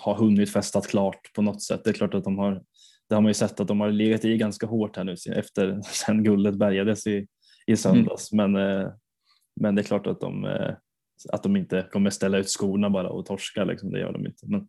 ha 0.03 0.17
hunnit 0.17 0.49
festat 0.51 0.87
klart 0.87 1.33
på 1.35 1.41
något 1.41 1.61
sätt. 1.61 1.81
Det 1.83 1.89
är 1.89 1.93
klart 1.93 2.13
att 2.13 2.23
de 2.23 2.37
har, 2.37 2.63
det 3.09 3.15
har 3.15 3.21
man 3.21 3.29
ju 3.29 3.33
sett 3.33 3.59
att 3.59 3.67
de 3.67 3.79
har 3.79 3.91
legat 3.91 4.25
i 4.25 4.37
ganska 4.37 4.67
hårt 4.67 4.97
här 4.97 5.03
nu 5.03 5.15
efter 5.35 5.81
sen 5.91 6.23
guldet 6.23 6.55
bärgades 6.55 7.07
i, 7.07 7.27
i 7.67 7.75
söndags. 7.75 8.31
Men, 8.31 8.55
eh, 8.55 8.87
men 9.61 9.75
det 9.75 9.81
är 9.81 9.83
klart 9.83 10.07
att 10.07 10.21
de, 10.21 10.45
att 11.31 11.43
de 11.43 11.55
inte 11.55 11.87
kommer 11.91 12.09
ställa 12.09 12.37
ut 12.37 12.49
skorna 12.49 12.89
bara 12.89 13.09
och 13.09 13.25
torska. 13.25 13.63
Liksom. 13.63 13.91
Det 13.91 13.99
gör 13.99 14.13
de 14.13 14.25
inte. 14.25 14.47
Men, 14.47 14.67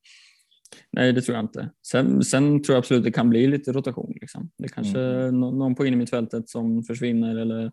Nej, 0.92 1.12
det 1.12 1.22
tror 1.22 1.36
jag 1.36 1.44
inte. 1.44 1.70
Sen, 1.86 2.22
sen 2.24 2.62
tror 2.62 2.74
jag 2.74 2.78
absolut 2.78 3.04
det 3.04 3.12
kan 3.12 3.30
bli 3.30 3.46
lite 3.46 3.72
rotation. 3.72 4.12
Liksom. 4.20 4.50
Det 4.58 4.68
kanske 4.68 4.98
nå- 5.30 5.50
någon 5.50 5.74
på 5.74 5.86
innermittfältet 5.86 6.48
som 6.48 6.82
försvinner 6.82 7.36
eller 7.38 7.72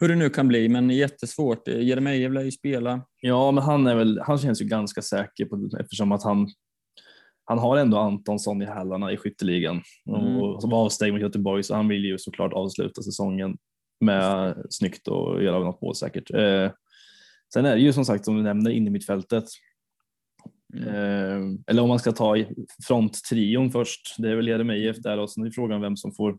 hur 0.00 0.08
det 0.08 0.14
nu 0.14 0.30
kan 0.30 0.48
bli, 0.48 0.68
men 0.68 0.90
jättesvårt. 0.90 1.68
Jeremejeff 1.68 2.32
lär 2.32 2.42
ju 2.42 2.50
spela. 2.50 3.02
Ja, 3.20 3.50
men 3.50 3.64
han, 3.64 3.86
är 3.86 3.94
väl, 3.94 4.20
han 4.26 4.38
känns 4.38 4.62
ju 4.62 4.66
ganska 4.66 5.02
säker 5.02 5.44
på, 5.44 5.68
eftersom 5.80 6.12
att 6.12 6.22
han, 6.22 6.48
han 7.44 7.58
har 7.58 7.76
ändå 7.76 7.98
Antonsson 7.98 8.62
i 8.62 8.64
hälarna 8.64 9.12
i 9.12 9.16
skytteligan 9.16 9.82
Mm. 10.08 10.36
och 10.36 10.62
som 10.62 10.72
avstängd 10.72 11.12
mot 11.12 11.22
Göteborg 11.22 11.62
så 11.62 11.74
han 11.74 11.88
vill 11.88 12.04
ju 12.04 12.18
såklart 12.18 12.52
avsluta 12.52 13.02
säsongen 13.02 13.56
med 14.00 14.54
snyggt 14.70 15.08
och 15.08 15.42
göra 15.42 15.58
något 15.64 15.82
mål 15.82 15.94
säkert. 15.94 16.30
Eh, 16.30 16.70
sen 17.54 17.64
är 17.64 17.74
det 17.76 17.80
ju 17.82 17.92
som 17.92 18.04
sagt 18.04 18.24
som 18.24 18.36
du 18.36 18.42
nämner 18.42 18.70
in 18.70 18.86
i 18.86 18.90
mittfältet. 18.90 19.44
Eh, 20.74 21.40
eller 21.66 21.82
om 21.82 21.88
man 21.88 21.98
ska 21.98 22.12
ta 22.12 22.36
fronttrion 22.86 23.70
först. 23.70 24.14
Det 24.18 24.30
är 24.30 24.36
väl 24.36 24.48
Jeremejeff 24.48 24.96
där 24.96 25.18
och 25.18 25.30
sen 25.30 25.46
är 25.46 25.50
frågan 25.50 25.80
vem 25.80 25.96
som 25.96 26.12
får 26.12 26.38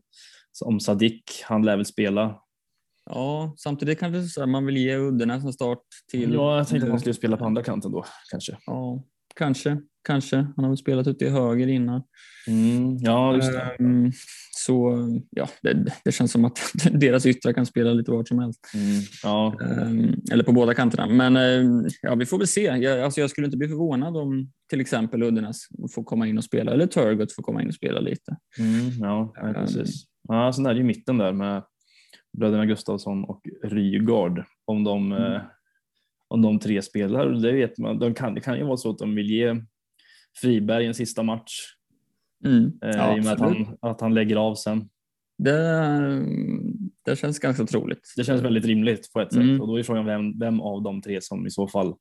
om 0.64 0.80
Sadik. 0.80 1.42
Han 1.44 1.62
lär 1.62 1.76
väl 1.76 1.86
spela. 1.86 2.40
Ja, 3.10 3.54
samtidigt 3.56 3.98
kanske 3.98 4.22
så 4.22 4.46
man 4.46 4.66
vill 4.66 4.76
ge 4.76 4.96
Uddenäs 4.96 5.44
en 5.44 5.52
start 5.52 5.82
till. 6.10 6.34
Ja, 6.34 6.56
jag 6.56 6.68
tänkte 6.68 6.86
att 6.86 6.90
han 6.90 7.00
skulle 7.00 7.14
spela 7.14 7.36
på 7.36 7.44
andra 7.44 7.62
kanten 7.62 7.92
då 7.92 8.04
kanske. 8.30 8.58
Ja, 8.66 9.04
kanske, 9.34 9.80
kanske. 10.04 10.36
Han 10.36 10.54
har 10.56 10.68
väl 10.68 10.76
spelat 10.76 11.06
ute 11.06 11.24
i 11.24 11.28
höger 11.28 11.66
innan. 11.66 12.02
Mm, 12.46 12.96
ja, 12.98 13.34
just 13.36 13.52
det. 13.52 13.60
Ehm, 13.78 14.12
så 14.56 14.94
ja, 15.30 15.48
det, 15.62 15.92
det 16.04 16.12
känns 16.12 16.32
som 16.32 16.44
att 16.44 16.58
deras 16.92 17.26
yttrar 17.26 17.52
kan 17.52 17.66
spela 17.66 17.92
lite 17.92 18.10
vart 18.10 18.28
som 18.28 18.38
helst. 18.38 18.60
Mm, 18.74 19.00
ja, 19.22 19.54
Ehm, 19.60 20.14
eller 20.32 20.44
på 20.44 20.52
båda 20.52 20.74
kanterna. 20.74 21.06
Men 21.06 21.36
ehm, 21.36 21.84
ja, 22.02 22.14
vi 22.14 22.26
får 22.26 22.38
väl 22.38 22.46
se. 22.46 22.62
Jag, 22.62 23.00
alltså, 23.00 23.20
jag 23.20 23.30
skulle 23.30 23.44
inte 23.44 23.56
bli 23.56 23.68
förvånad 23.68 24.16
om 24.16 24.50
till 24.70 24.80
exempel 24.80 25.22
Uddenäs 25.22 25.66
får 25.94 26.04
komma 26.04 26.26
in 26.26 26.38
och 26.38 26.44
spela 26.44 26.72
eller 26.72 26.86
Turgott 26.86 27.32
får 27.32 27.42
komma 27.42 27.62
in 27.62 27.68
och 27.68 27.74
spela 27.74 28.00
lite. 28.00 28.36
mm, 28.58 28.90
ja 29.00 29.32
ja, 29.36 29.52
precis. 29.54 30.04
Ja, 30.28 30.52
sen 30.52 30.66
är 30.66 30.74
det 30.74 30.78
ju 30.78 30.84
mitten 30.86 31.18
där 31.18 31.32
med 31.32 31.62
bröderna 32.38 32.66
Gustafsson 32.66 33.24
och 33.24 33.40
Rygaard. 33.64 34.44
Om 34.64 34.84
de, 34.84 35.12
Mm. 35.12 35.32
eh, 35.32 35.40
om 36.28 36.42
de 36.42 36.58
tre 36.58 36.82
spelar, 36.82 37.26
det 37.30 37.52
vet 37.52 37.78
man. 37.78 37.98
De 37.98 38.14
kan, 38.14 38.34
det 38.34 38.40
kan 38.40 38.58
ju 38.58 38.64
vara 38.64 38.76
så 38.76 38.90
att 38.90 38.98
de 38.98 39.14
vill 39.14 39.30
ge 39.30 39.56
Friberg 40.36 40.86
en 40.86 40.94
sista 40.94 41.22
match 41.22 41.52
Mm. 42.44 42.64
eh, 42.84 42.90
Ja, 42.90 43.16
i 43.16 43.20
och 43.20 43.24
med 43.24 43.32
att 43.32 43.40
han, 43.40 43.76
att 43.80 44.00
han 44.00 44.14
lägger 44.14 44.36
av 44.36 44.54
sen. 44.54 44.88
Det, 45.38 46.22
det 47.04 47.16
känns 47.16 47.38
ganska 47.38 47.66
troligt. 47.66 48.12
Det 48.16 48.24
känns 48.24 48.42
väldigt 48.42 48.64
rimligt 48.64 49.12
på 49.12 49.20
ett 49.20 49.32
sätt 49.32 49.42
Mm. 49.42 49.60
och 49.60 49.66
då 49.66 49.78
är 49.78 49.82
frågan 49.82 50.04
vem, 50.06 50.38
vem 50.38 50.60
av 50.60 50.82
de 50.82 51.02
tre 51.02 51.20
som 51.20 51.46
i 51.46 51.50
så 51.50 51.68
fall 51.68 51.94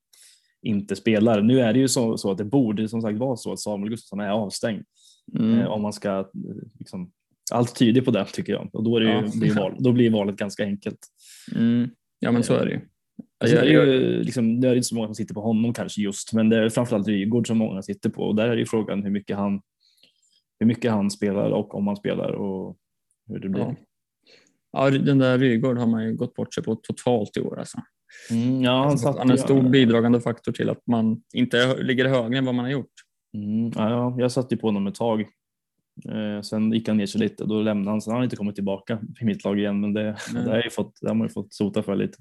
inte 0.62 0.96
spelar. 0.96 1.42
Nu 1.42 1.60
är 1.60 1.74
det 1.74 1.80
ju 1.80 1.88
så, 1.88 2.18
så 2.18 2.32
att 2.32 2.38
det 2.38 2.46
borde 2.46 2.89
som 2.89 3.02
sagt 3.02 3.18
vara 3.20 3.36
så 3.38 3.52
att 3.54 3.60
Samuel 3.60 3.89
Gustafsson 3.89 4.20
är 4.20 4.30
avstängd. 4.30 4.84
Mm. 5.39 5.60
Eh, 5.60 5.68
om 5.68 5.82
man 5.82 5.94
ska 5.94 6.20
eh, 6.20 6.26
liksom, 6.80 7.12
allt 7.52 7.76
tyder 7.76 8.02
på 8.02 8.12
det 8.12 8.26
tycker 8.26 8.54
jag 8.54 8.70
och 8.74 8.84
då, 8.84 8.98
är 8.98 9.02
det 9.02 9.06
ju, 9.08 9.12
Ja. 9.13 9.32
blir, 9.39 9.54
val, 9.56 9.76
då 9.80 9.92
blir 9.92 10.10
valet 10.10 10.36
ganska 10.36 10.63
enkelt. 10.63 11.00
Mm. 11.56 11.89
Ja, 12.20 12.32
men 12.32 12.44
så 12.44 12.54
är 12.54 12.65
det 12.65 12.72
ju. 12.72 12.80
Alltså, 13.39 13.56
det, 13.58 13.62
är 13.62 13.73
Jag- 13.73 13.88
ju 13.88 14.23
liksom, 14.23 14.62
det 14.62 14.67
är 14.69 14.75
inte 14.75 14.88
så 14.88 14.95
många 14.95 15.08
som 15.08 15.15
sitter 15.15 15.34
på 15.34 15.41
honom 15.41 15.73
kanske 15.73 16.02
just, 16.02 16.34
men 16.34 16.49
det 16.49 16.58
är 16.58 16.69
framförallt 16.69 17.08
Rygaard 17.08 17.47
som 17.47 17.58
många 17.58 17.82
sitter 17.82 18.10
på 18.10 18.21
och 18.23 18.36
där 18.36 18.49
är 18.49 18.58
ju 18.58 18.65
frågan 18.65 19.04
hur 19.04 19.12
mycket 19.12 19.38
han, 19.38 19.62
hur 20.60 20.67
mycket 20.67 20.91
han 20.91 21.12
spelar 21.12 21.49
och 21.49 21.75
om 21.75 21.88
han 21.88 21.95
spelar 21.95 22.32
och 22.32 22.78
hur 23.28 23.39
det 23.39 23.49
blir. 23.49 23.62
Ja. 23.62 23.75
Ja, 24.71 24.89
den 24.89 25.17
där 25.17 25.38
Rygaard 25.38 25.78
har 25.78 25.88
man 25.88 26.04
ju 26.04 26.15
gått 26.15 26.34
bort 26.34 26.54
sig 26.54 26.63
på 26.63 26.75
totalt 26.75 27.38
i 27.38 27.41
år. 27.41 27.60
Alltså. 27.60 27.78
Mm, 28.32 28.62
ja, 28.62 28.84
han, 28.84 28.97
satt, 28.97 29.17
Han 29.17 29.28
är 29.30 29.32
en 29.32 29.38
stor 29.38 29.62
bidragande 29.69 30.21
faktor 30.21 30.52
till 30.52 30.69
att 30.69 30.88
man 30.88 31.21
inte 31.34 31.84
ligger 31.84 32.06
högre 32.10 32.38
än 32.38 32.45
vad 32.45 32.56
man 32.56 32.65
har 32.65 32.71
gjort. 32.71 32.91
Mm, 33.34 33.71
ja, 33.75 33.89
ja, 33.89 34.15
jag 34.19 34.32
satt 34.32 34.52
ju 34.52 34.58
på 34.58 34.67
honom 34.67 34.88
ett 34.88 34.95
tag. 34.95 35.21
Eh, 36.10 36.41
sen 36.41 36.71
gick 36.71 36.88
han 36.88 36.97
ner 36.97 37.06
sig 37.06 37.21
lite 37.21 37.43
och 37.43 37.49
då 37.49 37.62
lämnade 37.62 37.89
han. 37.89 38.02
Sen 38.02 38.12
har 38.12 38.17
han 38.17 38.23
inte 38.23 38.36
kommit 38.36 38.56
tillbaka 38.56 38.99
i 39.21 39.25
mitt 39.25 39.43
lag 39.43 39.60
igen, 39.60 39.80
men 39.82 39.93
det, 39.93 40.17
Nej. 40.34 40.43
det, 40.43 40.49
har, 40.49 40.58
jag 40.58 40.73
fått, 40.73 40.97
det 41.02 41.08
har 41.08 41.15
man 41.15 41.28
ju 41.28 41.34
fått 41.34 41.54
sota 41.54 41.84
för 41.84 41.95
lite. 41.95 42.17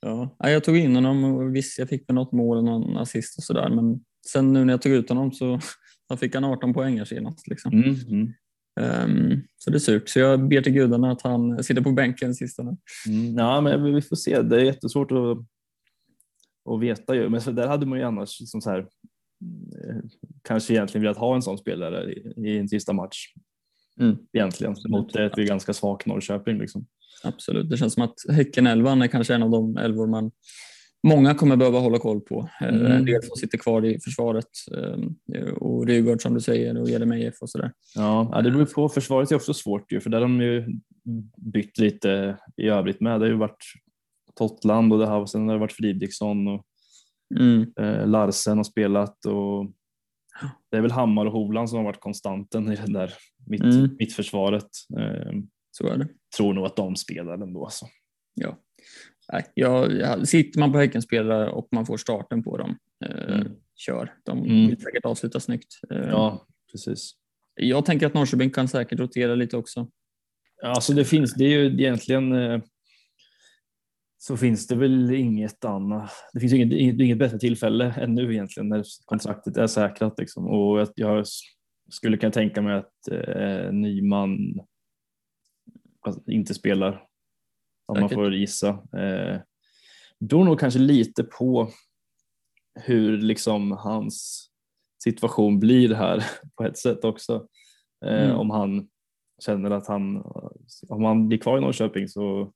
Ja. 0.00 0.36
Ja, 0.38 0.50
jag 0.50 0.64
tog 0.64 0.76
in 0.76 0.94
honom 0.94 1.24
och 1.24 1.56
visst, 1.56 1.78
jag 1.78 1.88
fick 1.88 2.08
väl 2.08 2.14
något 2.14 2.32
mål 2.32 2.56
och 2.56 2.64
någon 2.64 2.96
assist 2.96 3.38
och 3.38 3.44
sådär, 3.44 3.68
men 3.68 4.00
sen 4.32 4.52
nu 4.52 4.64
när 4.64 4.72
jag 4.72 4.82
tog 4.82 4.92
ut 4.92 5.08
honom 5.08 5.32
så 5.32 5.60
då 6.08 6.16
fick 6.16 6.34
han 6.34 6.44
18 6.44 6.74
poäng 6.74 7.06
senast. 7.06 7.48
Liksom. 7.48 7.72
Mm, 7.72 7.94
mm, 8.08 8.32
Ehm, 8.80 9.42
så 9.56 9.70
det 9.70 9.76
är 9.76 9.78
surt. 9.78 10.08
Så 10.08 10.18
jag 10.18 10.48
ber 10.48 10.62
till 10.62 10.72
gudarna 10.72 11.10
att 11.12 11.22
han 11.22 11.64
sitter 11.64 11.82
på 11.82 11.92
bänken 11.92 12.34
sista 12.34 12.62
nu. 12.62 12.76
mm. 13.08 13.34
Ja, 13.38 13.60
men 13.60 13.94
vi 13.94 14.02
får 14.02 14.16
se. 14.16 14.42
Det 14.42 14.56
är 14.56 14.64
jättesvårt 14.64 15.12
att, 15.12 15.38
att 16.74 16.80
veta 16.80 17.14
ju. 17.14 17.28
Men 17.28 17.40
så 17.40 17.50
där 17.50 17.68
hade 17.68 17.86
man 17.86 17.98
ju 17.98 18.04
annars 18.04 18.40
liksom 18.40 18.60
så 18.60 18.70
här, 18.70 18.78
eh, 18.78 19.96
kanske 20.42 20.74
egentligen 20.74 21.02
velat 21.02 21.16
ha 21.16 21.34
en 21.34 21.42
sån 21.42 21.58
spelare 21.58 22.12
i, 22.12 22.34
i 22.36 22.58
en 22.58 22.68
sista 22.68 22.92
match. 22.92 23.32
Mm. 24.00 24.16
Egentligen 24.32 24.70
Absolut. 24.72 24.90
mot 24.90 25.16
ett 25.16 25.34
ganska 25.34 25.72
svagt 25.72 26.06
Norrköping. 26.06 26.58
Liksom. 26.58 26.86
Absolut. 27.24 27.70
Det 27.70 27.76
känns 27.76 27.94
som 27.94 28.02
att 28.02 28.14
Häcken-elvan 28.30 29.02
är 29.02 29.06
kanske 29.06 29.34
en 29.34 29.42
av 29.42 29.50
de 29.50 29.76
elvor 29.76 30.06
man 30.06 30.30
många 31.06 31.34
kommer 31.34 31.56
behöva 31.56 31.78
hålla 31.78 31.98
koll 31.98 32.20
på. 32.20 32.48
Eh, 32.60 32.68
Mm. 32.68 32.92
En 32.92 33.04
del 33.04 33.22
som 33.22 33.36
sitter 33.36 33.58
kvar 33.58 33.84
i 33.84 34.00
försvaret 34.00 34.48
eh, 35.34 35.48
och 35.48 35.86
Rygaard 35.86 36.22
som 36.22 36.34
du 36.34 36.40
säger 36.40 36.80
och 36.80 36.90
Jeremejeff 36.90 37.34
och 37.40 37.50
sådär. 37.50 37.72
Ja, 37.94 38.30
ja, 38.32 38.42
det 38.42 38.50
beror 38.50 38.64
på. 38.66 38.88
Försvaret 38.88 39.30
är 39.30 39.36
också 39.36 39.54
svårt 39.54 39.92
ju, 39.92 40.00
för 40.00 40.10
där 40.10 40.20
har 40.20 40.28
de 40.28 40.40
ju 40.40 40.64
bytt 41.36 41.78
lite 41.78 42.36
i 42.56 42.68
övrigt 42.68 43.00
med. 43.00 43.20
Det 43.20 43.24
har 43.26 43.30
ju 43.30 43.36
varit 43.38 43.64
Totland 44.34 44.92
och 44.92 44.98
det 44.98 45.06
har, 45.06 45.26
sen 45.26 45.46
har 45.48 45.54
det 45.54 45.60
varit 45.60 45.72
Fridriksson 45.72 46.48
och 46.48 46.62
Mm. 47.36 47.72
eh, 47.80 48.06
Larsen 48.06 48.56
har 48.56 48.64
spelat 48.64 49.26
och 49.26 49.66
det 50.70 50.76
är 50.76 50.80
väl 50.80 50.90
Hammar 50.90 51.26
och 51.26 51.32
Hovland 51.32 51.70
som 51.70 51.76
har 51.78 51.84
varit 51.84 52.00
konstanten 52.00 52.72
i 52.72 52.76
det 52.76 52.92
där 52.92 53.14
mitt, 53.46 53.62
Mm. 53.62 53.96
mittförsvaret. 53.98 54.68
Eh, 54.98 55.32
Så 55.70 55.86
är 55.88 55.96
det. 55.96 56.08
tror 56.36 56.54
nog 56.54 56.66
att 56.66 56.76
de 56.76 56.96
spelar 56.96 57.34
ändå. 57.42 57.64
Alltså. 57.64 57.86
Ja. 58.34 58.58
Jag, 59.54 59.92
jag, 59.92 60.28
sitter 60.28 60.60
man 60.60 60.72
på 60.72 60.78
Häckenspelare 60.78 61.50
och 61.50 61.68
man 61.72 61.86
får 61.86 61.96
starten 61.96 62.42
på 62.42 62.56
dem, 62.56 62.78
eh, 63.04 63.34
Mm. 63.34 63.52
kör. 63.74 64.14
De 64.24 64.38
Mm. 64.38 64.66
vill 64.66 64.80
säkert 64.80 65.04
avsluta 65.04 65.40
snyggt. 65.40 65.74
Eh, 65.90 65.96
Ja, 65.98 66.46
precis. 66.72 67.12
Jag 67.54 67.84
tänker 67.86 68.06
att 68.06 68.14
Norrköping 68.14 68.50
kan 68.50 68.68
säkert 68.68 68.98
rotera 69.00 69.34
lite 69.34 69.56
också. 69.56 69.90
Alltså 70.64 70.92
det 70.92 71.04
finns, 71.04 71.34
det 71.34 71.44
är 71.44 71.48
ju 71.48 71.66
egentligen 71.66 72.32
eh, 72.32 72.60
så 74.18 74.36
finns 74.36 74.66
det 74.66 74.76
väl 74.76 75.14
inget 75.14 75.64
annat. 75.64 76.10
Det 76.32 76.40
finns 76.40 76.52
inget, 76.52 76.72
inget, 76.72 77.00
inget 77.00 77.18
bättre 77.18 77.38
tillfälle 77.38 77.94
än 77.98 78.14
nu 78.14 78.32
egentligen 78.32 78.68
när 78.68 78.84
kontraktet 79.04 79.56
är 79.56 79.66
säkrat 79.66 80.18
liksom. 80.18 80.46
och 80.46 80.82
att 80.82 80.92
jag 80.96 81.24
skulle 81.88 82.16
kunna 82.16 82.32
tänka 82.32 82.62
mig 82.62 82.74
att 82.74 83.08
eh, 83.10 83.72
Nyman 83.72 84.38
inte 86.26 86.54
spelar 86.54 87.06
om 87.86 88.00
man 88.00 88.08
Säkert. 88.08 88.14
får 88.24 88.34
gissa. 88.34 88.68
Eh, 88.68 89.40
beror 90.20 90.44
nog 90.44 90.60
kanske 90.60 90.80
lite 90.80 91.24
på 91.24 91.70
hur 92.80 93.18
liksom 93.18 93.72
hans 93.72 94.48
situation 95.04 95.58
blir 95.58 95.94
här 95.94 96.24
på 96.56 96.64
ett 96.64 96.78
sätt 96.78 97.04
också. 97.04 97.34
Eh, 98.06 98.24
Mm. 98.24 98.36
Om 98.36 98.50
han 98.50 98.88
känner 99.44 99.70
att 99.70 99.86
han, 99.86 100.16
om 100.88 101.04
han 101.04 101.28
blir 101.28 101.38
kvar 101.38 101.58
i 101.58 101.60
Norrköping 101.60 102.08
så 102.08 102.52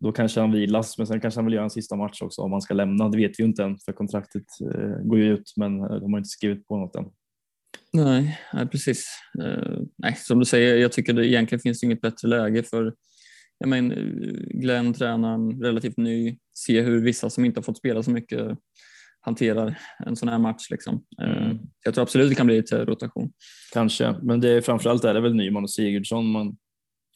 då 0.00 0.12
kanske 0.12 0.40
han 0.40 0.52
vilas, 0.52 0.98
men 0.98 1.06
sen 1.06 1.20
kanske 1.20 1.38
han 1.38 1.44
vill 1.44 1.54
göra 1.54 1.64
en 1.64 1.70
sista 1.70 1.96
match 1.96 2.22
också 2.22 2.42
om 2.42 2.52
han 2.52 2.62
ska 2.62 2.74
lämna. 2.74 3.08
Det 3.08 3.16
vet 3.16 3.38
vi 3.38 3.42
ju 3.42 3.48
inte 3.48 3.64
än 3.64 3.78
för 3.78 3.92
kontraktet 3.92 4.44
eh, 4.74 4.98
går 5.02 5.18
ju 5.18 5.32
ut, 5.34 5.52
men 5.56 5.80
eh, 5.80 5.86
de 5.94 6.12
har 6.12 6.18
inte 6.18 6.28
skrivit 6.28 6.66
på 6.66 6.76
något 6.76 6.96
än. 6.96 7.04
Nej, 7.94 8.38
nej 8.52 8.66
precis. 8.66 9.06
Eh, 9.42 9.78
nej, 9.98 10.14
som 10.18 10.38
du 10.38 10.44
säger, 10.44 10.76
jag 10.76 10.92
tycker 10.92 11.12
det 11.12 11.26
egentligen 11.28 11.60
finns 11.60 11.82
inget 11.84 12.00
bättre 12.00 12.28
läge 12.28 12.62
för 12.62 12.94
jag 13.58 13.68
men, 13.68 13.92
eh, 13.92 14.04
Glenn, 14.60 14.94
tränaren, 14.94 15.62
relativt 15.62 15.96
ny, 15.96 16.38
se 16.54 16.80
hur 16.80 17.00
vissa 17.04 17.30
som 17.30 17.44
inte 17.44 17.58
har 17.58 17.62
fått 17.62 17.78
spela 17.78 18.02
så 18.02 18.10
mycket 18.10 18.58
hanterar 19.20 19.78
en 20.06 20.16
sån 20.16 20.28
här 20.28 20.38
match. 20.38 20.70
Liksom. 20.70 21.04
Eh, 21.22 21.42
Mm. 21.44 21.58
Jag 21.84 21.94
tror 21.94 22.02
absolut 22.02 22.28
det 22.28 22.34
kan 22.34 22.46
bli 22.46 22.56
lite 22.56 22.84
rotation. 22.84 23.32
Kanske, 23.72 24.14
men 24.22 24.40
det 24.40 24.48
är 24.48 24.60
framförallt 24.60 25.04
är 25.04 25.14
det 25.14 25.20
väl 25.20 25.34
Nyman 25.34 25.62
och 25.62 25.70
Sigurdsson 25.70 26.26
man, 26.26 26.56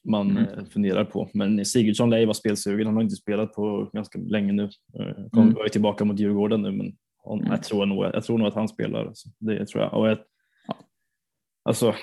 man 0.09 0.31
Mm. 0.31 0.43
eh, 0.45 0.65
funderar 0.65 1.05
på. 1.05 1.31
Men 1.35 1.65
Sigurdsson 1.65 2.11
lär 2.11 2.19
ju 2.19 2.25
vara 2.25 2.35
spelsugen. 2.35 2.87
Han 2.87 2.95
har 2.97 3.03
inte 3.03 3.17
spelat 3.17 3.53
på 3.53 3.91
ganska 3.93 4.19
länge 4.19 4.53
nu. 4.53 4.63
Eh, 4.99 5.29
Kommer 5.33 5.51
Mm. 5.53 5.69
tillbaka 5.73 6.05
mot 6.05 6.21
Djurgården 6.21 6.63
nu, 6.63 6.71
men 6.71 6.87
Mm. 7.33 7.47
jag, 7.51 7.63
tror 7.63 7.87
nog, 7.87 8.05
jag 8.05 8.25
tror 8.25 8.39
nog 8.39 8.49
att 8.49 8.55
han 8.55 8.69
spelar. 8.69 9.13
Det 9.39 9.67
tror 9.67 9.83
jag. 9.83 9.95
Och 9.95 10.09
jag 10.09 10.19
Ja. 10.19 10.25
Alltså, 11.69 11.95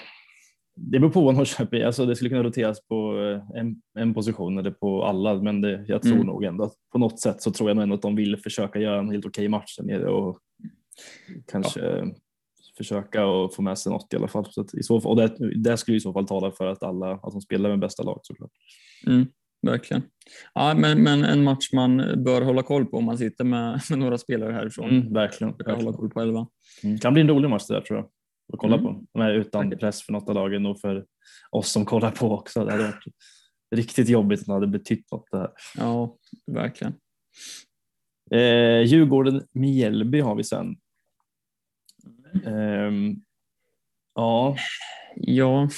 det 0.75 0.99
beror 0.99 1.11
på 1.11 1.21
vad 1.21 1.35
Norrköping 1.35 1.83
alltså, 1.85 2.05
Det 2.05 2.15
skulle 2.15 2.29
kunna 2.29 2.43
roteras 2.43 2.87
på 2.87 3.17
eh, 3.19 3.59
en, 3.59 3.81
en 3.99 4.13
position 4.13 4.57
eller 4.57 4.71
på 4.71 5.03
alla, 5.03 5.33
men 5.41 5.61
det, 5.61 5.85
jag 5.87 6.01
tror 6.01 6.13
Mm. 6.15 6.27
nog 6.27 6.43
ändå 6.43 6.63
att 6.63 6.73
på 6.91 6.97
något 6.97 7.19
sätt 7.19 7.41
så 7.41 7.51
tror 7.51 7.69
jag 7.69 7.75
nog 7.75 7.83
ändå 7.83 7.95
att 7.95 8.01
de 8.01 8.15
vill 8.15 8.37
försöka 8.37 8.79
göra 8.79 8.99
en 8.99 9.11
helt 9.11 9.25
okej 9.25 9.47
match 9.47 9.77
där 9.77 9.83
nere 9.85 10.09
och 10.09 10.39
kanske 11.51 12.03
försöka 12.77 13.25
och 13.25 13.53
få 13.55 13.61
med 13.61 13.77
sig 13.77 13.91
något 13.91 14.13
i 14.13 14.15
alla 14.15 14.27
fall. 14.27 14.45
Så 14.51 14.65
i 14.73 14.83
så 14.83 15.01
fall 15.01 15.09
och 15.11 15.15
det, 15.17 15.53
det 15.55 15.77
skulle 15.77 15.97
i 15.97 15.99
så 15.99 16.13
fall 16.13 16.27
tala 16.27 16.51
för 16.51 16.67
att 16.67 16.83
alla 16.83 17.11
att 17.11 17.31
de 17.31 17.41
spelar 17.41 17.69
med 17.69 17.79
bästa 17.79 18.03
lag 18.03 18.19
såklart. 18.23 18.51
Mm, 19.07 19.25
verkligen. 19.61 20.03
Ja, 20.53 20.73
men, 20.77 21.03
men 21.03 21.23
en 21.23 21.43
match 21.43 21.69
man 21.73 21.97
bör 22.25 22.41
hålla 22.41 22.63
koll 22.63 22.85
på 22.85 22.97
om 22.97 23.05
man 23.05 23.17
sitter 23.17 23.43
med, 23.43 23.81
med 23.89 23.99
några 23.99 24.17
spelare 24.17 24.51
härifrån. 24.53 24.89
Mm, 24.89 25.13
verkligen. 25.13 25.53
Försöka 25.53 25.71
hålla 25.71 25.77
verkligen. 25.85 25.99
koll 25.99 26.09
på 26.09 26.21
elva. 26.21 26.47
Mm. 26.83 26.97
kan 26.99 27.13
bli 27.13 27.21
en 27.21 27.29
rolig 27.29 27.49
match 27.49 27.67
det 27.67 27.73
där 27.73 27.81
tror 27.81 27.99
jag. 27.99 28.07
Att 28.53 28.59
kolla 28.59 28.77
Mm. 28.77 29.05
på. 29.13 29.21
Är 29.21 29.33
utan 29.33 29.69
press 29.71 30.01
för 30.03 30.13
något 30.13 30.29
av 30.29 30.35
lagen 30.35 30.65
och 30.65 30.79
för 30.79 31.05
oss 31.51 31.71
som 31.71 31.85
kollar 31.85 32.11
på 32.11 32.31
också. 32.31 32.65
Det 32.65 32.71
hade 32.71 32.83
varit 32.83 33.03
riktigt 33.75 34.09
jobbigt 34.09 34.39
att 34.39 34.45
det 34.45 34.53
hade 34.53 34.67
betytt 34.67 35.11
något 35.11 35.27
det 35.31 35.37
här. 35.37 35.51
Ja, 35.77 36.17
verkligen. 36.51 36.93
Eh, 38.31 38.81
Djurgården-Mjällby 38.85 40.19
har 40.21 40.35
vi 40.35 40.43
sen. 40.43 40.75
Ehm, 42.45 43.15
ja, 44.15 44.55
Ja, 45.15 45.69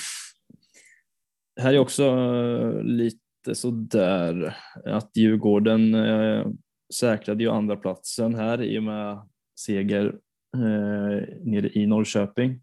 här 1.61 1.73
är 1.73 1.79
också 1.79 2.03
eh, 2.05 2.83
lite 2.83 3.19
sådär 3.53 4.55
att 4.85 5.17
Djurgården 5.17 5.93
eh, 5.95 6.47
säkrade 6.93 7.43
ju 7.43 7.49
andra 7.49 7.75
platsen 7.75 8.35
här 8.35 8.61
i 8.61 8.79
och 8.79 8.83
med 8.83 9.27
seger 9.59 10.19
eh, 10.55 11.27
nere 11.43 11.69
i 11.73 11.85
Norrköping. 11.85 12.61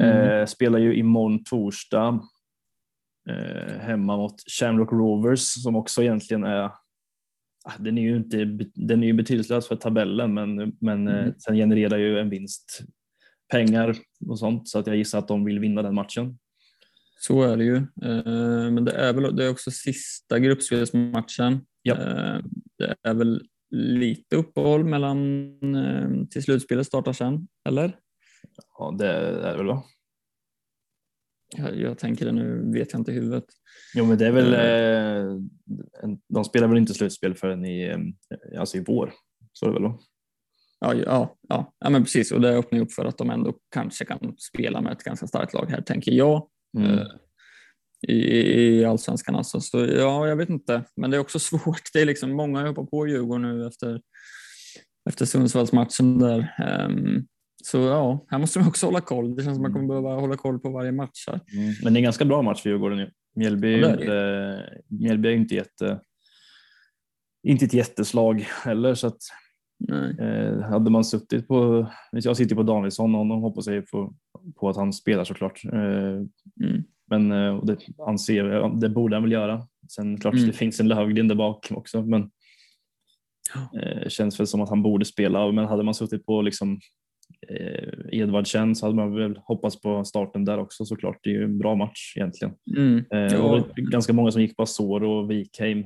mm. 0.00 0.40
Eh, 0.40 0.46
spelar 0.46 0.78
ju 0.78 0.94
imorgon 0.96 1.44
torsdag 1.44 2.20
eh, 3.28 3.78
hemma 3.80 4.16
mot 4.16 4.34
Shamrock 4.60 4.92
Rovers 4.92 5.40
som 5.62 5.76
också 5.76 6.02
egentligen 6.02 6.44
är 6.44 6.64
ah, 7.64 7.72
den 7.78 7.98
är 7.98 8.02
ju 8.02 8.16
inte 8.16 8.44
den 8.74 9.02
är 9.02 9.06
ju 9.06 9.12
betydelselös 9.12 9.68
för 9.68 9.76
tabellen 9.76 10.34
men, 10.34 10.76
men 10.80 11.08
eh, 11.08 11.18
Mm. 11.18 11.34
sen 11.38 11.56
genererar 11.56 11.98
ju 11.98 12.18
en 12.18 12.30
vinst 12.30 12.80
pengar 13.52 13.96
och 14.28 14.38
sånt 14.38 14.68
så 14.68 14.78
att 14.78 14.86
jag 14.86 14.96
gissar 14.96 15.18
att 15.18 15.28
de 15.28 15.44
vill 15.44 15.58
vinna 15.58 15.82
den 15.82 15.94
matchen. 15.94 16.38
så 17.20 17.42
är 17.42 17.56
det 17.56 17.64
ju. 17.64 17.76
Eh, 17.76 18.70
Men 18.70 18.84
det 18.84 18.92
är 18.92 19.12
väl 19.12 19.36
det 19.36 19.44
är 19.44 19.50
också 19.50 19.70
sista 19.70 20.38
gruppspelsmatchen. 20.38 21.60
Ja. 21.82 21.94
Eh, 21.94 22.40
Det 22.78 22.94
är 23.02 23.14
väl 23.14 23.42
lite 23.70 24.36
uppehåll 24.36 24.84
mellan 24.84 25.50
eh, 25.76 26.26
till 26.30 26.42
slutspelet 26.42 26.86
startar 26.86 27.12
sen, 27.12 27.48
eller? 27.68 27.98
Ja, 28.78 28.94
det 28.98 29.06
är 29.08 29.32
det 29.52 29.56
väl 29.56 29.66
va? 29.66 29.84
Jag, 31.56 31.80
jag 31.80 31.98
tänker 31.98 32.26
det 32.26 32.32
nu, 32.32 32.72
vet 32.72 32.92
jag 32.92 33.00
inte 33.00 33.10
i 33.10 33.14
huvudet. 33.14 33.44
Jo, 33.94 34.04
men 34.04 34.18
det 34.18 34.26
är 34.26 34.32
väl, 34.32 34.54
Eh. 34.54 35.26
eh, 36.02 36.16
de 36.28 36.44
spelar 36.44 36.68
väl 36.68 36.78
inte 36.78 36.94
slutspel 36.94 37.34
förrän 37.34 37.64
i, 37.64 37.94
alltså 38.58 38.76
i 38.76 38.84
vår. 38.86 39.12
Så 39.52 39.66
är 39.66 39.68
det 39.68 39.74
väl 39.74 39.82
då? 39.82 40.00
Ja, 40.80 40.94
ja, 40.94 41.36
ja, 41.48 41.74
ja 41.78 41.90
men 41.90 42.02
precis. 42.02 42.32
Och 42.32 42.40
det 42.40 42.56
öppnar 42.56 42.80
upp 42.80 42.92
för 42.92 43.04
att 43.04 43.18
de 43.18 43.30
ändå 43.30 43.54
kanske 43.70 44.04
kan 44.04 44.36
spela 44.38 44.80
med 44.80 44.92
ett 44.92 45.02
ganska 45.04 45.26
starkt 45.26 45.54
lag 45.54 45.66
här, 45.70 45.80
tänker 45.80 46.12
jag. 46.12 46.48
Mm. 46.78 46.98
I, 48.08 48.78
i 48.78 48.84
allsvenskan 48.84 49.36
alltså. 49.36 49.60
Så 49.60 49.78
ja, 49.78 50.28
jag 50.28 50.36
vet 50.36 50.48
inte. 50.48 50.82
Men 50.96 51.10
det 51.10 51.16
är 51.16 51.20
också 51.20 51.38
svårt. 51.38 51.92
Det 51.92 52.00
är 52.00 52.06
liksom 52.06 52.32
många 52.32 52.60
har 52.60 52.66
hoppat 52.66 52.90
på 52.90 53.06
Djurgården 53.06 53.42
nu 53.42 53.66
efter, 53.66 54.00
efter 55.10 55.24
Sundsvallsmatchen 55.24 56.18
där. 56.18 56.54
Ehm, 56.58 57.26
så 57.64 57.78
ja, 57.78 58.26
här 58.28 58.38
måste 58.38 58.58
man 58.58 58.68
också 58.68 58.86
hålla 58.86 59.00
koll. 59.00 59.36
Det 59.36 59.42
känns 59.42 59.56
som 59.56 59.62
man 59.62 59.72
kommer 59.72 59.88
behöva 59.88 60.14
hålla 60.14 60.36
koll 60.36 60.58
på 60.58 60.70
varje 60.70 60.92
match 60.92 61.24
här. 61.26 61.40
Mm. 61.52 61.74
Men 61.82 61.92
det 61.92 61.96
är 61.96 62.00
en 62.00 62.04
ganska 62.04 62.24
bra 62.24 62.42
match 62.42 62.62
för 62.62 62.70
Djurgården. 62.70 62.98
ju. 62.98 63.10
Mjällby 63.36 63.74
är 63.74 63.78
Ja, 63.78 63.92
inte, 63.92 64.82
Mjällby 64.88 65.28
är 65.28 65.32
inte, 65.32 65.54
jätte, 65.54 66.00
inte 67.46 67.64
ett 67.64 67.74
jätteslag 67.74 68.40
heller. 68.64 68.94
Så 68.94 69.06
att, 69.06 69.18
eh, 70.20 70.60
hade 70.60 70.90
man 70.90 71.04
suttit 71.04 71.48
på, 71.48 71.86
jag 72.12 72.36
sitter 72.36 72.56
på 72.56 72.62
Danielsson 72.62 73.14
och 73.14 73.18
honom 73.18 73.42
hoppas 73.42 73.66
jag 73.66 73.86
på, 73.90 74.14
på 74.56 74.68
att 74.68 74.76
han 74.76 74.92
spelar 74.92 75.24
såklart. 75.24 75.64
Eh, 75.64 76.22
Mm. 76.60 76.82
Men 77.10 77.32
eh, 77.32 77.56
och 77.56 77.66
det, 77.66 77.76
anser, 78.06 78.44
jag- 78.44 78.80
det 78.80 78.88
borde 78.88 79.16
han 79.16 79.22
väl 79.22 79.32
göra. 79.32 79.62
Sen 79.90 80.20
klart 80.20 80.34
Mm. 80.34 80.46
det 80.46 80.52
finns 80.52 80.80
en 80.80 80.88
Lövgren 80.88 81.28
där 81.28 81.34
bak 81.34 81.66
också. 81.70 82.02
Men 82.02 82.30
Ja. 83.54 83.80
eh, 83.80 84.08
känns 84.08 84.40
väl 84.40 84.46
som 84.46 84.60
att 84.60 84.68
han 84.68 84.82
borde 84.82 85.04
spela. 85.04 85.52
Men 85.52 85.64
hade 85.66 85.82
man 85.82 85.94
suttit 85.94 86.26
på 86.26 86.42
liksom, 86.42 86.80
eh, 87.48 87.88
Edvardsen 88.20 88.74
så 88.74 88.86
hade 88.86 88.96
man 88.96 89.14
väl 89.14 89.36
hoppats 89.44 89.80
på 89.80 90.04
starten 90.04 90.44
där 90.44 90.58
också 90.58 90.84
såklart. 90.84 91.18
Det 91.22 91.30
är 91.30 91.34
ju 91.34 91.44
en 91.44 91.58
bra 91.58 91.74
match 91.74 92.12
egentligen. 92.16 92.54
Mm. 92.76 92.96
Eh, 92.98 93.04
det 93.10 93.32
Ja. 93.32 93.42
var 93.48 93.90
ganska 93.90 94.12
många 94.12 94.30
som 94.32 94.42
gick 94.42 94.56
på 94.56 94.62
Azor 94.62 95.02
och 95.04 95.30
Wikheim. 95.30 95.84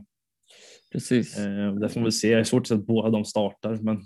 Precis. 0.93 1.39
Eh, 1.39 1.75
där 1.75 1.89
får 1.89 2.01
vi 2.01 2.13
se. 2.13 2.35
Det 2.35 2.41
är 2.41 2.45
svårt 2.45 2.61
att 2.63 2.67
se 2.69 2.75
att 2.75 2.87
båda 2.87 3.11
de 3.11 3.25
startar. 3.25 3.77
Men, 3.83 4.01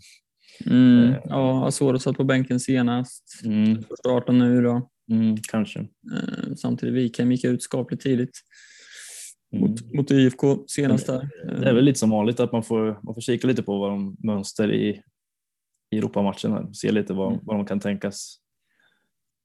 Mm. 0.67 1.09
eh. 1.13 1.17
Ja, 1.25 1.67
Asoro 1.67 1.99
satt 1.99 2.17
på 2.17 2.25
bänken 2.25 2.61
senast. 2.61 3.25
mm, 3.45 3.83
Får 3.83 3.97
starta 3.97 4.33
nu 4.33 4.63
då. 4.63 4.91
Mm, 5.11 5.37
kanske. 5.37 5.79
Eh, 5.81 6.55
Samtidigt 6.57 6.95
Wikheim 6.95 7.33
gick 7.33 7.45
ut 7.45 7.63
skapligt 7.63 8.03
tidigt 8.03 8.41
Mm. 9.53 9.71
mot, 9.71 9.95
mot 9.95 10.11
IFK 10.11 10.65
senast 10.67 11.07
där. 11.07 11.29
Det 11.61 11.69
är 11.69 11.75
väl 11.75 11.85
lite 11.85 11.99
som 11.99 12.11
vanligt 12.11 12.41
att 12.41 12.53
man 12.53 12.63
får, 12.63 13.01
man 13.03 13.15
får 13.15 13.21
kika 13.21 13.47
lite 13.47 13.63
på 13.63 13.79
vad 13.79 13.91
de 13.91 14.17
mönster 14.19 14.73
i, 14.73 15.03
i 15.91 15.99
Europamatchen. 15.99 16.53
Här. 16.53 16.73
Se 16.73 16.93
lite 16.93 17.13
vad, 17.13 17.33
Mm. 17.33 17.45
vad 17.45 17.57
de 17.57 17.67
kan 17.67 17.81
tänkas 17.81 18.37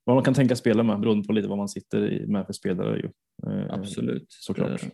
vad 0.03 0.15
man 0.15 0.23
kan 0.23 0.33
tänka 0.33 0.55
spela 0.55 0.83
med 0.83 0.99
beroende 0.99 1.27
på 1.27 1.33
lite 1.33 1.47
vad 1.47 1.57
man 1.57 1.69
sitter 1.69 2.25
med 2.27 2.45
för 2.45 2.53
spelare. 2.53 2.97
Ju. 2.99 3.09
Eh, 3.51 3.73
Absolut. 3.73 4.25
såklart. 4.29 4.83
Eh, 4.83 4.89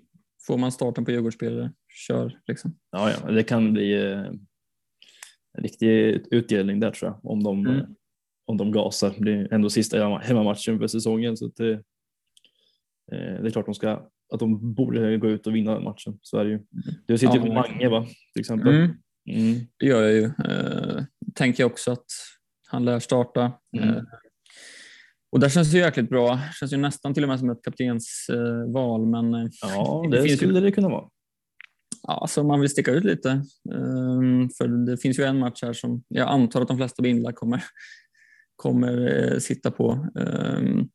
Får 0.47 0.57
man 0.57 0.71
starten 0.71 1.05
på 1.05 1.11
Djurgårdsspelare, 1.11 1.71
kör 2.07 2.39
liksom. 2.47 2.77
Ja, 2.91 3.11
ja, 3.11 3.31
det 3.31 3.43
kan 3.43 3.73
bli 3.73 3.93
eh, 4.11 4.19
en 5.57 5.63
riktig 5.63 5.87
utdelning 6.31 6.79
där 6.79 6.91
tror 6.91 7.11
jag 7.11 7.25
om 7.31 7.43
de, 7.43 7.67
Mm. 7.67 7.85
Eh, 8.47 8.51
om 8.51 8.57
de 8.57 8.71
gasar. 8.71 9.13
Det 9.19 9.31
är 9.31 9.53
ändå 9.53 9.69
sista 9.69 9.97
hemma- 9.97 10.19
hemmamatchen 10.21 10.79
för 10.79 10.87
säsongen 10.87 11.37
så 11.37 11.47
det, 11.55 11.71
eh, 11.71 13.41
det 13.41 13.47
är 13.47 13.49
klart 13.49 13.65
de 13.65 13.75
ska, 13.75 13.89
att 14.33 14.39
de 14.39 14.73
borde 14.73 15.17
gå 15.17 15.29
ut 15.29 15.47
och 15.47 15.55
vinna 15.55 15.73
den 15.73 15.83
matchen. 15.83 16.19
Så 16.21 16.37
är 16.37 16.45
det 16.45 16.51
ju. 16.51 16.59
Du 17.07 17.17
sitter 17.17 17.35
Ja, 17.35 17.41
ju 17.41 17.47
på 17.49 17.53
verkligen. 17.53 17.91
Mange 17.91 17.99
va? 17.99 18.07
Till 18.33 18.39
exempel. 18.39 18.67
Mm, 18.75 18.91
Mm. 19.29 19.59
det 19.79 19.85
gör 19.85 20.01
jag 20.03 20.13
ju. 20.13 20.23
Eh, 20.25 21.03
tänker 21.35 21.63
jag 21.63 21.71
också 21.71 21.91
att 21.91 22.05
han 22.67 22.85
lär 22.85 22.99
starta. 22.99 23.51
Mm. 23.77 23.89
Eh, 23.89 24.03
och 25.31 25.39
där 25.39 25.49
känns 25.49 25.71
det 25.71 25.77
ju 25.77 25.83
jäkligt 25.83 26.09
bra. 26.09 26.39
Känns 26.59 26.73
ju 26.73 26.77
nästan 26.77 27.13
till 27.13 27.23
och 27.23 27.29
med 27.29 27.39
som 27.39 27.49
ett 27.49 27.63
kaptensval, 27.63 29.01
eh, 29.01 29.07
men 29.07 29.33
eh, 29.33 29.47
Ja, 29.61 30.07
Det 30.11 30.17
det, 30.17 30.21
finns 30.23 30.33
ju- 30.33 30.37
skulle 30.37 30.59
det 30.59 30.71
kunna 30.71 30.89
vara. 30.89 31.09
Ja, 32.07 32.27
så 32.29 32.43
man 32.43 32.59
vill 32.59 32.69
sticka 32.69 32.91
ut 32.91 33.03
lite. 33.03 33.29
Ehm, 33.73 34.49
för 34.57 34.67
det 34.85 34.97
finns 34.97 35.19
ju 35.19 35.23
en 35.23 35.39
match 35.39 35.63
här 35.63 35.73
som 35.73 36.03
jag 36.07 36.29
antar 36.29 36.61
att 36.61 36.67
de 36.67 36.77
flesta 36.77 37.01
bindlar 37.03 37.31
kommer, 37.31 37.63
kommer 38.55 39.23
eh, 39.33 39.39
sitta 39.39 39.71
på. 39.71 40.07
Ehm, 40.19 40.89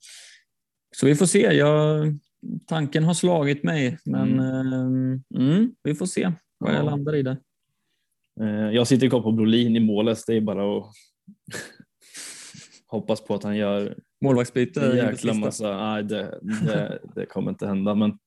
så 0.97 1.07
vi 1.07 1.15
får 1.15 1.27
se. 1.27 1.41
Jag, 1.41 2.07
tanken 2.67 3.05
har 3.05 3.15
slagit 3.15 3.65
mig, 3.65 3.99
men 4.05 4.41
ehm, 4.41 5.23
mm, 5.37 5.75
vi 5.83 5.95
får 5.95 6.07
se 6.07 6.33
vad 6.59 6.73
jag 6.75 6.79
Ja. 6.79 6.83
landar 6.83 7.15
i 7.15 7.23
det. 7.23 7.37
Eh, 8.41 8.71
Jag 8.71 8.87
sitter 8.87 9.09
kvar 9.09 9.21
på 9.23 9.33
Brolin 9.33 9.77
i 9.77 9.81
målet. 9.81 10.19
Det 10.27 10.35
är 10.37 10.41
bara 10.41 10.79
att 10.79 10.87
hoppas 12.87 13.21
på 13.21 13.35
att 13.35 13.45
han 13.45 13.57
gör 13.57 13.97
Målvaktsbyte. 14.25 14.81
en 14.85 14.91
det 14.91 14.97
jäkla 14.97 15.17
sista. 15.17 15.35
massa. 15.35 15.77
Nej, 15.77 16.05
det, 16.05 16.39
det, 16.67 16.99
det 17.15 17.27
kommer 17.27 17.51
inte 17.51 17.67
hända. 17.67 17.95
Men, 17.95 18.19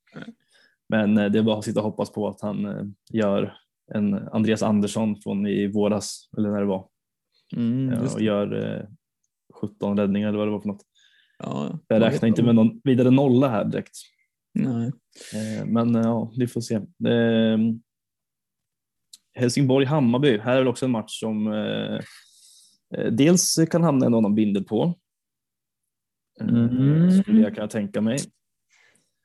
men 0.90 1.18
eh, 1.18 1.32
det 1.32 1.40
är 1.40 1.44
bara 1.44 1.58
att 1.60 1.66
sitta 1.66 1.80
och 1.80 1.86
hoppas 1.86 2.12
på 2.12 2.28
att 2.28 2.42
han 2.42 2.94
gör 3.10 3.54
en 3.94 4.14
Andreas 4.14 4.64
Andersson 4.64 5.22
från 5.22 5.48
i 5.48 5.68
våras, 5.68 6.30
eller 6.38 6.50
när 6.52 6.60
det 6.60 6.66
var, 6.66 6.88
Mm, 7.56 7.94
och 8.00 8.22
gör 8.22 8.88
17 9.68 9.98
räddningar 9.98 10.28
eller 10.30 10.38
vad 10.38 10.48
det 10.48 10.52
var 10.52 10.62
för 10.62 10.68
något. 10.68 10.86
Ja, 11.38 11.80
Jag 11.88 12.02
räknar 12.02 12.30
inte 12.30 12.44
med 12.44 12.56
någon 12.56 12.82
vidare 12.84 13.10
nolla 13.10 13.50
här 13.50 13.66
direkt. 13.66 13.98
Nej. 14.54 14.92
Eh, 15.34 15.66
Men 15.66 15.96
eh, 15.96 16.02
ja, 16.02 16.32
vi 16.38 16.48
får 16.48 16.62
se. 16.62 16.76
Eh, 16.76 17.58
Helsingborg-Hammarby, 19.34 20.38
här 20.40 20.54
är 20.54 20.58
väl 20.58 20.68
också 20.68 20.86
en 20.86 20.92
match 20.92 21.20
som 21.20 21.54
eh, 21.54 22.00
dels 23.12 23.60
kan 23.72 23.84
hamna 23.84 24.06
en 24.06 24.14
annan 24.14 24.36
bindel 24.36 24.64
på. 24.64 24.94
Mm. 26.42 27.12
Skulle 27.12 27.42
jag 27.42 27.56
kunna 27.56 27.68
tänka 27.68 28.02
mig. 28.02 28.18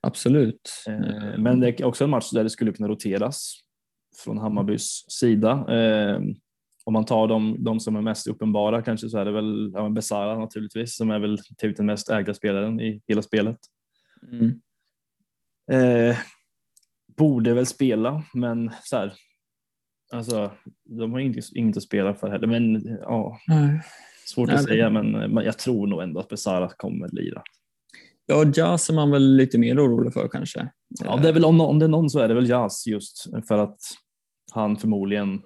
Absolut. 0.01 0.85
Men 1.39 1.61
det 1.61 1.81
är 1.81 1.85
också 1.85 2.05
en 2.05 2.11
match 2.11 2.31
där 2.31 2.45
det 2.45 2.51
skulle 2.51 2.73
kunna 2.73 2.89
roteras 2.89 3.55
från 4.25 4.39
Hammarbys 4.39 5.05
sida. 5.09 5.67
Om 6.89 6.93
man 6.93 7.05
tar 7.05 7.29
de, 7.29 7.65
de 7.65 7.81
som 7.81 7.97
är 7.97 8.01
mest 8.01 8.27
uppenbara 8.27 8.83
kanske 8.83 9.09
så 9.09 9.19
är 9.19 9.25
det 9.25 9.33
väl 9.33 9.71
ja, 9.75 9.89
Besara 9.89 10.39
naturligtvis 10.39 10.97
som 10.97 11.11
är 11.11 11.19
väl 11.19 11.39
typ 11.59 11.77
den 11.77 11.87
mest 11.87 12.11
ägda 12.11 12.35
spelaren 12.35 12.81
i 12.81 13.03
hela 13.09 13.23
spelet. 13.23 13.59
Mm. 14.33 14.61
Eh, 15.73 16.17
borde 17.17 17.55
väl 17.55 17.67
spela, 17.67 18.23
men 18.35 18.71
så 18.83 18.97
här. 18.97 19.13
Alltså, 20.13 20.51
de 20.85 21.13
har 21.13 21.19
inget, 21.19 21.45
inget 21.55 21.77
att 21.77 21.83
spela 21.83 22.15
för 22.15 22.31
heller. 22.31 22.47
Men 22.47 22.83
ja, 23.01 23.39
Nej. 23.47 23.81
svårt 24.27 24.49
Nej, 24.49 24.57
att 24.57 24.65
säga, 24.65 24.91
men, 24.91 25.11
men 25.11 25.45
jag 25.45 25.59
tror 25.59 25.87
nog 25.87 26.03
ändå 26.03 26.21
att 26.21 26.29
Besara 26.29 26.69
kommer 26.77 27.09
lira. 27.13 27.43
Ja, 28.27 28.45
Jazz 28.55 28.91
är 28.91 28.95
man 28.95 29.11
väl 29.11 29.37
lite 29.37 29.59
mer 29.59 29.85
orolig 29.85 30.13
för 30.13 30.29
kanske. 30.29 30.69
Ja, 30.89 31.17
det 31.17 31.29
är 31.29 31.33
väl 31.33 31.45
om, 31.45 31.61
om 31.61 31.79
det 31.79 31.87
är 31.87 31.89
någon 31.89 32.11
så 32.11 32.19
är 32.19 32.29
det 32.29 32.35
väl 32.35 32.49
Jazz 32.49 32.87
just 32.87 33.27
för 33.49 33.59
att 33.59 33.79
han 34.53 34.77
förmodligen 34.77 35.43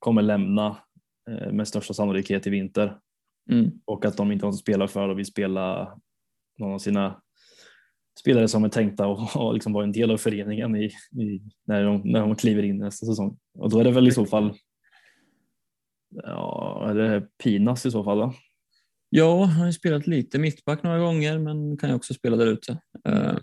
kommer 0.00 0.22
lämna 0.22 0.76
eh, 1.30 1.52
med 1.52 1.68
största 1.68 1.94
sannolikhet 1.94 2.46
i 2.46 2.50
vinter 2.50 2.98
Mm. 3.50 3.70
och 3.84 4.04
att 4.04 4.16
de 4.16 4.32
inte 4.32 4.46
har 4.46 4.50
något 4.50 4.56
att 4.56 4.60
spela 4.60 4.88
för 4.88 5.08
och 5.08 5.18
vill 5.18 5.26
spela 5.26 5.96
någon 6.58 6.74
av 6.74 6.78
sina 6.78 7.22
spelare 8.20 8.48
som 8.48 8.64
är 8.64 8.68
tänkta 8.68 9.06
att 9.06 9.36
och 9.36 9.54
liksom 9.54 9.72
vara 9.72 9.84
en 9.84 9.92
del 9.92 10.10
av 10.10 10.16
föreningen 10.16 10.76
i, 10.76 10.84
i, 11.12 11.40
när, 11.64 11.84
de, 11.84 12.00
när 12.04 12.20
de 12.20 12.36
kliver 12.36 12.62
in 12.62 12.78
nästa 12.78 13.06
säsong. 13.06 13.38
Och 13.58 13.70
då 13.70 13.80
är 13.80 13.84
det 13.84 13.90
väl 13.90 14.08
i 14.08 14.12
så 14.12 14.26
fall 14.26 14.54
ja, 16.10 16.86
är 16.90 16.94
det 16.94 17.26
Pinas 17.42 17.86
i 17.86 17.90
så 17.90 18.04
fall 18.04 18.18
va? 18.18 18.34
Ja, 19.08 19.44
han 19.44 19.64
har 19.64 19.72
spelat 19.72 20.06
lite 20.06 20.38
mittback 20.38 20.82
några 20.82 20.98
gånger, 20.98 21.38
men 21.38 21.76
kan 21.76 21.90
ju 21.90 21.96
också 21.96 22.14
spela 22.14 22.36
där 22.36 22.46
ute. 22.46 22.72
Eh, 23.08 23.30
mm. 23.30 23.36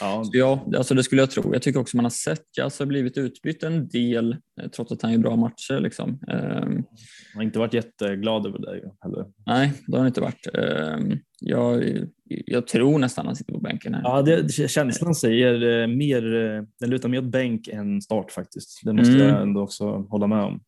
Ja, 0.00 0.24
Så 0.24 0.30
ja, 0.34 0.66
alltså 0.76 0.94
det 0.94 1.02
skulle 1.02 1.22
jag 1.22 1.30
tro. 1.30 1.52
Jag 1.52 1.62
tycker 1.62 1.80
också 1.80 1.96
man 1.96 2.04
har 2.04 2.10
sett 2.10 2.44
Jas 2.56 2.78
har 2.78 2.86
blivit 2.86 3.18
utbytt 3.18 3.62
en 3.62 3.88
del 3.88 4.32
eh, 4.60 4.68
trots 4.70 4.92
att 4.92 5.02
han 5.02 5.12
gör 5.12 5.18
bra 5.18 5.36
matcher. 5.36 5.80
Liksom. 5.80 6.10
Ehm, 6.10 6.84
jag 7.32 7.38
har 7.38 7.42
inte 7.42 7.58
varit 7.58 7.74
jätteglad 7.74 8.46
över 8.46 8.58
det 8.58 8.92
heller. 9.00 9.26
nej, 9.46 9.72
det 9.86 9.92
har 9.92 9.98
han 9.98 10.06
inte 10.06 10.20
varit. 10.20 10.46
Ehm, 10.54 11.18
jag, 11.40 11.84
jag 12.24 12.66
tror 12.66 12.98
nästan 12.98 13.26
han 13.26 13.36
sitter 13.36 13.52
på 13.52 13.60
bänken 13.60 13.94
här. 13.94 14.02
Ja, 14.04 14.22
det, 14.22 14.52
känslan 14.70 15.14
säger 15.14 15.82
eh, 15.82 15.86
mer, 15.86 16.34
eh, 16.34 16.62
den 16.80 16.90
lutar 16.90 17.08
mer 17.08 17.18
åt 17.18 17.24
bänk 17.32 17.68
än 17.68 18.02
start 18.02 18.30
faktiskt. 18.30 18.80
Det 18.84 18.92
måste 18.92 19.12
Mm. 19.14 19.26
jag 19.28 19.42
ändå 19.42 19.60
också 19.62 19.84
hålla 19.90 20.26
med 20.26 20.42
om. 20.44 20.60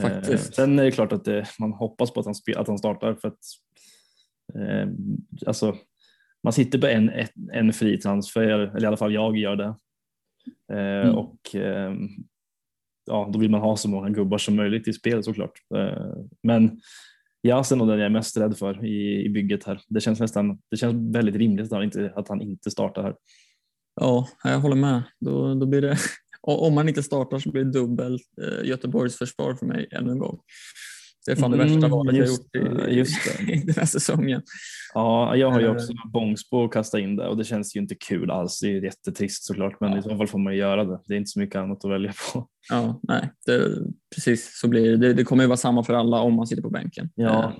Faktiskt. 0.00 0.54
sen 0.54 0.78
är 0.78 0.84
det 0.84 0.90
klart 0.90 1.12
att 1.12 1.24
det, 1.24 1.46
man 1.58 1.72
hoppas 1.72 2.10
på 2.10 2.20
att 2.20 2.26
han, 2.26 2.34
att 2.56 2.68
han 2.68 2.78
startar 2.78 3.14
för 3.14 3.28
att 3.28 3.38
eh, 4.54 4.88
alltså, 5.46 5.76
man 6.44 6.52
sitter 6.52 6.78
på 6.78 6.86
en, 6.86 7.10
en 7.52 7.72
fri 7.72 7.98
transfer, 7.98 8.50
eller 8.50 8.82
i 8.82 8.86
alla 8.86 8.96
fall 8.96 9.14
jag 9.14 9.36
gör 9.36 9.56
det. 9.56 9.74
Eh, 10.72 11.02
Mm. 11.02 11.14
Och 11.14 11.54
eh, 11.54 11.94
ja, 13.06 13.30
då 13.32 13.38
vill 13.38 13.50
man 13.50 13.60
ha 13.60 13.76
så 13.76 13.88
många 13.88 14.10
gubbar 14.10 14.38
som 14.38 14.56
möjligt 14.56 14.88
i 14.88 14.92
spel 14.92 15.24
såklart. 15.24 15.52
Eh, 15.74 16.14
men 16.42 16.80
Jas 17.42 17.72
är 17.72 17.76
nog 17.76 17.88
den 17.88 17.98
jag 17.98 18.06
är 18.06 18.10
mest 18.10 18.36
rädd 18.36 18.58
för 18.58 18.84
i, 18.84 19.24
i 19.24 19.28
bygget 19.28 19.64
här. 19.64 19.80
Det 19.88 20.00
känns 20.00 20.20
nästan, 20.20 20.58
det 20.70 20.76
känns 20.76 21.16
väldigt 21.16 21.36
rimligt 21.36 21.66
att 21.66 21.72
han 21.72 21.82
inte, 21.82 22.12
att 22.16 22.28
han 22.28 22.42
inte 22.42 22.70
startar 22.70 23.02
här. 23.02 23.14
Ja, 24.00 24.28
jag 24.44 24.60
håller 24.60 24.76
med. 24.76 25.02
Då, 25.20 25.54
då 25.54 25.66
blir 25.66 25.82
det, 25.82 25.98
och 26.40 26.66
om 26.66 26.74
man 26.74 26.88
inte 26.88 27.02
startar 27.02 27.38
så 27.38 27.50
blir 27.50 27.64
det 27.64 27.72
dubbelt 27.72 28.22
eh, 28.42 28.68
Göteborgs 28.68 29.18
försvar 29.18 29.54
för 29.54 29.66
mig 29.66 29.88
ännu 29.90 30.12
en 30.12 30.18
gång. 30.18 30.40
Det 31.26 31.32
är 31.32 31.36
fan 31.36 31.50
det 31.50 31.56
värsta 31.56 31.74
Mm, 31.76 31.90
valet 31.90 32.16
jag 32.16 32.26
gjort 32.28 32.46
det, 32.52 32.58
i, 32.58 33.04
det. 33.46 33.52
i 33.52 33.62
den 33.66 33.74
här 33.74 33.84
säsongen. 33.86 34.42
Ja, 34.94 35.36
jag 35.36 35.50
har 35.50 35.60
ju 35.60 35.66
Eh. 35.66 35.72
också 35.72 35.92
Bångsbo 36.12 36.64
att 36.64 36.72
kasta 36.72 37.00
in 37.00 37.16
där 37.16 37.28
och 37.28 37.36
det 37.36 37.44
känns 37.44 37.76
ju 37.76 37.80
inte 37.80 37.94
kul 37.94 38.30
alls. 38.30 38.60
Det 38.60 38.66
är 38.66 38.70
ju 38.70 38.84
jättetrist 38.84 39.44
såklart, 39.44 39.80
men 39.80 39.92
Ja. 39.92 39.98
i 39.98 40.02
så 40.02 40.16
fall 40.16 40.26
får 40.26 40.38
man 40.38 40.52
ju 40.52 40.58
göra 40.58 40.84
det. 40.84 41.00
Det 41.06 41.14
är 41.14 41.18
inte 41.18 41.30
så 41.30 41.38
mycket 41.38 41.56
annat 41.56 41.84
att 41.84 41.90
välja 41.90 42.12
på. 42.32 42.48
Ja, 42.70 43.00
nej, 43.02 43.32
det, 43.46 43.68
precis 44.14 44.58
så 44.60 44.68
blir 44.68 44.90
det. 44.90 44.96
det. 44.96 45.14
Det 45.14 45.24
kommer 45.24 45.42
ju 45.44 45.48
vara 45.48 45.56
samma 45.56 45.84
för 45.84 45.94
alla 45.94 46.20
om 46.20 46.34
man 46.34 46.46
sitter 46.46 46.62
på 46.62 46.70
bänken. 46.70 47.10
Ja. 47.14 47.52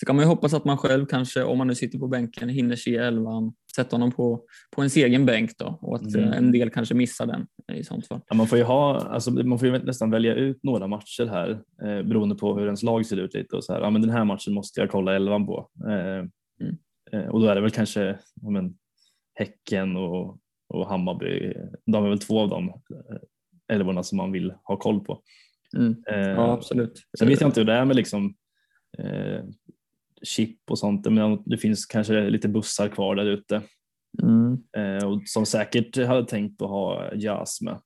Så 0.00 0.06
kan 0.06 0.16
man 0.16 0.24
ju 0.24 0.28
hoppas 0.28 0.54
att 0.54 0.64
man 0.64 0.76
själv 0.78 1.06
kanske, 1.06 1.42
om 1.42 1.58
man 1.58 1.66
nu 1.66 1.74
sitter 1.74 1.98
på 1.98 2.08
bänken, 2.08 2.48
hinner 2.48 2.76
se 2.76 2.96
elvan, 2.96 3.52
sätta 3.76 3.96
honom 3.96 4.12
på, 4.12 4.44
på 4.70 4.82
ens 4.82 4.96
egen 4.96 5.26
bänk 5.26 5.50
då 5.58 5.78
och 5.80 5.96
att 5.96 6.14
Mm. 6.14 6.28
eh, 6.28 6.36
en 6.38 6.52
del 6.52 6.70
kanske 6.70 6.94
missar 6.94 7.26
den 7.26 7.46
i 7.78 7.84
sånt 7.84 8.06
fall. 8.06 8.20
Ja, 8.28 8.34
man 8.36 8.46
får 8.46 8.58
ju 8.58 8.64
ha, 8.64 9.00
alltså, 9.00 9.30
man 9.30 9.58
får 9.58 9.68
ju 9.68 9.78
nästan 9.78 10.10
välja 10.10 10.34
ut 10.34 10.62
några 10.62 10.86
matcher 10.86 11.26
här 11.26 11.50
eh, 11.82 12.02
beroende 12.02 12.34
på 12.34 12.58
hur 12.58 12.64
ens 12.66 12.82
lag 12.82 13.06
ser 13.06 13.16
ut 13.16 13.34
lite 13.34 13.56
och 13.56 13.64
så 13.64 13.72
här. 13.72 13.80
Ja, 13.80 13.90
men 13.90 14.02
den 14.02 14.10
här 14.10 14.24
matchen 14.24 14.54
måste 14.54 14.80
jag 14.80 14.90
kolla 14.90 15.16
elvan 15.16 15.46
på. 15.46 15.70
Eh, 15.88 16.26
Mm. 16.62 16.76
eh, 17.12 17.28
och 17.30 17.40
då 17.40 17.46
är 17.46 17.54
det 17.54 17.60
väl 17.60 17.70
kanske 17.70 18.18
ja, 18.42 18.50
men, 18.50 18.74
Häcken 19.34 19.96
och, 19.96 20.38
och 20.68 20.86
Hammarby. 20.86 21.52
De 21.86 22.04
är 22.04 22.08
väl 22.08 22.18
två 22.18 22.40
av 22.40 22.48
de 22.48 22.68
eh, 22.68 22.76
elvorna 23.76 24.02
som 24.02 24.16
man 24.16 24.32
vill 24.32 24.52
ha 24.64 24.76
koll 24.76 25.00
på. 25.04 25.22
Mm. 25.76 25.96
Eh, 26.10 26.28
Ja, 26.30 26.52
absolut. 26.52 27.02
Sen 27.18 27.28
vet 27.28 27.40
jag 27.40 27.48
inte 27.48 27.60
hur 27.60 27.66
det 27.66 27.72
är 27.72 27.84
med 27.84 27.96
liksom, 27.96 28.34
chip 30.22 30.58
och 30.70 30.78
sånt, 30.78 31.12
men 31.12 31.42
det 31.46 31.58
finns 31.58 31.86
kanske 31.86 32.30
lite 32.30 32.48
bussar 32.48 32.88
kvar 32.88 33.14
där 33.14 33.26
ute 33.26 33.62
Mm. 34.22 34.58
eh, 34.76 35.08
och 35.08 35.22
som 35.24 35.46
säkert 35.46 36.06
hade 36.06 36.26
tänkt 36.26 36.62
att 36.62 36.68
ha 36.68 37.14
jazz 37.14 37.60
med. 37.60 37.80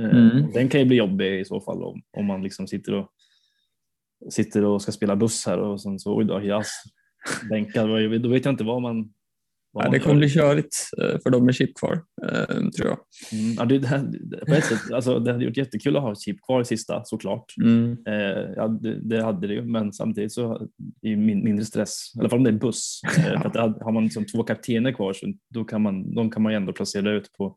Eh, 0.00 0.18
Mm. 0.18 0.52
Den 0.52 0.68
kan 0.68 0.80
ju 0.80 0.86
bli 0.86 0.96
jobbig 0.96 1.40
i 1.40 1.44
så 1.44 1.60
fall 1.60 1.82
om, 1.82 2.02
om 2.16 2.26
man 2.26 2.42
liksom 2.42 2.66
sitter 2.66 2.94
och 2.94 3.12
sitter 4.30 4.64
och 4.64 4.82
ska 4.82 4.92
spela 4.92 5.16
buss 5.16 5.46
här 5.46 5.58
och 5.58 5.80
sen 5.80 5.98
så 5.98 6.16
oj 6.16 6.24
då, 6.24 6.42
jazz 6.42 6.68
bänkad, 7.50 7.88
då 8.22 8.28
vet 8.28 8.44
jag 8.44 8.52
inte 8.52 8.64
vad 8.64 8.82
man 8.82 9.12
Ja, 9.74 9.88
det 9.90 9.98
kommer 9.98 10.16
bli 10.16 10.28
körigt 10.28 10.76
eh, 11.02 11.18
för 11.22 11.30
dem 11.30 11.44
med 11.46 11.54
chip 11.54 11.78
kvar, 11.78 12.02
eh, 12.22 12.68
tror 12.68 12.88
jag. 12.88 12.98
Mm, 13.32 13.54
ja, 13.58 13.64
det, 13.64 13.78
det, 13.78 14.18
det, 14.20 14.46
på 14.46 14.54
ett 14.54 14.64
sätt, 14.64 14.92
alltså, 14.92 15.18
det 15.18 15.32
hade 15.32 15.44
gjort 15.44 15.56
jättekul 15.56 15.96
att 15.96 16.02
ha 16.02 16.14
chip 16.14 16.42
kvar 16.42 16.60
i 16.60 16.64
sista 16.64 17.04
såklart. 17.04 17.44
Mm. 17.62 17.98
Eh, 18.06 18.52
ja, 18.56 18.68
det, 18.68 19.00
det 19.08 19.22
hade 19.22 19.46
det 19.46 19.54
ju, 19.54 19.62
men 19.62 19.92
samtidigt 19.92 20.32
så 20.32 20.54
är 20.54 20.68
det 21.02 21.16
min, 21.16 21.44
mindre 21.44 21.64
stress, 21.64 22.12
i 22.16 22.20
alla 22.20 22.28
fall 22.28 22.38
om 22.38 22.44
det 22.44 22.50
är 22.50 22.52
en 22.52 22.58
buss. 22.58 23.00
Eh, 23.18 23.42
för 23.52 23.58
att 23.58 23.82
har 23.82 23.92
man 23.92 24.04
liksom 24.04 24.26
två 24.26 24.42
kaptener 24.42 24.92
kvar 24.92 25.12
så 25.12 25.32
då 25.50 25.64
kan 25.64 25.82
man, 25.82 26.14
de 26.14 26.30
kan 26.30 26.42
man 26.42 26.52
ändå 26.52 26.72
placera 26.72 27.12
ut 27.12 27.32
på 27.32 27.56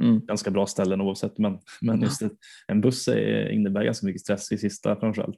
Mm. 0.00 0.26
ganska 0.26 0.50
bra 0.50 0.66
ställen 0.66 1.00
oavsett. 1.00 1.38
Men, 1.38 1.58
men 1.80 2.00
just 2.00 2.20
det, 2.20 2.30
en 2.68 2.80
buss 2.80 3.08
är, 3.08 3.48
innebär 3.48 3.84
ganska 3.84 4.06
mycket 4.06 4.22
stress 4.22 4.52
i 4.52 4.58
sista 4.58 4.96
framförallt. 4.96 5.36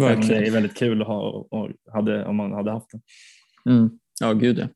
Om 0.00 0.02
det 0.02 0.14
Verkligen. 0.14 0.44
är 0.44 0.50
väldigt 0.50 0.76
kul 0.76 1.02
att 1.02 1.08
ha 1.08 1.30
och 1.50 1.70
hade, 1.92 2.24
om 2.24 2.36
man 2.36 2.52
hade 2.52 2.70
haft 2.70 2.86
det. 2.92 3.00
Mm. 3.70 3.90
Ja, 4.20 4.32
gud 4.32 4.58
ja. 4.58 4.66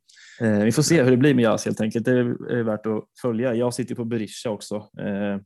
Eh, 0.42 0.64
vi 0.64 0.72
får 0.72 0.82
se 0.82 1.02
hur 1.02 1.10
det 1.10 1.16
blir 1.16 1.34
med 1.34 1.42
Jas 1.42 1.64
helt 1.64 1.80
enkelt. 1.80 2.04
Det 2.04 2.10
är, 2.12 2.50
är 2.52 2.62
värt 2.62 2.86
att 2.86 3.04
följa. 3.22 3.54
Jag 3.54 3.74
sitter 3.74 3.94
på 3.94 4.04
Berisha 4.04 4.50
också. 4.50 4.76
Eh, 4.76 5.38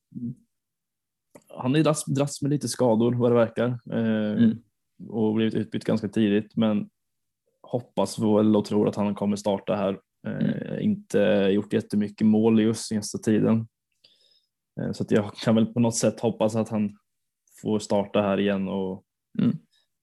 han 1.49 1.71
har 1.71 1.77
ju 1.77 1.83
dras, 1.83 2.43
med 2.43 2.51
lite 2.51 2.69
skador 2.69 3.13
vad 3.15 3.31
det 3.31 3.35
verkar 3.35 3.69
eh, 3.93 4.43
Mm. 4.43 4.59
och 5.09 5.35
blivit 5.35 5.55
utbytt 5.55 5.85
ganska 5.85 6.09
tidigt. 6.09 6.57
Men 6.57 6.89
hoppas 7.63 8.19
väl 8.19 8.57
och 8.57 8.65
tror 8.65 8.89
att 8.89 8.97
han 8.97 9.15
kommer 9.15 9.37
starta 9.37 9.75
här. 9.77 10.01
Eh, 10.27 10.85
Inte 10.85 11.19
gjort 11.53 11.73
jättemycket 11.73 12.27
mål 12.27 12.61
just 12.61 12.87
senaste 12.87 13.19
tiden. 13.19 13.69
Så 14.93 15.03
att 15.03 15.11
jag 15.11 15.35
kan 15.35 15.55
väl 15.55 15.67
på 15.67 15.81
något 15.81 15.97
sätt 15.97 16.21
hoppas 16.21 16.57
att 16.57 16.69
han 16.69 16.99
får 17.63 17.79
starta 17.79 18.23
här 18.23 18.41
igen 18.41 18.69
och 18.69 19.03
Mm. 19.39 19.57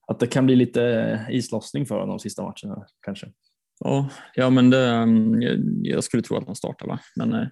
att 0.06 0.20
det 0.20 0.26
kan 0.26 0.46
bli 0.46 0.56
lite 0.56 1.26
islossning 1.30 1.86
för 1.86 1.94
honom 1.94 2.08
de 2.08 2.18
sista 2.18 2.42
matcherna 2.42 2.86
kanske. 3.06 3.32
Ja, 3.80 4.08
ja 4.34 4.50
men 4.50 4.70
det, 4.70 4.86
mm, 4.88 5.40
jag- 5.84 6.04
skulle 6.04 6.22
tro 6.22 6.36
att 6.36 6.46
han 6.46 6.56
startar, 6.56 6.86
va? 6.86 6.98
men 7.16 7.32
eh, 7.32 7.46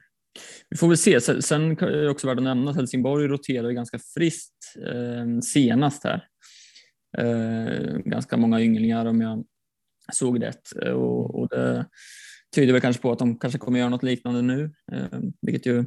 vi 0.70 0.76
får 0.76 0.88
väl 0.88 0.96
se. 0.96 1.20
Sen, 1.20 1.42
sen 1.42 1.76
kan 1.76 1.88
det 1.88 2.10
också 2.10 2.26
värt 2.26 2.36
att 2.36 2.42
nämna 2.42 2.70
att 2.70 2.76
Helsingborg 2.76 3.26
roterade 3.28 3.74
ganska 3.74 3.98
friskt 4.14 4.76
eh, 4.92 5.40
senast 5.40 6.04
här. 6.04 6.26
Eh, 7.18 7.96
ganska 8.04 8.36
många 8.36 8.60
ynglingar 8.60 9.06
om 9.06 9.20
jag 9.20 9.44
såg 10.12 10.42
rätt 10.42 10.70
och, 10.94 11.34
och 11.34 11.48
det 11.48 11.86
tyder 12.54 12.72
väl 12.72 12.80
kanske 12.82 13.02
på 13.02 13.12
att 13.12 13.18
de 13.18 13.38
kanske 13.38 13.58
kommer 13.58 13.78
göra 13.78 13.88
något 13.88 14.02
liknande 14.02 14.42
nu, 14.42 14.70
eh, 14.92 15.18
vilket 15.42 15.66
ju 15.66 15.84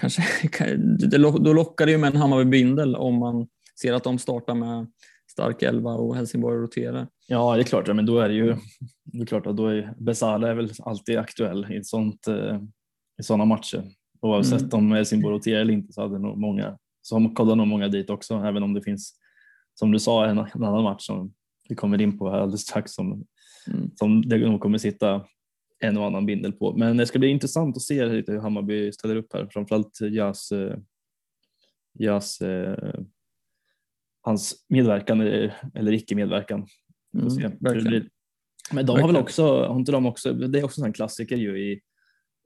kanske 0.00 0.22
det, 0.98 1.18
då 1.18 1.52
lockar 1.52 1.86
det 1.86 1.92
ju 1.92 1.98
med 1.98 2.10
en 2.14 2.20
Hammarby-bindel 2.20 2.96
om 2.96 3.14
man 3.14 3.48
ser 3.80 3.92
att 3.92 4.04
de 4.04 4.18
startar 4.18 4.54
med 4.54 4.86
stark 5.32 5.62
elva 5.62 5.94
och 5.94 6.16
Helsingborg 6.16 6.58
roterar. 6.58 7.08
Ja, 7.26 7.54
det 7.54 7.62
är 7.62 7.64
klart. 7.64 7.88
Ja, 7.88 7.94
men 7.94 8.06
då 8.06 8.18
är 8.18 8.28
det 8.28 8.34
ju 8.34 8.56
det 9.04 9.22
är 9.22 9.26
klart 9.26 9.46
att 9.46 9.56
då 9.56 9.66
är 9.66 9.94
Besala 9.98 10.48
är 10.48 10.54
väl 10.54 10.70
alltid 10.82 11.18
aktuell 11.18 11.72
i, 11.72 11.84
sånt, 11.84 12.28
eh, 12.28 12.60
i 13.20 13.22
sådana 13.22 13.44
matcher. 13.44 13.84
Oavsett 14.20 14.62
Mm. 14.62 14.74
om 14.74 14.92
Helsingborg 14.92 15.34
roterar 15.34 15.60
eller 15.60 15.72
inte 15.72 15.92
så 15.92 16.02
hade 16.02 16.18
nog 16.18 16.38
många, 16.38 16.78
så 17.02 17.28
kollar 17.34 17.56
nog 17.56 17.66
många 17.66 17.88
dit 17.88 18.10
också, 18.10 18.34
även 18.34 18.62
om 18.62 18.74
det 18.74 18.82
finns, 18.82 19.14
som 19.74 19.92
du 19.92 19.98
sa, 19.98 20.26
en, 20.26 20.38
en 20.38 20.64
annan 20.64 20.82
match 20.82 21.06
som 21.06 21.34
vi 21.68 21.74
kommer 21.74 22.00
in 22.00 22.18
på 22.18 22.30
här 22.30 22.38
alldeles 22.38 22.60
strax 22.62 22.92
som, 22.92 23.24
Mm. 23.68 23.90
som 23.94 24.28
det 24.28 24.38
nog 24.38 24.60
kommer 24.60 24.78
sitta 24.78 25.24
en 25.78 25.96
och 25.96 26.06
annan 26.06 26.26
bindel 26.26 26.52
på. 26.52 26.76
Men 26.76 26.96
det 26.96 27.06
ska 27.06 27.18
bli 27.18 27.28
intressant 27.28 27.76
att 27.76 27.82
se 27.82 28.06
lite 28.06 28.32
hur 28.32 28.38
Hammarby 28.40 28.92
ställer 28.92 29.16
upp 29.16 29.32
här, 29.32 29.48
framförallt 29.50 30.00
Jas, 30.00 30.52
eh, 30.52 30.76
Jas 31.98 32.40
eh, 32.40 32.94
hans 34.22 34.54
medverkan 34.68 35.20
eller, 35.20 35.54
eller 35.74 35.92
icke 35.92 36.14
medverkan. 36.14 36.66
Blir. 37.84 38.08
Men 38.72 38.86
de 38.86 39.00
har 39.00 39.06
väl 39.06 39.16
också, 39.16 39.66
har 39.66 39.76
inte 39.76 39.92
de 39.92 40.06
också, 40.06 40.32
det 40.32 40.58
är 40.58 40.64
också 40.64 40.84
en 40.84 40.92
klassiker 40.92 41.36
ju 41.36 41.58
i 41.72 41.80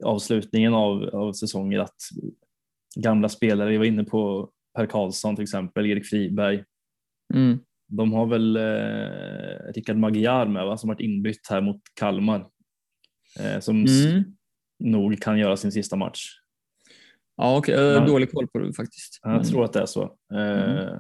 avslutningen 0.05 0.75
av, 0.75 1.03
av 1.03 1.33
säsonger 1.33 1.79
att 1.79 1.97
gamla 2.97 3.29
spelare, 3.29 3.71
vi 3.71 3.77
var 3.77 3.85
inne 3.85 4.05
på 4.05 4.51
Per 4.77 4.87
Karlsson 4.87 5.37
till 5.37 5.43
exempel, 5.43 5.87
Erik 5.87 6.07
Friberg, 6.07 6.65
Mm. 7.35 7.59
de 7.87 8.13
har 8.13 8.27
väl 8.27 8.57
eh, 8.57 9.73
Rickard 9.75 9.97
Magyar 9.97 10.47
med 10.47 10.67
va, 10.67 10.77
som 10.77 10.89
varit 10.89 11.01
inbytt 11.01 11.47
här 11.51 11.61
mot 11.61 11.81
Kalmar. 11.95 12.47
Eh, 13.41 13.61
som 13.61 13.77
Mm. 13.87 14.25
nog 14.79 15.21
kan 15.21 15.39
göra 15.39 15.57
sin 15.57 15.73
sista 15.73 15.97
match. 15.97 16.21
Ja, 17.37 17.57
okej. 17.59 17.75
Jag 17.75 18.01
har 18.01 18.07
dålig 18.07 18.33
koll 18.33 18.47
på 18.49 18.59
det 18.59 18.73
faktiskt. 18.75 19.21
Jag 19.23 19.47
tror 19.47 19.65
att 19.65 19.73
det 19.73 19.81
är 19.81 19.87
så. 19.87 20.03
Eh, 20.35 20.97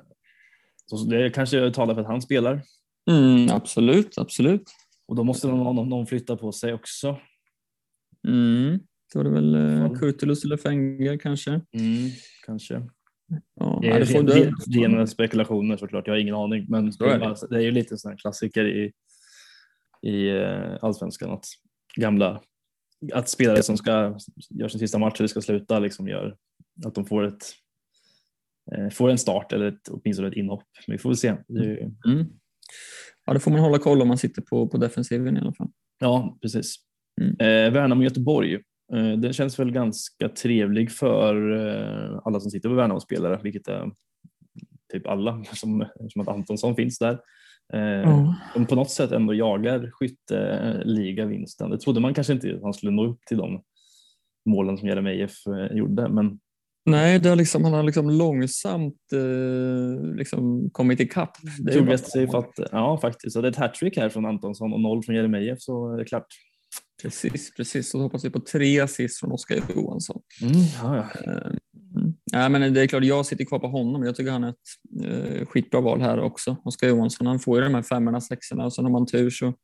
så 0.86 0.96
det 1.10 1.30
kanske 1.30 1.70
talar 1.70 1.94
för 1.94 2.00
att 2.00 2.06
han 2.06 2.22
spelar 2.22 2.62
Mm, 3.08 3.50
absolut, 3.50 4.18
absolut. 4.18 4.70
och 5.08 5.16
då 5.16 5.24
måste 5.24 5.48
någon, 5.48 5.88
någon, 5.88 6.06
flytta 6.06 6.36
på 6.36 6.52
sig 6.52 6.74
också. 6.74 7.18
Mm. 8.28 8.80
Då 9.14 9.20
är 9.20 9.24
det 9.24 9.30
väl 9.30 9.56
uh, 9.56 9.98
Kurtulus 9.98 10.44
eller 10.44 10.56
Fenger 10.56 11.16
kanske. 11.16 11.50
Mm, 11.50 12.10
kanske. 12.46 12.82
Ja, 13.54 13.78
Det 13.82 13.88
är 13.88 14.00
det 14.00 14.04
ren, 14.04 14.26
du. 14.26 14.32
ren, 14.32 14.54
rena 14.74 15.06
spekulationer 15.06 15.76
såklart, 15.76 16.06
jag 16.06 16.14
har 16.14 16.18
ingen 16.18 16.34
aning. 16.34 16.66
Men 16.68 16.86
är 16.88 17.18
det. 17.18 17.36
det 17.50 17.56
är 17.56 17.60
ju 17.60 17.70
lite 17.70 17.96
här 18.04 18.16
klassiker 18.16 18.64
i, 18.64 18.92
i 20.02 20.28
eh, 20.28 20.76
allsvenskan 20.80 21.30
att 21.30 21.44
gamla 21.96 22.40
att 23.12 23.28
spelare 23.28 23.62
som 23.62 23.76
ska 23.76 24.18
göra 24.50 24.68
sin 24.68 24.78
sista 24.80 24.98
match 24.98 25.18
eller 25.18 25.28
ska 25.28 25.40
sluta 25.40 25.78
liksom 25.78 26.08
gör 26.08 26.36
att 26.86 26.94
de 26.94 27.04
får 27.04 27.24
ett 27.24 27.44
eh, 28.72 28.88
får 28.90 29.10
en 29.10 29.18
start 29.18 29.52
eller 29.52 29.66
ett, 29.66 29.88
åtminstone 29.88 30.28
ett 30.28 30.34
inhopp. 30.34 30.64
Men 30.86 30.94
vi 30.94 30.98
får 30.98 31.10
väl 31.10 31.16
se. 31.16 31.34
Det 31.48 31.60
är 31.60 31.64
ju, 31.64 31.90
Mm. 32.06 32.26
Ja, 33.26 33.32
det 33.32 33.40
får 33.40 33.50
man 33.50 33.60
hålla 33.60 33.78
koll 33.78 34.02
om 34.02 34.08
man 34.08 34.18
sitter 34.18 34.42
på, 34.42 34.68
på 34.68 34.76
defensiven 34.76 35.36
i 35.36 35.40
alla 35.40 35.52
fall. 35.52 35.70
ja, 36.00 36.38
precis. 36.42 36.74
Mm. 37.20 37.30
Eh, 37.40 37.72
Värnamo 37.72 38.02
Göteborg. 38.02 38.54
Eh, 38.92 39.12
Den 39.18 39.32
känns 39.32 39.58
väl 39.58 39.72
ganska 39.72 40.28
trevlig 40.28 40.92
för 40.92 41.56
eh, 41.56 42.20
alla 42.24 42.40
som 42.40 42.50
sitter 42.50 42.68
på 42.68 42.74
Värnamo-spelare, 42.74 43.40
vilket 43.42 43.68
är 43.68 43.90
typ 44.92 45.06
alla, 45.06 45.44
som, 45.52 45.86
som 46.08 46.20
att 46.22 46.28
Antonsson 46.28 46.76
finns 46.76 46.98
där. 46.98 47.12
Eh, 47.72 48.34
De 48.54 48.66
på 48.66 48.74
något 48.74 48.90
sätt 48.90 49.12
ändå 49.12 49.34
jagar 49.34 49.90
skytteligavinsten. 49.92 51.70
Det 51.70 51.78
trodde 51.78 52.00
man 52.00 52.14
kanske 52.14 52.32
inte 52.32 52.54
att 52.56 52.62
han 52.62 52.74
skulle 52.74 52.92
nå 52.92 53.06
upp 53.06 53.20
till 53.26 53.36
de 53.38 53.62
målen 54.46 54.78
som 54.78 54.88
Jeremejeff 54.88 55.34
gjorde, 55.70 56.08
men 56.08 56.40
Nej, 56.90 57.18
det 57.18 57.28
har 57.28 57.36
liksom, 57.36 57.64
han 57.64 57.72
har 57.72 57.82
liksom 57.82 58.10
långsamt 58.10 59.12
eh, 59.12 60.14
liksom 60.16 60.70
kommit 60.70 61.00
ikapp. 61.00 61.36
Det 61.58 61.82
bara- 61.82 61.98
sig 61.98 62.28
för 62.28 62.38
att, 62.38 62.58
ja 62.72 62.98
faktiskt, 63.00 63.32
så 63.32 63.40
det 63.40 63.48
är 63.48 63.52
ett 63.52 63.56
hattrick 63.56 63.96
här 63.96 64.08
från 64.08 64.26
Antonsson 64.26 64.72
och 64.72 64.80
noll 64.80 65.02
från 65.02 65.14
Jeremejeff 65.16 65.60
så 65.60 65.92
är 65.92 65.98
det 65.98 66.04
klart. 66.04 66.26
Precis, 67.02 67.54
precis. 67.54 67.90
Så 67.90 67.98
hoppas 68.00 68.24
vi 68.24 68.30
på 68.30 68.40
tre 68.40 68.80
assist 68.80 69.20
från 69.20 69.32
Oskar 69.32 69.60
Johansson. 69.74 70.20
Mm, 70.42 70.54
ja, 70.82 71.08
ja. 71.24 71.32
Mm. 72.34 72.52
Men 72.52 72.74
det 72.74 72.80
är 72.80 72.86
klart, 72.86 73.04
jag 73.04 73.26
sitter 73.26 73.44
kvar 73.44 73.58
på 73.58 73.68
honom. 73.68 74.02
Jag 74.02 74.16
tycker 74.16 74.30
han 74.30 74.44
är 74.44 74.48
ett 74.48 74.56
eh, 75.04 75.46
skitbra 75.46 75.80
val 75.80 76.00
här 76.00 76.20
också. 76.20 76.56
Oskar 76.64 76.88
Johansson, 76.88 77.26
han 77.26 77.38
får 77.38 77.58
ju 77.58 77.64
de 77.64 77.74
här 77.74 77.82
femmorna, 77.82 78.20
sexorna 78.20 78.64
och 78.64 78.72
sen 78.74 78.84
har 78.84 78.92
man 78.92 79.06
tur 79.06 79.30
så 79.30 79.54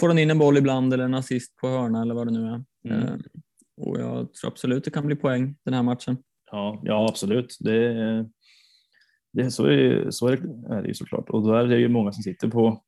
får 0.00 0.08
han 0.08 0.18
in 0.18 0.30
en 0.30 0.38
boll 0.38 0.56
ibland 0.56 0.94
eller 0.94 1.04
en 1.04 1.14
assist 1.14 1.56
på 1.56 1.68
hörna 1.68 2.02
eller 2.02 2.14
vad 2.14 2.26
det 2.26 2.32
nu 2.32 2.46
är. 2.46 2.64
Mm. 2.88 3.08
Eh, 3.08 3.14
och 3.80 4.00
jag 4.00 4.34
tror 4.34 4.50
absolut 4.50 4.84
det 4.84 4.90
kan 4.90 5.06
bli 5.06 5.16
poäng 5.16 5.56
den 5.64 5.74
här 5.74 5.82
matchen. 5.82 6.16
Ja, 6.50 6.80
ja 6.84 7.06
absolut. 7.08 7.56
Det, 7.60 7.94
det, 9.32 9.50
så 9.50 9.66
är, 9.66 10.10
så 10.10 10.28
är, 10.28 10.36
det, 10.36 10.74
är 10.74 10.82
det 10.82 10.88
ju 10.88 10.94
såklart. 10.94 11.30
Och 11.30 11.42
då 11.42 11.54
är 11.54 11.66
det 11.66 11.78
ju 11.78 11.88
många 11.88 12.12
som 12.12 12.22
sitter 12.22 12.48
på, 12.48 12.82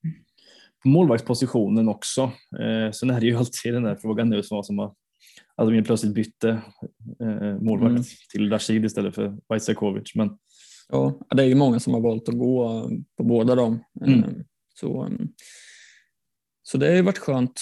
på 0.82 0.88
målvaktspositionen 0.88 1.88
också. 1.88 2.22
Eh, 2.60 2.90
sen 2.92 3.10
är 3.10 3.20
det 3.20 3.26
ju 3.26 3.36
alltid 3.36 3.74
den 3.74 3.82
där 3.82 3.96
frågan 3.96 4.28
nu 4.30 4.42
som 4.42 4.56
var 4.56 4.62
som 4.62 4.78
att 4.78 4.94
att 5.54 5.68
de 5.68 5.82
plötsligt 5.84 6.14
bytte 6.14 6.48
eh, 7.20 7.58
målvakt 7.60 7.90
Mm. 7.90 8.02
till 8.32 8.50
Rashid 8.50 8.84
istället 8.84 9.14
för 9.14 9.36
Vaisakovic. 9.48 10.14
Men 10.14 10.38
Ja, 10.88 11.20
det 11.36 11.42
är 11.42 11.46
ju 11.46 11.54
många 11.54 11.80
som 11.80 11.94
har 11.94 12.00
valt 12.00 12.28
att 12.28 12.38
gå 12.38 12.88
på 13.16 13.24
båda 13.24 13.54
dem. 13.54 13.84
Mm. 14.06 14.18
Eh, 14.24 14.30
Så, 14.80 15.04
eh, 15.06 15.10
så 16.62 16.78
det 16.78 16.86
har 16.86 16.94
ju 16.94 17.02
varit 17.02 17.18
skönt 17.18 17.60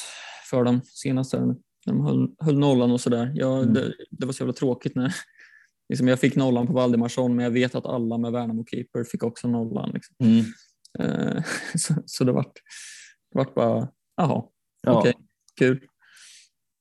för 0.50 0.64
dem 0.64 0.80
senast. 0.84 1.32
här. 1.32 1.54
De 1.86 2.00
höll, 2.06 2.34
höll 2.38 2.58
nollan 2.58 2.90
och 2.90 3.00
sådär. 3.00 3.32
Ja, 3.34 3.58
Mm. 3.62 3.74
det, 3.74 3.94
det 4.10 4.26
var 4.26 4.32
så 4.32 4.42
jävla 4.42 4.52
tråkigt 4.52 4.94
när 4.94 5.14
liksom 5.88 6.08
jag 6.08 6.20
fick 6.20 6.36
nollan 6.36 6.66
på 6.66 6.72
Valdemarsson 6.72 7.36
men 7.36 7.44
jag 7.44 7.50
vet 7.50 7.74
att 7.74 7.86
alla 7.86 8.18
med 8.18 8.32
Värnamo-keeper 8.32 9.04
fick 9.04 9.22
också 9.22 9.48
nollan. 9.48 9.90
Liksom. 9.90 10.16
Eh, 10.98 11.42
Så, 11.74 11.94
så 12.06 12.24
det 12.24 12.32
vart, 12.32 12.54
det 13.32 13.38
vart 13.38 13.54
bara, 13.54 13.88
jaha, 14.16 14.44
ja. 14.82 14.98
okej, 14.98 15.14
kul. 15.58 15.88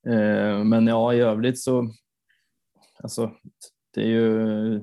Eh, 0.06 0.64
men 0.64 0.86
ja, 0.86 1.14
i 1.14 1.20
övrigt 1.20 1.60
så, 1.60 1.90
alltså, 3.02 3.32
det 3.94 4.00
är 4.00 4.06
ju, 4.06 4.80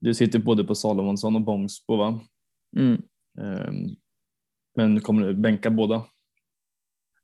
du 0.00 0.14
sitter 0.14 0.38
både 0.38 0.64
på 0.64 0.74
Salomonsson 0.74 1.36
och 1.36 1.42
Bångsbo 1.42 1.96
va? 1.96 2.20
Mm. 2.76 3.02
Eh, 3.38 3.72
men 4.76 5.00
kommer 5.00 5.26
du 5.26 5.34
bänka 5.34 5.70
båda? 5.70 6.06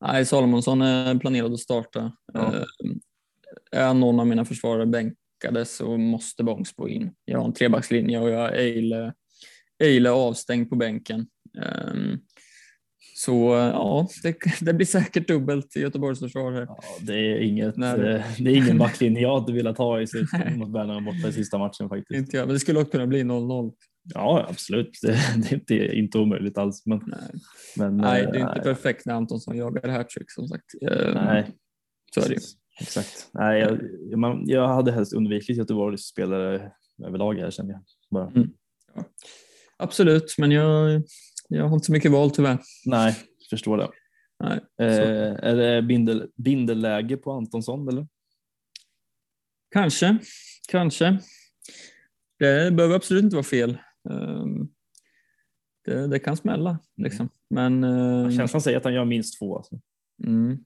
Nej, 0.00 0.26
Salomonsson 0.26 0.82
är 0.82 1.18
planerad 1.18 1.52
att 1.52 1.60
starta. 1.60 2.12
Ja. 2.32 2.56
Eh, 2.56 2.64
Är 3.72 3.94
någon 3.94 4.20
av 4.20 4.26
mina 4.26 4.44
försvarare 4.44 4.86
bänkade 5.42 5.64
så 5.64 5.96
måste 5.96 6.44
Bångsbo 6.44 6.88
in. 6.88 7.10
Jag 7.24 7.38
har 7.38 7.44
en 7.44 7.52
trebackslinje 7.52 8.20
och 8.20 8.30
jag 8.30 8.38
har 8.38 8.52
Eile, 8.52 9.12
Eile 9.82 10.10
avstängd 10.10 10.70
på 10.70 10.76
bänken. 10.76 11.26
Ehm, 11.62 12.18
Så 13.16 13.54
ja, 13.54 14.08
det, 14.22 14.36
det 14.60 14.74
blir 14.74 14.86
säkert 14.86 15.28
dubbelt 15.28 15.76
i 15.76 15.80
Göteborgs 15.80 16.20
försvar 16.20 16.52
här. 16.52 16.66
Ja, 16.68 16.78
det 17.00 17.14
är 17.14 17.38
inget, 17.40 17.76
Nej. 17.76 17.90
eh, 17.90 18.22
det 18.38 18.50
är 18.50 18.56
ingen 18.56 18.78
backlinje 18.78 19.22
jag 19.22 19.40
hade 19.40 19.52
velat 19.52 19.78
ha 19.78 20.00
i 20.00 20.06
sitt, 20.06 20.32
mot 20.56 20.74
Värnamo 20.74 21.12
borta 21.12 21.28
i 21.28 21.32
sista 21.32 21.58
matchen 21.58 21.88
faktiskt. 21.88 22.18
Inte 22.18 22.36
jag, 22.36 22.46
men 22.46 22.54
det 22.54 22.60
skulle 22.60 22.78
också 22.80 22.90
kunna 22.92 23.06
bli 23.06 23.22
0-0. 23.22 23.72
Ja, 24.14 24.46
absolut. 24.50 24.90
Det, 25.02 25.18
det 25.36 25.52
är 25.52 25.54
inte, 25.54 25.74
inte 25.96 26.18
omöjligt 26.18 26.58
alls. 26.58 26.86
Men, 26.86 27.02
Nej, 27.06 27.30
men 27.76 27.96
Nej 27.96 28.22
eh, 28.22 28.30
det 28.30 28.38
är 28.38 28.48
inte 28.48 28.60
perfekt 28.60 29.06
när 29.06 29.14
Antonsson 29.14 29.56
jagar 29.56 29.88
hattrick 29.88 30.30
som 30.30 30.48
sagt. 30.48 30.64
Ehm, 30.90 31.14
Nej, 31.14 31.46
Så 32.14 32.20
är 32.20 32.28
det. 32.28 32.40
Exakt. 32.80 33.28
Nej, 33.32 33.60
jag, 33.60 33.80
man, 34.18 34.48
jag 34.48 34.68
hade 34.68 34.92
helst 34.92 35.12
undvikit 35.12 35.56
Göteborgs 35.56 36.02
spelare 36.02 36.72
överlag 37.04 37.34
här 37.34 37.50
känner 37.50 37.72
jag. 37.72 37.82
Bara. 38.10 38.30
Mm. 38.30 38.50
Absolut, 39.76 40.34
men 40.38 40.50
jag, 40.50 41.02
jag 41.48 41.68
har 41.68 41.74
inte 41.74 41.86
så 41.86 41.92
mycket 41.92 42.10
val 42.10 42.30
tyvärr. 42.30 42.58
Nej, 42.86 43.16
förstår 43.50 43.76
det. 43.76 43.88
Nej, 44.44 44.60
Eh, 44.78 45.34
är 45.42 45.56
det 45.56 45.82
bindel, 45.82 46.30
bindelläge 46.36 47.16
på 47.16 47.32
Antonsson 47.32 47.88
eller? 47.88 48.06
Kanske, 49.70 50.18
kanske. 50.68 51.18
Det 52.38 52.70
behöver 52.74 52.94
absolut 52.96 53.24
inte 53.24 53.36
vara 53.36 53.44
fel. 53.44 53.78
Ehm, 54.10 54.68
Det, 55.84 56.06
det 56.06 56.18
kan 56.18 56.36
smälla 56.36 56.78
liksom. 56.96 57.28
Men 57.50 57.84
ehm, 57.84 58.32
Känslan 58.32 58.62
säger 58.62 58.78
att 58.78 58.84
han 58.84 58.94
gör 58.94 59.04
minst 59.04 59.38
två. 59.38 59.56
Alltså. 59.56 59.80
mm, 60.24 60.58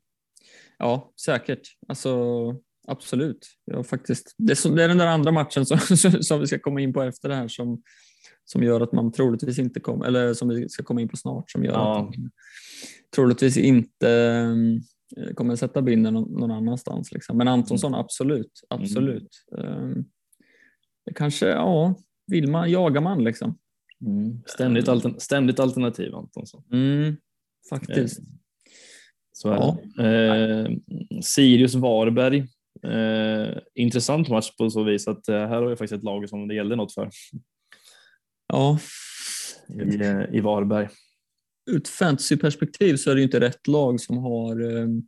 ja, 0.81 1.13
säkert. 1.25 1.63
Alltså 1.89 2.21
absolut. 2.89 3.47
Jag 3.65 3.87
faktiskt, 3.87 4.35
det, 4.39 4.53
är 4.53 4.57
så, 4.57 4.69
det 4.69 4.85
är 4.85 4.89
den 4.89 4.99
där 4.99 5.07
andra 5.07 5.33
matchen 5.33 5.67
som, 5.67 5.79
som 6.23 6.41
vi 6.41 6.47
ska 6.47 6.59
komma 6.59 6.81
in 6.81 6.93
på 6.93 7.03
efter 7.03 7.29
det 7.29 7.35
här 7.35 7.49
som, 7.49 7.83
som 8.45 8.63
gör 8.63 8.81
att 8.81 8.93
man 8.93 9.13
troligtvis 9.13 9.59
inte 9.59 9.81
kommer, 9.81 10.07
eller 10.07 10.35
som 10.35 10.49
vi 10.49 10.69
ska 10.69 10.83
komma 10.83 11.01
in 11.01 11.09
på 11.09 11.17
snart, 11.17 11.51
som 11.51 11.65
gör 11.65 11.73
Ja. 11.73 12.01
att 12.01 12.17
man 12.17 12.31
troligtvis 13.15 13.57
inte 13.57 14.11
ehm, 14.11 14.81
kommer 15.35 15.57
sätta 15.57 15.83
binden 15.83 16.15
någon, 16.15 16.33
någon 16.33 16.51
annanstans. 16.51 17.13
Liksom. 17.13 17.37
Men 17.39 17.49
Antonsson, 17.49 17.95
absolut. 17.95 18.61
absolut. 18.69 19.45
Ehm, 19.59 20.05
det 21.07 21.15
kanske, 21.15 21.49
ja, 21.49 21.95
vill 22.27 22.51
man, 22.51 22.71
jagar 22.71 23.01
man 23.01 23.25
liksom. 23.25 23.59
Mm. 24.07 24.43
Ständigt, 24.47 24.89
altern, 24.89 25.15
ständigt 25.19 25.61
alternativ 25.61 26.15
Antonsson. 26.15 26.63
Mm, 26.73 27.17
faktiskt. 27.71 28.21
Så 29.43 29.49
Ja. 29.49 30.05
Eh, 30.05 30.69
Sirius 31.23 31.75
Varberg. 31.75 32.39
Eh, 32.83 33.59
intressant 33.75 34.29
match 34.29 34.51
på 34.59 34.71
så 34.71 34.83
vis 34.83 35.09
att 35.09 35.29
eh, 35.29 35.37
här 35.37 35.63
har 35.63 35.67
vi 35.69 35.77
faktiskt 35.77 35.93
ett 35.99 36.05
lag 36.05 36.29
som 36.29 36.49
det 36.49 36.55
gällde 36.55 36.77
något 36.77 36.95
för 36.95 37.11
Ja, 38.49 38.79
i, 39.69 40.01
eh, 40.03 40.23
i 40.33 40.41
Varberg. 40.41 40.89
ur 41.71 41.77
ett 41.77 41.89
fantasyperspektiv 41.89 42.97
så 42.97 43.11
är 43.11 43.15
det 43.15 43.21
ju 43.21 43.25
inte 43.25 43.41
rätt 43.41 43.67
lag 43.67 44.01
som 44.01 44.19
har, 44.19 44.77
ehm, 44.77 45.03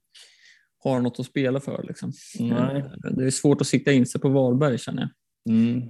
har 0.84 1.00
något 1.00 1.20
att 1.20 1.26
spela 1.26 1.60
för. 1.60 1.84
Liksom. 1.88 2.12
Nej. 2.40 2.76
Eh, 2.78 3.10
Det 3.10 3.26
är 3.26 3.30
svårt 3.30 3.60
att 3.60 3.66
sikta 3.66 3.92
in 3.92 4.06
sig 4.06 4.20
på 4.20 4.28
Varberg 4.28 4.78
känner 4.78 5.02
jag. 5.02 5.54
Mm, 5.54 5.82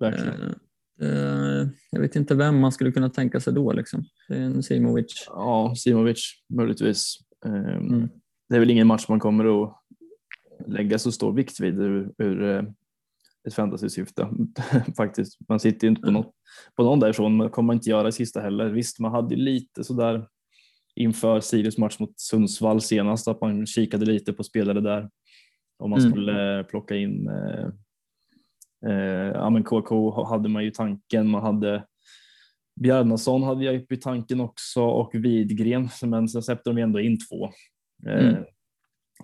verkligen. 0.00 0.54
Eh, 1.02 1.68
jag 1.90 2.00
vet 2.00 2.16
inte 2.16 2.34
vem 2.34 2.60
man 2.60 2.72
skulle 2.72 2.92
kunna 2.92 3.10
tänka 3.10 3.40
sig 3.40 3.52
då. 3.52 3.72
Liksom. 3.72 4.04
Det 4.28 4.34
är 4.34 4.40
en 4.40 4.62
Simovic. 4.62 5.24
Ja, 5.26 5.74
Simovic 5.76 6.32
möjligtvis. 6.54 7.18
Eh, 7.46 7.76
Mm. 7.76 8.08
Det 8.48 8.56
är 8.56 8.60
väl 8.60 8.70
ingen 8.70 8.86
match 8.86 9.08
man 9.08 9.20
kommer 9.20 9.62
att 9.64 9.76
lägga 10.66 10.98
så 10.98 11.12
stor 11.12 11.32
vikt 11.32 11.60
vid 11.60 11.78
ur, 11.80 12.12
ur 12.18 12.42
eh, 12.42 12.62
ett 13.48 13.54
fantasysyfte 13.54 14.28
faktiskt. 14.96 15.38
Man 15.48 15.60
sitter 15.60 15.86
ju 15.86 15.88
inte 15.90 16.02
på, 16.02 16.08
Mm. 16.08 16.20
något, 16.22 16.34
på 16.76 16.82
någon 16.84 17.00
därifrån, 17.00 17.36
men 17.36 17.50
kommer 17.50 17.66
man 17.66 17.76
inte 17.76 17.90
göra 17.90 18.08
i 18.08 18.12
sista 18.12 18.40
heller. 18.40 18.70
Visst, 18.70 19.00
man 19.00 19.12
hade 19.12 19.34
ju 19.34 19.40
lite 19.40 19.84
sådär 19.84 20.26
inför 20.94 21.40
Sirius 21.40 21.78
match 21.78 21.98
mot 21.98 22.20
Sundsvall 22.20 22.80
senast 22.80 23.28
att 23.28 23.40
man 23.40 23.66
kikade 23.66 24.06
lite 24.06 24.32
på 24.32 24.42
spelare 24.44 24.80
där. 24.80 25.10
Om 25.78 25.90
man 25.90 25.98
Mm. 26.00 26.10
skulle 26.10 26.58
eh, 26.58 26.66
plocka 26.66 26.96
in 26.96 27.28
eh, 27.28 27.66
eh, 28.86 29.26
ja, 29.34 29.50
men 29.50 29.64
KK 29.64 30.24
hade 30.24 30.48
man 30.48 30.64
ju 30.64 30.70
tanken, 30.70 31.28
man 31.30 31.42
hade 31.42 31.84
Bjarnason 32.82 33.42
hade 33.42 33.64
jag 33.64 33.76
upp 33.82 33.92
i 33.92 33.96
tanken 33.96 34.40
också 34.40 34.82
och 34.82 35.10
Widgren, 35.14 35.88
men 36.02 36.28
sen 36.28 36.42
släppte 36.42 36.70
de 36.70 36.78
ändå 36.78 37.00
in 37.00 37.18
två. 37.28 37.44
Eh, 38.06 38.28
Mm. 38.28 38.44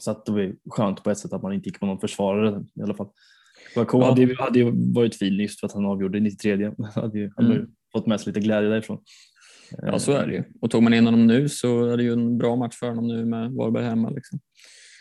Så 0.01 0.11
att 0.11 0.27
det 0.27 0.33
var 0.33 0.55
skönt 0.71 1.05
på 1.05 1.11
ett 1.11 1.19
sätt 1.19 1.33
att 1.33 1.43
man 1.43 1.53
inte 1.53 1.69
gick 1.69 1.81
på 1.81 1.87
någon 1.87 1.99
försvarare 2.01 2.65
i 2.75 2.83
alla 2.83 2.95
fall. 2.95 3.09
KK 3.75 3.99
Ja. 3.99 4.05
hade, 4.11 4.35
hade 4.39 4.59
ju 4.59 4.93
varit 4.95 5.17
fin 5.17 5.35
just 5.35 5.61
för 5.61 5.67
att 5.67 5.73
han 5.73 5.87
avgjorde 5.87 6.19
i 6.19 6.21
93. 6.21 6.71
hade 6.95 7.19
ju, 7.19 7.31
hade 7.37 7.55
Mm. 7.55 7.67
fått 7.93 8.07
med 8.07 8.21
sig 8.21 8.33
lite 8.33 8.41
glädje 8.41 8.71
därifrån. 8.71 8.99
Ja, 9.83 9.99
så 9.99 10.13
är 10.13 10.27
det 10.27 10.33
ju. 10.35 10.45
Och 10.61 10.71
tog 10.71 10.83
man 10.83 10.95
in 10.95 11.05
honom 11.05 11.27
nu 11.27 11.49
så 11.49 11.85
är 11.87 11.97
det 11.97 12.03
ju 12.03 12.13
en 12.13 12.39
bra 12.39 12.57
match 12.57 12.77
för 12.77 12.89
honom 12.89 13.09
nu 13.09 13.25
med 13.25 13.53
Varberg 13.53 13.85
hemma. 13.85 14.11
Liksom. 14.11 14.41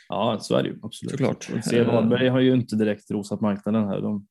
Ja, 0.10 0.38
så 0.42 0.56
är 0.56 0.64
det 0.64 0.70
ju 0.70 0.80
absolut. 0.82 1.12
Såklart. 1.12 1.50
Se, 1.66 1.80
Eh. 1.80 1.88
Varberg 1.88 2.28
har 2.30 2.40
ju 2.40 2.54
inte 2.54 2.76
direkt 2.76 3.12
rosat 3.12 3.42
marknaden 3.42 3.88
här. 3.88 4.02
De 4.02 4.28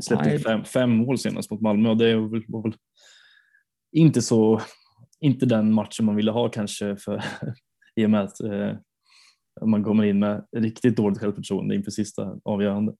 släppte 0.00 0.38
fem, 0.38 0.64
fem 0.64 0.90
mål 0.90 1.18
senast 1.18 1.50
mot 1.50 1.60
Malmö 1.60 1.88
och 1.90 1.96
det 1.96 2.10
är 2.10 2.16
väl, 2.30 2.44
var 2.48 2.62
väl 2.62 2.74
inte 3.92 4.22
så, 4.22 4.60
inte 5.20 5.46
den 5.46 5.72
matchen 5.72 6.06
man 6.06 6.16
ville 6.16 6.30
ha 6.30 6.48
kanske 6.48 6.96
för, 6.96 7.24
i 7.96 8.06
och 8.06 8.10
med 8.10 8.22
att 8.22 8.40
eh, 8.40 8.72
man 9.66 9.84
kommer 9.84 10.04
in 10.04 10.18
med 10.18 10.44
riktigt 10.56 10.96
dåligt 10.96 11.18
självförtroende 11.18 11.74
inför 11.74 11.90
sista 11.90 12.36
avgörande. 12.44 12.94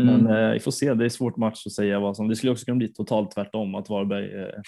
Mm. 0.00 0.06
Men 0.06 0.36
eh, 0.36 0.52
vi 0.52 0.60
får 0.60 0.70
se, 0.70 0.94
det 0.94 1.04
är 1.04 1.08
svårt 1.08 1.36
match 1.36 1.66
att 1.66 1.72
säga 1.72 2.00
vad 2.00 2.16
som, 2.16 2.28
det 2.28 2.36
skulle 2.36 2.52
också 2.52 2.64
kunna 2.64 2.76
bli 2.76 2.92
totalt 2.92 3.30
tvärtom 3.30 3.74
att 3.74 3.90
Varberg 3.90 4.42
eh, 4.42 4.60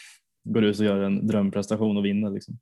går 0.44 0.64
ut 0.64 0.78
och 0.78 0.84
gör 0.84 1.02
en 1.02 1.26
drömprestation 1.26 1.96
och 1.96 2.04
vinner. 2.04 2.30
Liksom. 2.30 2.58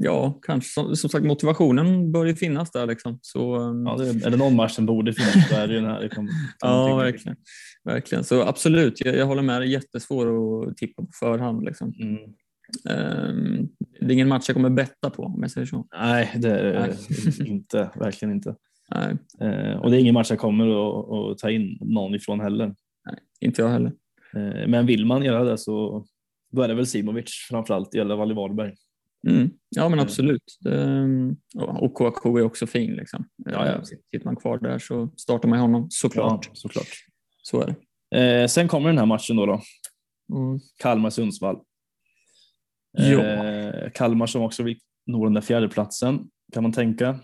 Ja, 0.00 0.38
kanske. 0.42 0.70
Som, 0.70 0.96
som 0.96 1.10
sagt, 1.10 1.24
motivationen 1.24 2.12
bör 2.12 2.24
ju 2.24 2.34
finnas 2.34 2.70
där. 2.70 2.86
Liksom. 2.86 3.18
Så, 3.22 3.56
um, 3.56 3.86
Ja, 3.86 3.96
det, 3.96 4.26
är 4.26 4.30
det 4.30 4.36
någon 4.36 4.56
match 4.56 4.72
som 4.72 4.86
borde 4.86 5.12
finnas 5.12 5.48
så 5.48 5.54
är 5.54 5.66
det 5.68 5.74
ju 5.74 5.80
den 5.80 5.90
här. 5.90 6.00
Det 6.10 6.16
man 6.16 6.28
ja 6.60 6.96
verkligen. 6.96 7.36
verkligen. 7.84 8.24
Så 8.24 8.42
absolut, 8.42 9.04
jag, 9.04 9.16
jag 9.16 9.26
håller 9.26 9.42
med. 9.42 9.60
Det 9.60 9.66
är 9.66 9.68
jättesvårt 9.68 10.26
att 10.26 10.76
tippa 10.76 11.02
på 11.02 11.08
förhand. 11.20 11.64
Liksom. 11.64 11.92
Mm. 12.00 12.18
Um, 12.90 13.68
det 14.00 14.06
är 14.06 14.12
ingen 14.12 14.28
match 14.28 14.44
jag 14.48 14.54
kommer 14.54 14.70
betta 14.70 15.10
på 15.10 15.22
om 15.22 15.38
jag 15.42 15.50
säger 15.50 15.66
så. 15.66 15.86
Nej, 15.98 16.32
det 16.36 16.50
är 16.50 16.72
det 16.72 16.80
Nej. 16.80 17.48
inte. 17.48 17.90
Verkligen 17.94 18.34
inte. 18.34 18.54
Nej, 18.94 19.16
Eh, 19.40 19.76
och 19.76 19.90
det 19.90 19.96
är 19.96 20.00
ingen 20.00 20.14
match 20.14 20.30
jag 20.30 20.38
kommer 20.38 20.66
att, 20.66 21.32
att 21.32 21.38
ta 21.38 21.50
in 21.50 21.78
någon 21.80 22.14
ifrån 22.14 22.40
heller. 22.40 22.74
inte 23.40 23.62
jag 23.62 23.68
heller. 23.68 23.92
Eh, 24.36 24.68
men 24.68 24.86
vill 24.86 25.06
man 25.06 25.22
göra 25.22 25.44
det 25.44 25.58
så 25.58 26.06
då 26.52 26.62
är 26.62 26.68
det 26.68 26.74
väl 26.74 26.86
Simovic 26.86 27.46
framförallt 27.50 27.94
i 27.94 28.00
alla 28.00 28.16
fall 28.16 28.30
i 28.30 28.34
Varberg. 28.34 28.74
Mm. 29.26 29.50
Ja, 29.68 29.88
men 29.88 30.00
absolut. 30.00 30.58
Det, 30.60 31.34
och 31.54 31.94
KK 31.94 32.38
är 32.38 32.42
också 32.42 32.66
fin. 32.66 32.96
Liksom. 32.96 33.28
Ja, 33.36 33.66
ja. 33.66 33.84
Sitter 33.84 34.24
man 34.24 34.36
kvar 34.36 34.58
där 34.58 34.78
så 34.78 35.10
startar 35.16 35.48
man 35.48 35.58
honom 35.58 35.86
såklart. 35.90 36.46
Ja, 36.46 36.54
såklart. 36.54 36.88
Så 37.42 37.60
är 37.60 37.66
det. 38.10 38.42
Eh, 38.42 38.46
sen 38.46 38.68
kommer 38.68 38.88
den 38.88 38.98
här 38.98 39.06
matchen 39.06 39.36
då. 39.36 39.46
då. 39.46 39.62
Mm. 40.34 40.60
Kalmar-Sundsvall. 40.82 41.56
Eh, 42.98 43.90
Kalmar 43.94 44.26
som 44.26 44.42
också 44.42 44.62
vill 44.62 44.78
nå 45.06 45.24
den 45.24 45.34
där 45.34 45.40
fjärdeplatsen 45.40 46.28
kan 46.52 46.62
man 46.62 46.72
tänka. 46.72 47.20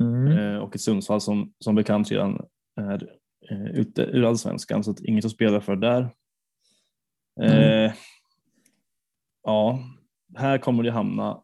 Mm. 0.00 0.38
Eh, 0.38 0.58
och 0.58 0.74
ett 0.74 0.80
Sundsvall 0.80 1.20
som, 1.20 1.52
som 1.58 1.74
bekant 1.74 2.10
redan 2.10 2.46
är 2.80 3.08
eh, 3.50 3.70
ute 3.70 4.02
ur 4.02 4.24
allsvenskan 4.24 4.84
så 4.84 4.90
att 4.90 5.00
inget 5.00 5.24
att 5.24 5.30
spela 5.30 5.60
för 5.60 5.76
där. 5.76 6.10
Eh, 7.42 7.92
Ja, 9.48 9.78
här 10.36 10.58
kommer 10.58 10.82
det 10.82 10.90
hamna 10.90 11.42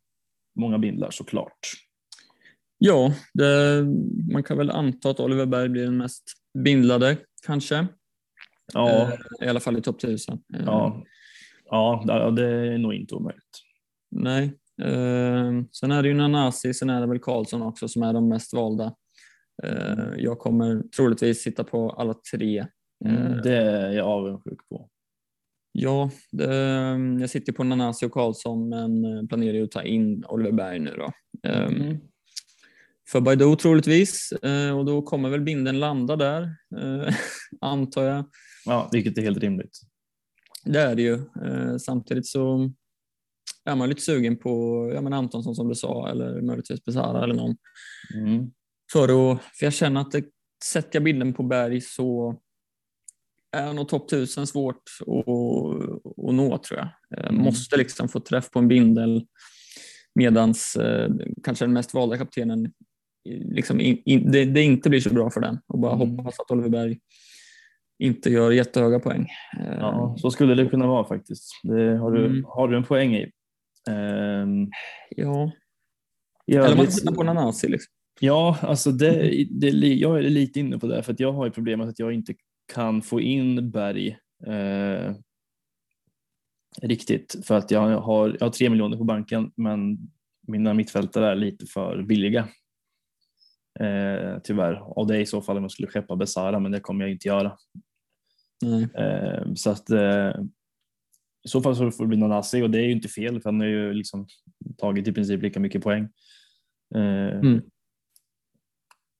många 0.56 0.78
bindlar 0.78 1.10
såklart. 1.10 1.58
Ja, 2.78 3.14
det, 3.34 3.84
man 4.32 4.42
kan 4.42 4.58
väl 4.58 4.70
anta 4.70 5.10
att 5.10 5.20
Oliver 5.20 5.46
Berg 5.46 5.68
blir 5.68 5.84
den 5.84 5.96
mest 5.96 6.22
bindlade 6.58 7.16
kanske. 7.46 7.86
Ja, 8.72 8.90
Eh, 9.40 9.46
I 9.46 9.48
alla 9.48 9.60
fall 9.60 9.78
i 9.78 9.82
topp 9.82 9.96
1000. 10.04 10.34
Eh, 10.54 10.60
ja, 10.66 11.04
ja, 12.06 12.30
det- 12.30 12.46
är 12.74 12.78
nog 12.78 12.94
inte 12.94 13.14
omöjligt. 13.14 13.60
Nej. 14.10 14.44
Eh, 14.82 15.52
sen 15.72 15.90
är 15.90 16.02
det 16.02 16.08
ju 16.08 16.14
Nanasi, 16.14 16.74
sen 16.74 16.90
är 16.90 17.00
det 17.00 17.06
väl 17.06 17.18
Karlsson 17.18 17.62
också 17.62 17.88
som 17.88 18.02
är 18.02 18.12
de 18.12 18.28
mest 18.28 18.54
valda. 18.54 18.94
Jag 20.16 20.38
kommer 20.38 20.82
troligtvis 20.96 21.42
sitta 21.42 21.64
på 21.64 21.90
alla 21.90 22.14
tre. 22.32 22.66
Mm, 23.04 23.40
det 23.42 23.56
är 23.56 23.90
jag 23.92 24.06
avundsjuk 24.06 24.68
på. 24.68 24.88
Ja, 25.76 26.10
det, 26.32 26.54
jag 27.20 27.30
sitter 27.30 27.52
på 27.52 27.64
Nanasi 27.64 28.06
och 28.06 28.12
Karlsson 28.12 28.68
men 28.68 29.04
eh, 29.04 29.26
planerar 29.26 29.54
ju 29.54 29.64
att 29.64 29.70
ta 29.70 29.82
in 29.82 30.24
Oliver 30.28 30.52
Berg 30.52 30.78
nu 30.78 30.94
då. 30.96 31.12
Eh, 31.48 31.66
Mm. 31.66 31.98
För 33.08 33.20
Baidoo 33.20 33.56
troligtvis 33.56 34.32
eh, 34.32 34.78
och 34.78 34.84
då 34.84 35.02
kommer 35.02 35.28
väl 35.28 35.40
binden 35.40 35.80
landa 35.80 36.16
där, 36.16 36.42
eh, 36.76 37.14
antar 37.60 38.04
jag. 38.04 38.24
Ja, 38.64 38.88
vilket 38.92 39.18
är 39.18 39.22
helt 39.22 39.38
rimligt. 39.38 39.80
Det 40.64 40.80
är 40.80 40.94
det 40.94 41.02
ju. 41.02 41.14
Eh, 41.14 41.76
samtidigt 41.76 42.26
så 42.26 42.70
är 43.64 43.76
man 43.76 43.88
lite 43.88 44.02
sugen 44.02 44.36
på 44.36 44.90
ja, 44.94 45.00
men 45.00 45.12
Antonsson 45.12 45.54
som 45.54 45.68
du 45.68 45.74
sa 45.74 46.08
eller 46.08 46.42
möjligtvis 46.42 46.84
Besara 46.84 47.24
eller 47.24 47.34
någon. 47.34 47.56
Mm. 48.14 48.50
För, 48.92 49.04
att, 49.04 49.42
för 49.42 49.66
jag 49.66 49.72
känner 49.72 50.00
att 50.00 50.12
det, 50.12 50.24
sätter 50.64 50.90
jag 50.92 51.04
bilden 51.04 51.34
på 51.34 51.42
Berg 51.42 51.80
så 51.80 52.40
är 53.54 53.72
nog 53.72 53.88
topp 53.88 54.06
1000 54.12 54.46
svårt 54.46 54.82
att, 55.00 55.28
att 56.28 56.34
nå 56.34 56.58
tror 56.58 56.78
jag. 56.80 56.88
Eh, 57.18 57.30
Mm. 57.30 57.42
Måste 57.44 57.76
liksom 57.76 58.08
få 58.08 58.20
träff 58.20 58.50
på 58.50 58.58
en 58.58 58.68
bindel 58.68 59.26
medans 60.14 60.76
eh, 60.76 61.10
kanske 61.44 61.64
den 61.64 61.72
mest 61.72 61.94
valda 61.94 62.18
kaptenen 62.18 62.72
liksom 63.28 63.80
in, 63.80 64.02
in, 64.04 64.30
det, 64.32 64.44
det 64.44 64.62
inte 64.62 64.90
blir 64.90 65.00
så 65.00 65.14
bra 65.14 65.30
för 65.30 65.40
den 65.40 65.58
och 65.66 65.78
bara 65.78 65.94
Mm. 65.94 66.16
hoppas 66.18 66.40
att 66.40 66.50
Oliver 66.50 66.68
Berg 66.68 66.98
inte 67.98 68.30
gör 68.30 68.50
jättehöga 68.50 69.00
poäng. 69.00 69.28
Eh, 69.60 69.74
Ja, 69.78 70.16
så 70.18 70.30
skulle 70.30 70.54
det 70.54 70.66
kunna 70.68 70.86
vara 70.86 71.04
faktiskt. 71.04 71.50
Det 71.62 71.96
har, 71.96 72.10
du, 72.12 72.26
Mm. 72.26 72.44
har 72.46 72.68
du 72.68 72.76
en 72.76 72.84
poäng 72.84 73.14
i. 73.16 73.30
Ehm, 73.90 74.68
ja. 75.16 75.50
i 76.46 76.54
Eller 76.54 76.68
man 76.76 76.86
kan 76.86 76.94
titta 76.94 77.12
på 77.12 77.22
Nanasi. 77.22 77.68
Liksom. 77.68 77.92
Ja, 78.20 78.58
alltså 78.62 78.90
det, 78.92 79.44
det, 79.50 79.68
jag 79.70 80.18
är 80.18 80.22
lite 80.22 80.60
inne 80.60 80.78
på 80.78 80.86
det 80.86 81.02
för 81.02 81.12
att 81.12 81.20
jag 81.20 81.32
har 81.32 81.44
ju 81.44 81.50
problemet 81.50 81.88
att 81.88 81.98
jag 81.98 82.12
inte 82.12 82.34
kan 82.72 83.02
få 83.02 83.20
in 83.20 83.70
Berg 83.70 84.18
eh, 84.46 85.14
riktigt 86.82 87.46
för 87.46 87.54
att 87.58 87.70
jag 87.70 87.80
har, 87.80 88.28
jag 88.28 88.46
har 88.46 88.50
tre 88.50 88.70
miljoner 88.70 88.96
på 88.96 89.04
banken 89.04 89.52
men 89.56 89.98
mina 90.46 90.74
mittfältare 90.74 91.30
är 91.30 91.34
lite 91.34 91.66
för 91.66 92.02
billiga. 92.02 92.48
Eh, 93.80 94.38
tyvärr. 94.44 94.98
Och 94.98 95.06
det 95.06 95.16
är 95.16 95.20
i 95.20 95.26
så 95.26 95.42
fall 95.42 95.56
om 95.56 95.64
jag 95.64 95.70
skulle 95.70 95.88
skeppa 95.88 96.16
Besara 96.16 96.58
men 96.60 96.72
det 96.72 96.80
kommer 96.80 97.04
jag 97.04 97.12
inte 97.12 97.28
göra. 97.28 97.56
Eh, 98.98 99.54
så 99.54 99.70
att 99.70 99.90
eh, 99.90 100.32
i 101.44 101.48
så 101.48 101.62
fall 101.62 101.76
så 101.76 101.90
får 101.90 102.04
det 102.04 102.08
bli 102.08 102.18
Nanasi 102.18 102.62
och 102.62 102.70
det 102.70 102.78
är 102.78 102.84
ju 102.84 102.92
inte 102.92 103.08
fel 103.08 103.40
för 103.40 103.50
han 103.50 103.60
har 103.60 103.66
ju 103.66 103.92
liksom 103.92 104.26
tagit 104.78 105.08
i 105.08 105.12
princip 105.12 105.42
lika 105.42 105.60
mycket 105.60 105.82
poäng. 105.82 106.08
Eh, 106.94 107.38
Mm. 107.38 107.62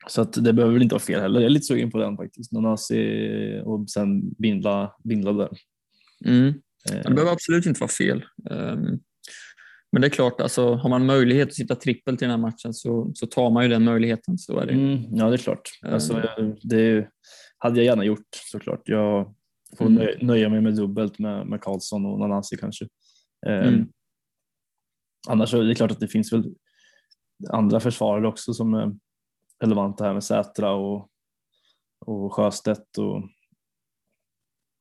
Så 0.07 0.21
att 0.23 0.33
det 0.45 0.53
behöver 0.53 0.73
väl 0.75 0.83
inte 0.83 0.95
vara 0.95 1.03
fel 1.03 1.21
heller. 1.21 1.41
Jag 1.41 1.47
är 1.47 1.51
lite 1.51 1.67
sugen 1.67 1.91
på 1.91 1.99
den 1.99 2.17
faktiskt. 2.17 2.53
Nanasi 2.53 3.63
och 3.65 3.91
sen 3.91 4.31
bindla, 4.35 4.95
bindla 5.05 5.33
där. 5.33 5.51
Mm. 6.27 6.49
Eh, 6.93 7.03
Det 7.05 7.15
behöver 7.15 7.33
absolut 7.33 7.67
inte 7.67 7.81
vara 7.81 7.91
fel. 7.91 8.25
Ehm, 8.51 8.99
Men 9.93 10.01
det 10.01 10.07
är 10.07 10.11
klart, 10.11 10.41
alltså, 10.41 10.75
har 10.75 10.91
man 10.91 11.07
möjlighet 11.07 11.49
att 11.49 11.55
sitta 11.55 11.75
trippel 11.75 12.17
till 12.17 12.29
den 12.29 12.41
här 12.41 12.47
matchen 12.51 12.75
så, 12.75 13.11
så 13.15 13.27
tar 13.27 13.51
man 13.51 13.63
ju 13.63 13.69
den 13.69 13.85
möjligheten. 13.85 14.39
Så 14.39 14.59
är 14.59 14.67
det. 14.67 14.73
mm, 14.73 15.17
ja, 15.17 15.29
det 15.29 15.35
är 15.35 15.39
klart. 15.39 15.69
Alltså, 15.83 16.23
det 16.63 16.77
är, 16.77 16.81
ju- 16.81 17.07
hade 17.59 17.77
jag 17.77 17.85
gärna 17.85 18.05
gjort 18.05 18.27
såklart. 18.53 18.83
Jag 18.85 19.35
får 19.79 19.87
Mm. 19.87 20.09
nöja, 20.27 20.49
mig 20.49 20.61
med 20.61 20.75
dubbelt 20.77 21.19
med, 21.19 21.47
med 21.47 21.61
Karlsson 21.61 22.07
och 22.07 22.19
Nanasi 22.21 22.57
kanske. 22.57 22.85
Eh, 23.47 23.69
Mm. 23.69 23.87
Annars 25.29 25.55
är 25.55 25.63
det 25.63 25.75
klart 25.75 25.91
att 25.91 26.01
det 26.01 26.09
finns 26.09 26.33
väl 26.33 26.45
andra 27.51 27.81
försvarare 27.81 28.29
också 28.29 28.55
som 28.55 29.01
relevanta 29.63 30.05
här 30.05 30.13
med 30.13 30.25
Sätra 30.25 30.73
och, 30.73 31.09
och 32.07 32.35
Sjöstedt 32.35 32.99
och, 32.99 33.23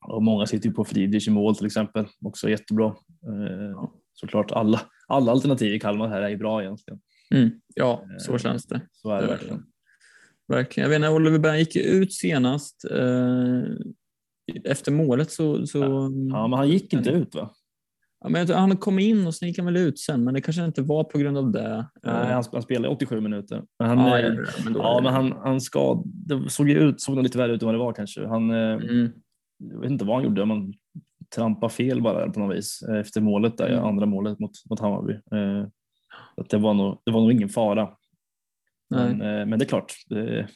och 0.05 0.23
många 0.23 0.45
sitter 0.45 0.67
ju 0.69 0.73
på 0.73 0.85
Friedrich 0.85 1.27
i 1.27 1.31
mål 1.31 1.55
till 1.55 1.65
exempel. 1.65 2.07
Också 2.25 2.49
jättebra. 2.49 2.87
Eh, 2.87 3.89
såklart 4.13 4.51
alla, 4.51 4.81
alla 5.07 5.31
alternativ 5.31 5.73
i 5.73 5.79
Kalmar 5.79 6.07
här 6.07 6.21
är 6.21 6.29
ju 6.29 6.37
bra 6.37 6.61
egentligen. 6.61 7.01
Mm. 7.35 7.49
Ja, 7.75 8.05
så 8.19 8.37
känns 8.37 8.65
det. 8.65 8.81
Så 8.91 9.11
är 9.11 9.17
det 9.17 9.23
Eh, 9.23 9.29
verkligen. 9.29 9.65
Verkligen. 10.47 10.89
Jag 10.89 10.89
vet 10.89 11.01
när 11.01 11.15
Oliver 11.15 11.39
Berg 11.39 11.59
gick 11.59 11.75
ut 11.75 12.13
senast 12.13 12.85
eh, 12.91 13.63
efter 14.63 14.91
målet 14.91 15.31
så... 15.31 15.67
så 15.67 15.79
Ja, 16.31 16.47
men 16.47 16.53
han 16.53 16.69
gick 16.69 16.93
inte 16.93 17.09
ut 17.09 17.35
va? 17.35 17.55
Ja, 18.23 18.29
men 18.29 18.49
han 18.49 18.77
kom 18.77 18.99
in 18.99 19.27
och 19.27 19.35
sen 19.35 19.47
gick 19.47 19.57
han 19.57 19.65
väl 19.65 19.77
ut 19.77 19.99
sen, 19.99 20.23
men 20.23 20.33
det 20.33 20.41
kanske 20.41 20.65
inte 20.65 20.81
var 20.81 21.03
på 21.03 21.17
grund 21.17 21.37
av 21.37 21.51
det. 21.51 21.87
Nej, 22.03 22.33
han, 22.33 22.43
han 22.51 22.61
spelade 22.61 22.87
87 22.95 23.21
minuter. 23.21 23.63
Men 23.79 23.89
han, 23.89 23.99
ja, 23.99 24.19
eh, 24.19 24.31
det, 24.31 24.45
men 24.65 24.73
ja, 24.75 24.99
men 25.03 25.13
han, 25.13 25.31
han 25.31 25.61
ska, 25.61 26.03
det 26.05 26.49
såg 26.49 26.69
ju 26.69 26.75
ut, 26.79 27.01
såg 27.01 27.23
lite 27.23 27.37
värre 27.37 27.53
ut 27.53 27.61
än 27.61 27.65
vad 27.65 27.75
det 27.75 27.79
var 27.79 27.93
kanske. 27.93 28.27
Han, 28.27 28.49
eh, 28.51 28.57
Mm. 28.73 29.11
jag 29.71 29.79
vet 29.81 29.91
inte 29.91 30.05
vad 30.05 30.15
han 30.15 30.23
gjorde, 30.23 30.45
man 30.45 30.73
trampade 31.35 31.73
fel 31.73 32.01
bara 32.01 32.29
på 32.29 32.39
något 32.39 32.57
vis 32.57 32.81
eh, 32.89 32.95
efter 32.97 33.21
målet 33.21 33.57
där, 33.57 33.69
Mm. 33.69 33.83
andra 33.83 34.05
målet 34.05 34.39
mot, 34.39 34.51
mot 34.69 34.79
Hammarby. 34.79 35.13
Eh, 35.13 35.67
att 36.37 36.49
det, 36.49 36.57
var 36.57 36.73
nog, 36.73 37.01
det 37.05 37.11
var 37.11 37.21
nog 37.21 37.31
ingen 37.31 37.49
fara. 37.49 37.89
Men, 38.89 39.21
eh, 39.21 39.45
men 39.45 39.59
det 39.59 39.65
är 39.65 39.67
klart, 39.67 39.93
det 40.09 40.47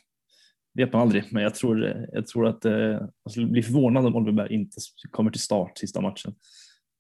vet 0.73 0.93
man 0.93 1.01
aldrig. 1.01 1.23
Men 1.31 1.43
jag 1.43 1.55
tror, 1.55 2.07
jag 2.13 2.27
tror 2.27 2.47
att 2.47 2.65
eh, 2.65 2.73
jag 2.73 3.31
skulle 3.31 3.47
bli 3.47 3.63
förvånad 3.63 4.05
om 4.05 4.15
Oliver 4.15 4.31
Berg 4.31 4.53
inte 4.53 4.77
kommer 5.11 5.31
till 5.31 5.41
start 5.41 5.77
sista 5.77 6.01
matchen. 6.01 6.33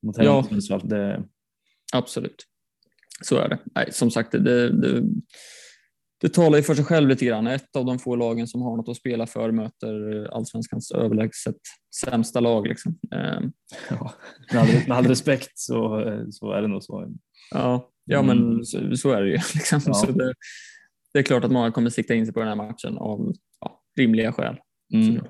Mot 0.05 0.17
Ja. 0.17 0.43
Sundsvall. 0.43 0.87
Det, 0.89 1.23
Absolut. 1.93 2.43
Så 3.21 3.37
är 3.37 3.49
det. 3.49 3.59
Nej, 3.75 3.87
som 3.91 4.11
sagt, 4.11 4.31
det, 4.31 4.69
det, 4.69 5.03
det 6.21 6.29
talar 6.29 6.57
ju 6.57 6.63
för 6.63 6.75
sig 6.75 6.85
själv 6.85 7.09
lite 7.09 7.25
grann. 7.25 7.47
Ett 7.47 7.75
av 7.75 7.85
de 7.85 7.99
få 7.99 8.15
lagen 8.15 8.47
som 8.47 8.61
har 8.61 8.77
något 8.77 8.89
att 8.89 8.97
spela 8.97 9.27
för 9.27 9.51
möter 9.51 10.23
allsvenskans 10.33 10.91
överlägset 10.91 11.55
sämsta 12.05 12.39
lag. 12.39 12.67
Liksom. 12.67 12.99
Ehm, 13.15 13.51
ja, 13.89 14.13
med, 14.53 14.61
all, 14.61 14.67
med 14.87 14.97
all 14.97 15.07
respekt 15.07 15.51
så, 15.55 16.03
så 16.31 16.51
är 16.51 16.61
det 16.61 16.67
nog 16.67 16.83
så. 16.83 17.13
Ja, 17.51 17.89
ja 18.05 18.19
Mm. 18.19 18.37
men 18.37 18.65
så, 18.65 18.95
så 18.95 19.11
är 19.11 19.21
det 19.21 19.27
ju. 19.29 19.33
Liksom. 19.55 19.81
Ja. 19.85 19.93
Så 19.93 20.11
det, 20.11 20.33
det 21.13 21.19
är 21.19 21.23
klart 21.23 21.43
att 21.43 21.51
många 21.51 21.71
kommer 21.71 21.89
sikta 21.89 22.13
in 22.15 22.25
sig 22.25 22.33
på 22.33 22.39
den 22.39 22.49
här 22.49 22.55
matchen 22.55 22.97
av 22.97 23.33
ja, 23.61 23.81
rimliga 23.97 24.31
skäl. 24.33 24.55
Mm. 24.93 25.21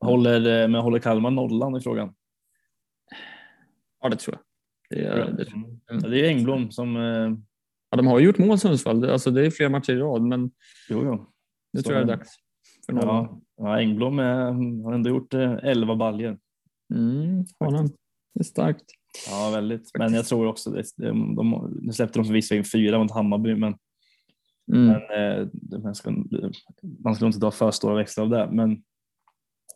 Håller, 0.00 0.62
eh, 0.62 0.68
men 0.68 0.80
håller 0.80 0.98
Kalmar 0.98 1.30
nollan 1.30 1.76
i 1.76 1.80
frågan? 1.80 2.14
Ja, 4.00 4.08
det 4.08 4.16
tror 4.16 4.36
jag. 4.36 4.42
Det, 4.98 5.06
är- 5.06 5.32
det, 5.32 5.52
Mm. 5.52 5.80
Ja, 6.02 6.08
det 6.08 6.20
är 6.20 6.28
Engblom 6.28 6.70
som... 6.70 6.96
eh, 6.96 7.36
ja, 7.90 7.96
de 7.96 8.06
har 8.06 8.20
gjort 8.20 8.38
mål 8.38 8.58
Sundsvall. 8.58 9.00
Det- 9.00 9.12
Alltså, 9.12 9.30
det 9.30 9.46
är 9.46 9.50
flera 9.50 9.68
matcher 9.70 9.92
i 9.92 9.96
rad, 9.98 10.22
men 10.22 10.50
Jo, 10.88 11.04
jo. 11.04 11.26
nu 11.72 11.82
tror 11.82 11.96
jag 11.96 12.06
det 12.06 12.12
är 12.12 12.16
dags. 12.16 12.30
För 12.86 12.92
någon. 12.92 13.04
Ja, 13.06 13.40
ja, 13.56 13.78
Engblom 13.80 14.18
är, 14.18 14.52
har 14.84 14.92
ändå 14.92 15.10
gjort 15.10 15.34
eh, 15.34 15.52
11 15.62 15.96
baljer. 15.96 16.38
Mm, 16.94 17.44
har 17.60 17.72
han. 17.72 17.86
Det 18.34 18.40
är 18.40 18.44
starkt. 18.44 18.84
Ja, 19.30 19.50
väldigt. 19.54 19.90
Men 19.98 20.14
jag 20.14 20.26
tror 20.26 20.46
också 20.46 20.70
det. 20.70 20.82
De, 20.96 21.34
de, 21.34 21.78
nu 21.82 21.92
släppte 21.92 22.18
de 22.18 22.24
förvisso 22.24 22.54
in 22.54 22.64
fyra 22.64 22.98
mot 22.98 23.10
Hammarby, 23.12 23.54
men, 23.54 23.74
Mm. 24.72 24.86
men 24.86 25.40
eh, 25.40 25.48
man, 25.82 25.94
ska, 25.94 26.10
man 27.04 27.14
ska 27.14 27.26
inte 27.26 27.38
dra 27.38 27.50
för 27.50 27.70
stora 27.70 27.94
växlar 27.94 28.24
av 28.24 28.30
det. 28.30 28.48
Men 28.52 28.70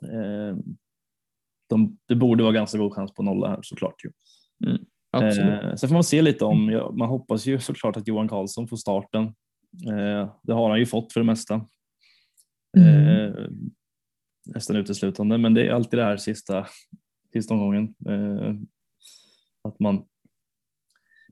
eh, 0.02 0.56
de, 1.70 1.98
det 2.08 2.14
borde 2.14 2.42
vara 2.42 2.52
ganska 2.52 2.78
god 2.78 2.92
chans 2.92 3.14
på 3.14 3.22
nolla 3.22 3.48
här 3.48 3.58
såklart. 3.62 4.04
Ju. 4.04 4.10
Absolut. 5.10 5.64
Eh, 5.64 5.74
sen 5.74 5.88
får 5.88 5.94
man 5.94 6.04
se 6.04 6.22
lite 6.22 6.44
om, 6.44 6.70
ja, 6.70 6.90
man 6.90 7.08
hoppas 7.08 7.46
ju 7.46 7.58
såklart 7.58 7.96
att 7.96 8.08
Johan 8.08 8.28
Karlsson 8.28 8.68
får 8.68 8.76
starten. 8.76 9.24
Eh, 9.86 10.34
det 10.42 10.52
har 10.52 10.70
han 10.70 10.78
ju 10.78 10.86
fått 10.86 11.12
för 11.12 11.20
det 11.20 11.26
mesta. 11.26 11.54
Eh, 12.76 13.46
nästan 14.46 14.76
uteslutande, 14.76 15.38
men 15.38 15.54
det 15.54 15.66
är 15.66 15.72
alltid 15.72 15.98
det 15.98 16.04
här 16.04 16.16
sista, 16.16 16.66
sista 17.32 17.54
omgången. 17.54 17.94
Eh, 18.08 18.54
att 19.68 19.80
man, 19.80 20.04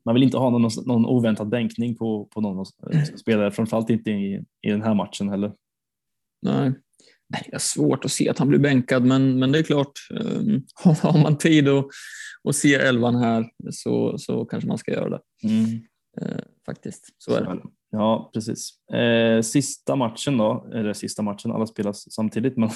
man 0.05 0.15
vill 0.15 0.23
inte 0.23 0.39
ha 0.39 0.51
någon, 0.51 0.71
någon 0.87 1.07
oväntad 1.07 1.49
bänkning 1.49 1.97
på, 1.97 2.25
på 2.25 2.41
någon 2.41 2.67
eh, 2.93 3.03
spelare, 3.03 3.51
framförallt 3.51 3.91
inte 3.91 4.11
i, 4.11 4.45
i 4.63 4.71
den 4.71 4.83
här 4.83 4.95
matchen 4.95 5.29
heller. 5.29 5.53
Nej. 6.43 6.73
Det 7.29 7.55
är 7.55 7.59
svårt 7.59 8.05
att 8.05 8.11
se 8.13 8.29
att 8.29 8.39
han 8.39 8.49
blir 8.49 8.59
bänkad, 8.59 9.05
men, 9.05 9.39
men 9.39 9.53
det 9.53 9.59
är 9.59 9.63
klart, 9.63 9.93
um, 10.11 10.67
har 11.03 11.23
man 11.23 11.39
tid 11.39 11.69
att, 11.69 11.87
att 12.49 12.57
se 12.57 12.75
elvan 12.75 13.17
här 13.17 13.51
så, 13.71 14.19
så 14.19 14.45
kanske 14.45 14.69
man 14.69 14.79
ska 14.79 14.93
göra 14.93 15.11
det. 15.11 15.21
Eh, 16.21 16.39
faktiskt, 16.67 17.15
så 17.19 17.35
är 17.35 17.41
det. 17.41 17.63
Ja, 17.91 18.31
precis. 18.35 18.71
Eh, 18.93 19.41
sista 19.43 19.97
matchen 19.97 20.37
då, 20.39 20.71
eller 20.75 20.93
sista 20.93 21.23
matchen, 21.23 21.53
alla 21.53 21.67
spelas 21.67 22.13
samtidigt, 22.13 22.57
men 22.57 22.71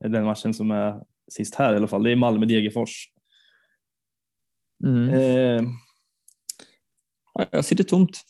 den 0.12 0.24
matchen 0.24 0.54
som 0.54 0.70
är 0.70 0.94
sist 1.32 1.54
här 1.54 1.72
i 1.72 1.76
alla 1.76 1.88
fall, 1.88 2.02
det 2.02 2.12
är 2.12 2.16
Malmö-Degerfors. 2.16 3.06
Mm. 4.84 5.08
Eh, 5.08 5.70
Ja, 7.38 7.46
Jag 7.50 7.64
sitter 7.64 7.84
tomt. 7.84 8.20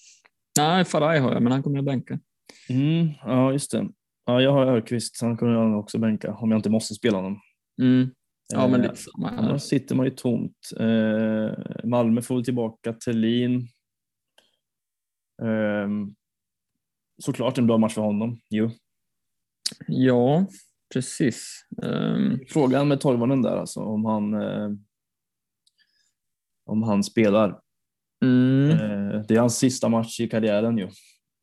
Nej, 0.59 0.85
Faraj 0.85 1.19
har 1.21 1.33
jag, 1.33 1.43
men 1.43 1.53
han 1.53 1.63
kommer 1.63 1.77
jag 1.77 1.85
bänka. 1.85 2.19
mm, 2.69 3.09
ja, 3.25 3.53
just 3.53 3.71
det. 3.71 3.89
Ja, 4.27 4.43
jag 4.43 4.53
har 4.53 4.67
Öqvist, 4.67 5.21
han 5.21 5.37
kommer 5.37 5.53
jag 5.53 5.79
också 5.79 5.99
bänka 5.99 6.35
om 6.35 6.51
jag 6.51 6.59
inte 6.59 6.71
måste 6.71 6.95
spela 6.95 7.17
honom. 7.17 7.41
Mm. 7.83 8.11
Ja, 8.53 8.69
men 8.69 8.81
Eh, 8.81 8.91
lite 8.91 9.03
samma 9.03 9.29
här. 9.31 9.37
Annars 9.37 9.63
sitter 9.63 9.95
man 9.95 10.07
ju 10.07 10.11
tomt. 10.13 10.71
Eh, 10.81 11.85
Malmö 11.85 12.23
får 12.23 12.35
väl 12.35 12.45
tillbaka 12.45 12.93
Thelin. 12.93 13.69
Eh, 15.43 15.89
såklart 17.23 17.59
en 17.59 17.67
bra 17.67 17.79
match 17.79 17.95
för 17.95 18.03
honom. 18.03 18.41
Jo. 18.51 18.71
Ja, 19.87 20.47
precis. 20.95 21.67
Um, 21.83 22.41
Frågan 22.49 22.89
med 22.89 23.01
Toivonen 23.01 23.43
där 23.43 23.57
alltså, 23.57 23.81
om 23.81 24.05
han, 24.05 24.35
eh, 24.35 24.71
om 26.67 26.83
han 26.83 27.05
spelar. 27.05 27.61
mm, 28.23 28.71
Eh, 28.71 29.23
det 29.29 29.35
är 29.35 29.39
hans 29.41 29.59
sista 29.59 29.89
match 29.89 30.21
i 30.21 30.29
karriären 30.29 30.79
ju. 30.79 30.89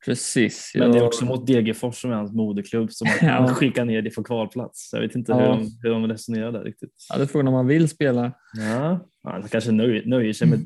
Precis. 0.06 0.72
Men 0.76 0.92
det 0.92 0.98
är 0.98 1.04
också 1.04 1.26
mot 1.26 1.48
Degerfors 1.48 2.02
som 2.02 2.12
är 2.12 2.16
hans 2.16 2.32
moderklubb 2.34 2.92
som 2.92 3.08
han 3.20 3.30
Ja. 3.30 3.38
kan 3.48 3.56
skicka 3.56 3.84
ner 3.86 4.02
det 4.02 4.12
för 4.12 4.24
kvalplats. 4.24 4.90
Jag 4.94 5.02
vet 5.02 5.16
inte 5.16 5.32
Ja. 5.32 5.38
hur, 5.40 5.46
de, 5.48 5.78
hur 5.84 5.90
de 5.90 6.08
resonerar 6.08 6.52
där 6.52 6.64
riktigt. 6.64 6.92
Ja, 7.10 7.18
det 7.18 7.24
är 7.24 7.28
frågan 7.28 7.48
om 7.48 7.54
man 7.54 7.68
vill 7.68 7.90
spela. 7.90 8.32
Ja, 8.58 9.08
han 9.24 9.44
kanske 9.48 9.72
nöjer, 9.72 10.06
nöjer, 10.06 10.34
sig 10.34 10.48
med, 10.48 10.60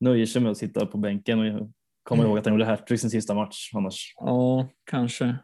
nöjer 0.00 0.26
sig 0.26 0.42
med 0.42 0.50
att 0.50 0.58
sitta 0.58 0.86
på 0.86 0.98
bänken 0.98 1.38
och 1.40 1.70
komma 2.02 2.22
Mm. 2.22 2.30
ihåg 2.30 2.38
att 2.38 2.44
han 2.44 2.54
gjorde 2.54 2.64
hattrick 2.64 3.00
sin 3.00 3.10
sista 3.10 3.34
match 3.34 3.70
annars. 3.74 4.12
Ja, 4.16 4.68
kanske. 4.90 5.36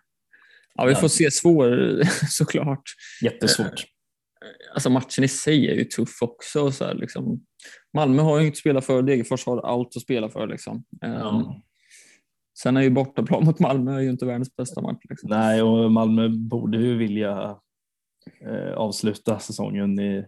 Ja, 0.75 0.85
vi 0.85 0.93
Ja. 0.93 0.99
får 0.99 1.09
se. 1.09 1.31
Svår 1.31 2.01
såklart. 2.29 2.83
Jättesvårt. 3.23 3.85
Alltså 4.75 4.91
matchen 4.91 5.25
i 5.25 5.29
sig 5.29 5.69
är 5.71 5.75
ju 5.75 5.85
tuff 5.85 6.23
också. 6.23 6.73
Så 6.73 6.85
här, 6.85 6.95
liksom. 6.95 7.41
Malmö 7.95 8.23
har 8.23 8.37
ju 8.39 8.43
inget 8.43 8.53
att 8.53 8.59
spela 8.59 8.81
för, 8.81 9.03
Degerfors 9.03 9.47
har 9.47 9.61
allt 9.67 9.97
att 9.97 10.03
spela 10.03 10.29
för. 10.29 10.47
Liksom. 10.47 10.85
Ehm, 11.05 11.13
Ja. 11.13 11.63
Sen 12.59 12.77
är 12.77 12.81
ju 12.83 12.91
bortaplan 12.91 13.45
mot 13.45 13.61
Malmö 13.61 13.95
är 13.97 14.01
ju 14.01 14.11
inte 14.11 14.27
världens 14.27 14.57
bästa 14.57 14.81
match. 14.81 15.01
Liksom. 15.09 15.31
Nej, 15.31 15.63
och 15.63 15.93
Malmö 15.93 16.29
borde 16.29 16.79
ju 16.79 16.97
vilja 16.97 17.59
eh, 18.47 18.73
avsluta 18.73 19.39
säsongen 19.39 20.01
i, 20.01 20.25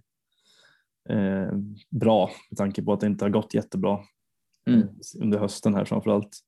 eh, 1.08 1.52
bra 1.90 2.30
med 2.50 2.58
tanke 2.58 2.82
på 2.82 2.92
att 2.92 3.00
det 3.00 3.06
inte 3.06 3.24
har 3.24 3.30
gått 3.30 3.54
jättebra 3.54 4.00
Mm. 4.66 4.88
under 5.22 5.38
hösten 5.38 5.74
här 5.74 5.84
framförallt. 5.84 6.38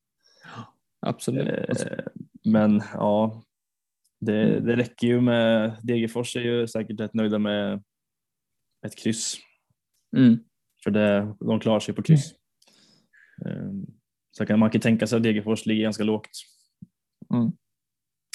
Absolut. 0.99 1.47
Eh, 1.47 1.99
men 2.45 2.81
ja, 2.93 3.43
det, 4.19 4.41
Mm. 4.43 4.65
det 4.65 4.75
räcker 4.75 5.07
ju 5.07 5.21
med 5.21 5.77
Degerfors 5.83 6.35
är 6.35 6.41
ju 6.41 6.67
säkert 6.67 6.99
rätt 6.99 7.13
nöjda 7.13 7.39
med 7.39 7.83
ett 8.85 8.97
kryss. 8.97 9.37
Mm. 10.17 10.37
För 10.83 10.91
det, 10.91 11.35
de 11.39 11.59
klarar 11.59 11.79
sig 11.79 11.95
på 11.95 12.01
kryss. 12.03 12.33
Mm. 13.45 13.85
Så 14.37 14.45
kan 14.45 14.59
man 14.59 14.69
kan 14.69 14.81
tänka 14.81 15.07
sig 15.07 15.17
att 15.17 15.23
Degerfors 15.23 15.65
ligger 15.65 15.83
ganska 15.83 16.03
lågt. 16.03 16.29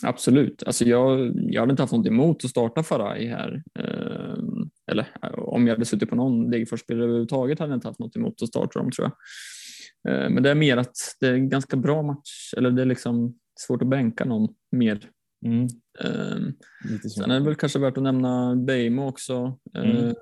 Absolut. 0.03 0.63
Alltså 0.63 0.85
jag, 0.85 1.33
jag 1.37 1.61
hade 1.61 1.71
inte 1.71 1.83
haft 1.83 1.93
något 1.93 2.07
emot 2.07 2.45
att 2.45 2.51
starta 2.51 2.83
Faraj 2.83 3.27
här. 3.27 3.63
Ehm, 3.79 4.71
eller 4.91 5.07
om 5.35 5.67
jag 5.67 5.75
hade 5.75 5.85
suttit 5.85 6.11
på 6.11 6.17
någon 6.17 6.51
Degerfors-spelare 6.51 7.05
överhuvudtaget 7.05 7.59
hade 7.59 7.71
jag 7.71 7.77
inte 7.77 7.89
haft 7.89 7.99
något 7.99 8.17
emot 8.17 8.43
att 8.43 8.49
starta 8.49 8.79
dem 8.79 8.91
tror 8.91 9.11
jag. 9.11 10.15
Ehm, 10.15 10.33
men 10.35 10.43
det 10.43 10.51
är 10.51 10.55
mer 10.55 10.77
att 10.77 10.97
det 11.21 11.27
är 11.27 11.33
en 11.33 11.49
ganska 11.49 11.77
bra 11.77 12.03
match. 12.03 12.55
Eller 12.57 12.71
det 12.71 12.83
är 12.83 12.87
liksom 12.87 13.39
svårt 13.61 13.83
att 13.83 13.89
bänka 13.89 14.25
någon 14.25 14.55
mer. 14.73 15.11
Mm. 15.47 15.67
Ehm, 16.05 16.53
sen 17.17 17.31
är 17.31 17.41
det 17.41 17.47
väl 17.47 17.55
kanske 17.55 17.79
värt 17.79 17.97
att 17.97 18.03
nämna 18.03 18.57
Beijmo 18.57 19.09
också. 19.09 19.59
Ehm, 19.79 20.15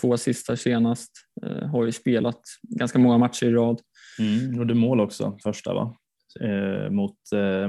Två 0.00 0.10
här 0.10 0.56
senast. 0.56 1.12
Har 1.72 1.86
ju 1.86 1.92
spelat 1.92 2.40
ganska 2.62 2.98
många 2.98 3.18
matcher 3.18 3.46
i 3.46 3.52
rad. 3.52 3.80
Mm. 4.18 4.54
Gjorde 4.56 4.74
mål 4.74 5.00
också 5.00 5.38
första 5.42 5.74
va? 5.74 5.96
Eh, 6.40 6.90
mot, 6.90 7.18
eh, 7.34 7.68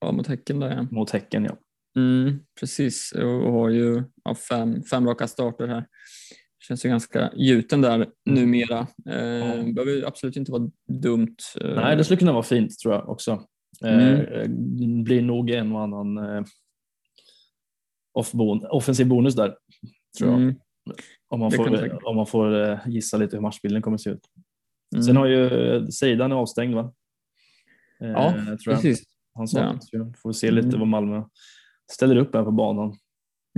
Ja, 0.00 0.12
mot 0.12 0.26
Häcken 0.26 0.60
där 0.60 0.70
ja. 0.76 0.86
mot 0.90 1.10
Häcken 1.10 1.44
ja. 1.44 1.56
Mm, 1.96 2.38
precis, 2.60 3.12
och 3.12 3.52
har 3.52 3.68
ju 3.68 4.02
ja, 4.24 4.34
fem, 4.34 4.82
fem 4.82 5.06
raka 5.06 5.28
starter 5.28 5.66
här. 5.68 5.86
Känns 6.68 6.84
ju 6.84 6.88
ganska 6.88 7.30
gjuten 7.36 7.80
där 7.80 8.06
numera. 8.30 8.86
Eh, 9.10 9.16
Ja. 9.16 9.62
Behöver 9.72 9.92
ju 9.92 10.06
absolut 10.06 10.36
inte 10.36 10.52
vara 10.52 10.70
dumt. 11.02 11.36
Eh, 11.60 11.74
Nej, 11.74 11.96
det 11.96 12.04
skulle 12.04 12.18
kunna 12.18 12.32
vara 12.32 12.42
fint 12.42 12.78
tror 12.78 12.94
jag 12.94 13.08
också. 13.08 13.42
Mm. 13.84 14.20
Eh, 14.20 14.48
blir 15.04 15.22
nog 15.22 15.50
en 15.50 15.72
och 15.72 15.82
annan 15.82 16.18
eh, 16.18 16.44
off 18.12 18.32
bon- 18.32 18.66
offensiv 18.70 19.06
bonus 19.08 19.34
där. 19.34 19.56
Tror 20.18 20.30
jag. 20.30 20.40
Mm, 20.40 20.54
Om 21.28 21.40
man 21.40 21.50
får, 21.52 22.06
om 22.08 22.16
man 22.16 22.26
får 22.26 22.80
gissa 22.86 23.16
lite 23.16 23.36
hur 23.36 23.42
matchbilden 23.42 23.82
kommer 23.82 23.94
att 23.94 24.00
se 24.00 24.10
ut. 24.10 24.26
Mm. 24.94 25.02
Sen 25.02 25.16
har 25.16 25.26
ju 25.26 25.46
eh, 25.76 25.86
Seidan 25.86 26.32
är 26.32 26.36
avstängd 26.36 26.74
va? 26.74 26.92
Eh, 28.00 28.08
Ja, 28.10 28.32
tror 28.32 28.58
jag. 28.64 28.74
precis. 28.74 29.02
Han 29.34 29.48
saknas 29.48 29.92
ju. 29.92 30.12
Får 30.22 30.32
se 30.32 30.50
lite 30.50 30.68
Mm. 30.68 30.78
vad 30.80 30.88
Malmö 30.88 31.22
ställer 31.92 32.16
upp 32.16 32.34
här 32.34 32.44
på 32.44 32.50
banan 32.52 32.96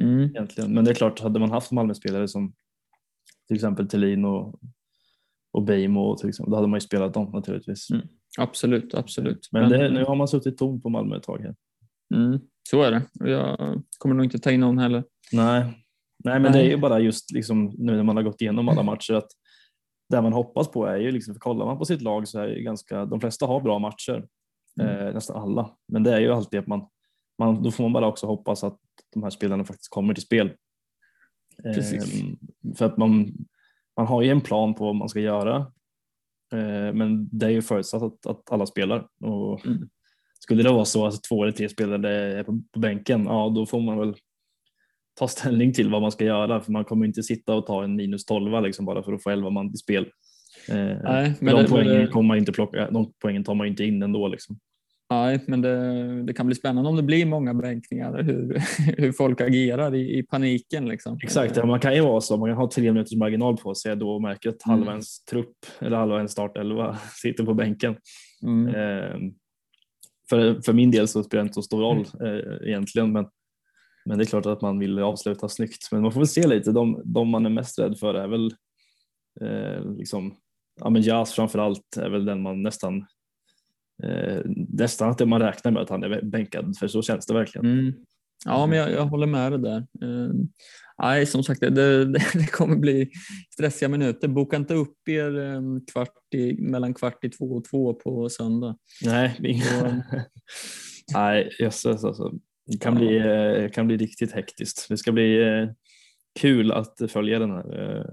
Mm, 0.01 0.21
egentligen. 0.25 0.75
Men 0.75 0.85
det 0.85 0.91
är 0.91 0.95
klart, 0.95 1.21
hade 1.21 1.41
man 1.41 1.51
haft 1.51 1.73
Malmö-spelare 1.73 2.29
som 2.29 2.53
till 3.49 3.55
exempel 3.55 3.89
Thelin 3.89 4.25
och, 4.25 4.61
och 5.53 5.63
Beijmo 5.63 6.17
till 6.17 6.29
exempel, 6.29 6.51
då 6.51 6.57
hade 6.57 6.69
man 6.69 6.77
ju 6.77 6.81
spelat 6.81 7.15
dem 7.15 7.31
naturligtvis. 7.31 7.91
Mm. 7.91 8.07
absolut, 8.39 8.95
absolut. 8.95 9.49
Men 9.53 9.71
det, 9.71 9.91
nu 9.91 10.05
har 10.05 10.15
man 10.17 10.29
suttit 10.29 10.59
tom 10.59 10.81
på 10.81 10.89
Malmö 10.89 11.17
ett 11.17 11.23
tag 11.23 11.41
här. 11.43 11.55
mm, 12.15 12.41
så 12.71 12.83
är 12.83 12.91
det. 12.91 13.03
Jag 13.31 13.83
kommer 13.99 14.15
nog 14.15 14.25
inte 14.25 14.39
ta 14.39 14.51
in 14.51 14.61
någon 14.61 14.79
heller. 14.79 15.05
Nej, 15.33 15.63
Nej 16.25 16.41
men 16.41 16.43
Nej. 16.43 16.53
det 16.53 16.69
är 16.69 16.71
ju 16.71 16.77
bara 16.77 17.01
just 17.01 17.31
liksom, 17.33 17.65
nu 17.79 17.97
när 17.97 18.03
man 18.03 18.17
har 18.17 18.23
gått 18.23 18.41
igenom 18.41 18.69
alla 18.69 18.83
matcher 18.83 19.15
att 19.15 19.29
det 20.09 20.23
man 20.23 20.33
hoppas 20.33 20.69
på 20.69 20.87
är 20.87 20.97
ju 20.97 21.11
liksom, 21.11 21.35
för 21.35 21.41
kollar 21.41 21.67
man 21.67 21.79
på 21.79 21.85
sitt 21.85 22.03
lag 22.03 22.29
så 22.29 22.39
är 22.41 22.49
ju 22.49 22.63
ganska, 22.63 23.05
de 23.05 23.21
flesta 23.21 23.47
har 23.47 23.61
bra 23.61 23.79
matcher, 23.79 24.27
Mm. 24.81 25.07
eh, 25.07 25.15
nästan 25.15 25.43
alla. 25.43 25.77
Men 25.89 26.03
det 26.03 26.15
är 26.15 26.21
ju 26.21 26.33
alltid 26.33 26.61
att 26.61 26.67
man, 26.67 26.87
man, 27.39 27.63
då 27.63 27.71
får 27.71 27.85
man 27.85 27.93
bara 27.93 28.07
också 28.07 28.27
hoppas 28.27 28.65
att 28.65 28.79
de 29.15 29.23
här 29.23 29.31
spelarna 29.31 29.65
faktiskt 29.65 29.91
kommer 29.91 30.15
till 30.15 30.23
spel. 30.23 30.53
Precis. 31.63 32.23
Eh, 32.23 32.27
för 32.77 32.85
att 32.87 32.97
man, 32.97 33.33
man 33.97 34.07
har 34.07 34.23
ju 34.23 34.31
en 34.31 34.41
plan 34.41 34.75
på 34.75 34.85
vad 34.85 34.95
man 34.95 35.09
ska 35.09 35.21
göra, 35.21 35.57
eh, 36.53 36.93
men 36.95 37.29
det 37.39 37.47
är 37.47 37.51
ju 37.51 37.63
förutsatt 37.63 38.03
att, 38.03 38.27
att 38.27 38.53
alla 38.53 38.67
spelar. 38.67 39.09
Och 39.21 39.67
Mm. 39.67 39.89
Skulle 40.41 40.63
det 40.63 40.73
vara 40.73 40.85
så 40.85 41.07
att 41.07 41.23
två 41.23 41.43
eller 41.43 41.53
tre 41.53 41.69
spelare 41.69 42.39
är 42.39 42.45
på, 42.45 42.61
på 42.73 42.81
bänken, 42.81 43.25
ja 43.25 43.53
då 43.55 43.67
får 43.67 43.81
man 43.81 43.99
väl 43.99 44.15
ta 45.19 45.29
ställning 45.29 45.73
till 45.73 45.91
vad 45.91 46.03
man 46.03 46.13
ska 46.13 46.25
göra 46.25 46.61
för 46.61 46.73
man 46.73 46.85
kommer 46.85 47.07
inte 47.07 47.23
sitta 47.23 47.55
och 47.55 47.67
ta 47.67 47.85
en 47.85 47.97
minus 47.97 48.25
12 48.25 48.63
liksom 48.63 48.85
bara 48.85 49.03
för 49.03 49.13
att 49.13 49.23
få 49.23 49.31
11 49.31 49.51
man 49.51 49.67
i 49.75 49.77
spel. 49.77 50.07
Eh, 50.69 50.75
Nej, 51.05 51.35
men 51.41 51.55
de, 51.55 51.63
det- 51.63 51.69
poängen 51.69 51.95
det- 52.01 52.07
kommer 52.07 52.37
inte 52.37 52.53
plocka, 52.53 52.91
de 52.91 53.13
poängen 53.23 53.45
tar 53.45 53.55
man 53.55 53.67
inte 53.67 53.85
in 53.85 54.03
ändå. 54.03 54.29
Liksom. 54.29 54.59
Nej, 55.11 55.41
men 55.47 55.61
det, 55.61 56.23
det 56.23 56.33
kan 56.33 56.47
bli 56.47 56.55
spännande 56.55 56.91
om 56.91 56.97
det 56.97 57.03
blir 57.03 57.27
många 57.27 57.55
bänkningar, 57.55 58.23
hur, 58.23 58.63
hur 58.97 59.13
folk 59.13 59.41
agerar 59.41 59.95
i, 59.95 60.19
i 60.19 60.23
paniken. 60.23 60.89
Liksom. 60.89 61.19
Exakt, 61.23 61.57
ja, 61.57 61.67
man 61.67 61.81
kan 61.81 61.95
ju 61.95 62.01
vara 62.01 62.21
så, 62.21 62.37
man 62.37 62.49
kan 62.49 62.57
ha 62.57 62.71
tre 62.71 62.93
minuters 62.93 63.17
marginal 63.19 63.57
på 63.57 63.75
sig 63.75 63.97
då 63.97 64.11
och 64.11 64.23
märker 64.23 64.49
att 64.49 64.63
halva 64.63 64.83
Mm. 64.83 64.93
ens 64.93 65.25
trupp 65.25 65.57
eller 65.81 65.97
halva 65.97 66.17
ens 66.17 66.33
startelva 66.33 66.99
sitter 67.23 67.45
på 67.45 67.55
bänken. 67.55 67.97
Mm. 68.43 68.67
Eh, 68.75 69.31
för, 70.31 70.61
för 70.65 70.73
min 70.73 70.91
del 70.91 71.09
så 71.09 71.23
spelar 71.23 71.43
det 71.45 71.47
inte 71.47 71.55
så 71.55 71.63
stor 71.63 71.81
roll 71.81 72.05
eh, 72.25 72.69
egentligen, 72.69 73.13
men 73.13 73.27
Men 74.09 74.19
det 74.19 74.25
är 74.25 74.27
klart 74.27 74.47
att 74.47 74.61
man 74.61 74.79
vill 74.79 74.99
avsluta 74.99 75.49
snyggt. 75.49 75.89
Men 75.93 76.03
man 76.03 76.13
får 76.13 76.21
väl 76.21 76.29
se 76.29 76.47
lite. 76.47 76.73
De, 76.73 77.03
de 77.05 77.29
man 77.29 77.47
är 77.47 77.51
mest 77.51 77.79
rädd 77.79 77.99
för 77.99 78.15
är 78.15 78.29
väl 78.29 78.55
eh, 79.41 79.93
liksom, 79.97 80.35
ja 80.81 80.91
men 80.91 81.03
Jas 81.03 81.33
framför 81.33 81.59
allt 81.59 81.97
är 81.97 82.11
väl 82.11 82.25
den 82.25 82.43
man 82.43 82.63
nästan 82.63 83.07
eh, 84.03 84.41
nästan 84.69 85.11
att 85.11 85.29
man 85.29 85.43
räknar 85.43 85.73
med 85.73 85.83
att 85.83 85.91
han 85.91 86.03
är 86.03 86.23
bänkad 86.23 86.77
för 86.81 86.89
så 86.89 87.03
känns 87.03 87.27
det 87.27 87.35
verkligen. 87.35 87.67
Mm. 87.67 87.95
Ja, 88.45 88.67
men 88.67 88.79
jag, 88.79 88.93
jag, 88.93 89.07
håller 89.07 89.27
med 89.27 89.53
dig 89.53 89.61
där. 89.61 89.79
Eh, 89.79 90.33
nej, 91.03 91.27
som 91.27 91.45
sagt, 91.45 91.61
det, 91.61 91.71
det, 91.71 92.05
det, 92.35 92.51
kommer 92.53 92.77
bli 92.77 93.11
stressiga 93.51 93.89
minuter. 93.89 94.29
Boka 94.29 94.57
inte 94.57 94.75
upp 94.75 95.09
er 95.09 95.39
eh, 95.39 95.61
kvart 95.93 96.35
i, 96.35 96.53
mellan 96.61 96.95
kvart 96.95 97.25
i 97.25 97.29
två 97.29 97.45
och 97.45 97.65
två 97.65 97.95
på 97.95 98.29
söndag. 98.29 98.77
Nej, 99.05 99.41
inga... 99.43 100.05
nej 101.15 101.51
jösses 101.59 102.05
alltså. 102.05 102.33
Det 102.69 102.79
kan, 102.79 102.95
bli, 102.95 103.17
eh, 103.17 103.71
kan 103.71 103.87
bli 103.87 103.97
riktigt 103.97 104.33
hektiskt. 104.33 104.87
Det 104.89 104.97
ska 104.97 105.13
bli 105.13 105.43
eh, 105.43 105.69
kul 106.41 106.73
att 106.73 107.01
följa 107.09 107.39
den 107.39 107.51
här 107.51 107.97
eh, 107.99 108.05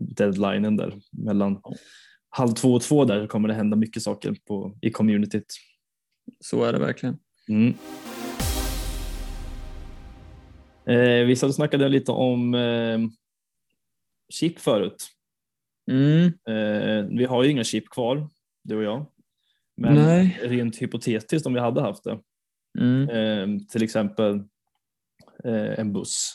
deadlinen 0.00 0.76
där 0.76 0.94
mellan 1.10 1.60
halv 2.28 2.52
två 2.52 2.72
och 2.74 2.82
två 2.82 3.04
där 3.04 3.26
kommer 3.26 3.48
det 3.48 3.54
hända 3.54 3.76
mycket 3.76 4.02
saker 4.02 4.36
på, 4.46 4.78
i 4.80 4.90
communityt. 4.90 5.56
Så 6.40 6.64
är 6.64 6.72
det 6.72 6.78
verkligen. 6.78 7.18
Mm. 7.48 7.74
Eh, 10.86 11.26
vi 11.26 11.36
snackade 11.36 11.88
lite 11.88 12.12
om 12.12 12.54
eh, 12.54 12.98
chip 14.32 14.58
förut. 14.58 15.08
Mm. 15.90 16.24
Eh, 16.24 17.16
vi 17.16 17.24
har 17.24 17.44
ju 17.44 17.50
inga 17.50 17.64
chip 17.64 17.88
kvar, 17.90 18.28
du 18.62 18.76
och 18.76 18.82
jag. 18.82 19.06
Men 19.76 19.94
Nej. 19.94 20.40
rent 20.42 20.82
hypotetiskt 20.82 21.46
om 21.46 21.54
vi 21.54 21.60
hade 21.60 21.80
haft 21.80 22.04
det, 22.04 22.18
mm. 22.78 23.08
eh, 23.08 23.66
till 23.68 23.82
exempel 23.82 24.34
eh, 25.44 25.78
en 25.78 25.92
buss, 25.92 26.34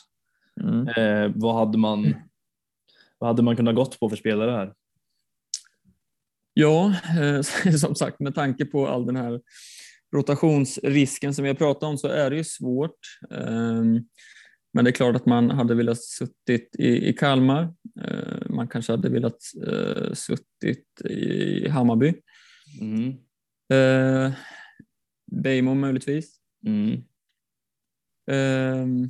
mm. 0.60 0.88
eh, 0.88 1.32
vad, 1.34 1.54
hade 1.54 1.78
man, 1.78 2.14
vad 3.18 3.30
hade 3.30 3.42
man 3.42 3.56
kunnat 3.56 3.74
gått 3.74 4.00
på 4.00 4.08
för 4.08 4.16
spelare 4.16 4.50
här? 4.50 4.74
Ja, 6.54 6.94
eh, 7.20 7.72
som 7.76 7.94
sagt 7.94 8.20
med 8.20 8.34
tanke 8.34 8.64
på 8.64 8.88
all 8.88 9.06
den 9.06 9.16
här 9.16 9.40
rotationsrisken 10.12 11.34
som 11.34 11.42
vi 11.42 11.48
har 11.48 11.54
pratat 11.54 11.82
om 11.82 11.98
så 11.98 12.08
är 12.08 12.30
det 12.30 12.36
ju 12.36 12.44
svårt. 12.44 12.98
Ehm, 13.30 14.04
men 14.72 14.84
det 14.84 14.90
är 14.90 14.92
klart 14.92 15.16
att 15.16 15.26
man 15.26 15.50
hade 15.50 15.74
velat 15.74 16.02
suttit 16.02 16.76
i, 16.78 17.08
i 17.08 17.12
Kalmar. 17.12 17.74
Eh, 18.04 18.50
man 18.50 18.68
kanske 18.68 18.92
hade 18.92 19.08
velat 19.08 19.38
uh, 19.66 20.12
suttit 20.12 21.00
i 21.04 21.68
Hammarby. 21.68 22.14
Mm. 22.80 23.14
Bejmo 25.32 25.74
möjligtvis. 25.74 26.40
Mm. 26.66 26.92
Uh, 28.30 29.08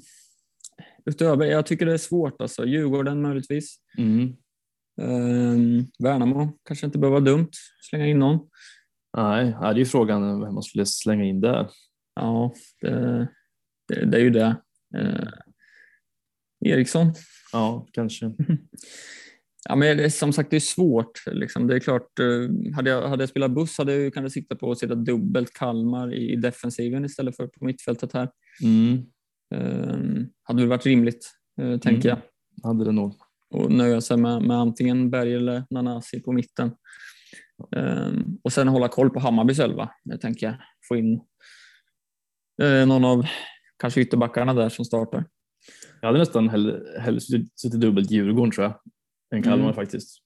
utöver, 1.05 1.47
jag 1.47 1.67
tycker 1.67 1.87
det 1.87 1.93
är 1.93 1.99
svårt 1.99 2.41
alltså. 2.41 2.67
Djurgården 2.67 3.23
möjligtvis. 3.23 3.79
Mm. 3.99 4.37
Uh, 5.01 5.85
Värnamo 5.99 6.59
kanske 6.65 6.87
inte 6.87 6.99
behöver 6.99 7.21
vara 7.21 7.35
dumt. 7.35 7.51
Slänga 7.91 8.07
in 8.07 8.19
någon. 8.19 8.49
Nej, 9.17 9.45
det 9.45 9.67
är 9.67 9.75
ju 9.75 9.85
frågan 9.85 10.41
vem 10.41 10.55
man 10.55 10.63
skulle 10.63 10.87
slänga 10.87 11.25
in 11.25 11.41
där. 11.41 11.71
Ja, 12.15 12.55
det, 12.81 13.29
det, 13.89 14.05
det 14.05 14.17
är 14.17 14.23
ju 14.23 14.31
det. 14.31 14.57
Uh, 14.97 15.29
Eriksson. 16.65 17.15
Ja, 17.53 17.87
kanske. 17.93 18.27
Ja, 19.65 19.77
men 19.77 20.11
som 20.11 20.33
sagt, 20.33 20.51
det 20.51 20.57
är 20.57 20.61
svårt. 20.61 21.27
Liksom. 21.27 21.67
Det 21.67 21.75
är 21.75 21.81
klart, 21.81 22.19
eh, 22.19 22.75
hade 22.75 22.91
jag, 22.91 23.09
hade 23.09 23.23
jag 23.23 23.29
spelat 23.29 23.51
buss 23.51 23.79
hade 23.79 23.95
jag 23.95 24.15
kanske 24.15 24.31
siktat 24.31 24.59
på 24.59 24.71
att 24.71 24.79
sitta 24.79 24.95
dubbelt 24.95 25.53
Kalmar 25.53 26.15
i 26.15 26.37
defensiven 26.37 27.05
istället 27.05 27.37
för 27.37 27.47
på 27.47 27.65
mittfältet 27.65 28.13
här. 28.13 28.31
Mm. 28.63 29.03
Um, 29.55 30.29
hade 30.43 30.61
väl 30.61 30.69
varit 30.69 30.87
rimligt, 30.87 31.31
uh, 31.61 31.79
tänker 31.79 32.09
mm. 32.09 32.23
jag. 32.63 32.69
Hade 32.69 32.85
det 32.85 32.93
nog. 32.93 33.15
Och 33.51 33.73
nöja 33.73 34.01
sig 34.01 34.17
med, 34.17 34.43
med 34.43 34.57
antingen 34.57 35.11
Berg 35.11 35.35
eller 35.35 35.65
Nanasi 35.71 36.21
på 36.21 36.33
mitten. 36.33 36.71
Um, 37.77 38.39
och 38.45 38.53
sen 38.53 38.69
hålla 38.69 38.89
koll 38.89 39.11
på 39.11 39.21
Hammarbys 39.21 39.59
elva, 39.59 39.91
tänker 40.21 40.47
jag. 40.47 40.57
Få 40.89 40.97
in 40.97 41.21
uh, 42.63 42.87
någon 42.87 43.05
av 43.05 43.27
kanske 43.79 44.01
ytterbackarna 44.01 44.55
där 44.55 44.69
som 44.69 44.85
startar. 44.85 45.25
Jag 46.01 46.09
hade 46.09 46.19
nästan 46.19 46.49
hellre, 46.49 47.01
hellre 47.01 47.21
suttit 47.21 47.81
dubbelt 47.81 48.11
Djurgården 48.11 48.51
tror 48.51 48.65
jag, 48.65 48.75
än 49.35 49.43
Kalmar 49.43 49.65
mm. 49.65 49.75
faktiskt. 49.75 50.19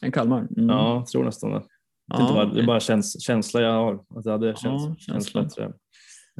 En 0.00 0.12
Kalmar? 0.12 0.38
Mm. 0.38 0.68
Ja, 0.68 0.94
jag 0.94 1.06
tror 1.06 1.24
nästan 1.24 1.50
det. 1.50 1.62
Ja, 2.06 2.18
bara, 2.18 2.44
det 2.44 2.60
är 2.60 2.66
bara 2.66 2.80
käns 2.80 3.22
känsla 3.22 3.60
jag 3.60 3.72
har. 3.72 4.04
Att 4.16 4.24
det 4.24 4.30
hade 4.30 4.56
känts, 4.56 4.84
ja, 4.84 4.96
känts 4.98 5.32
bättre. 5.32 5.64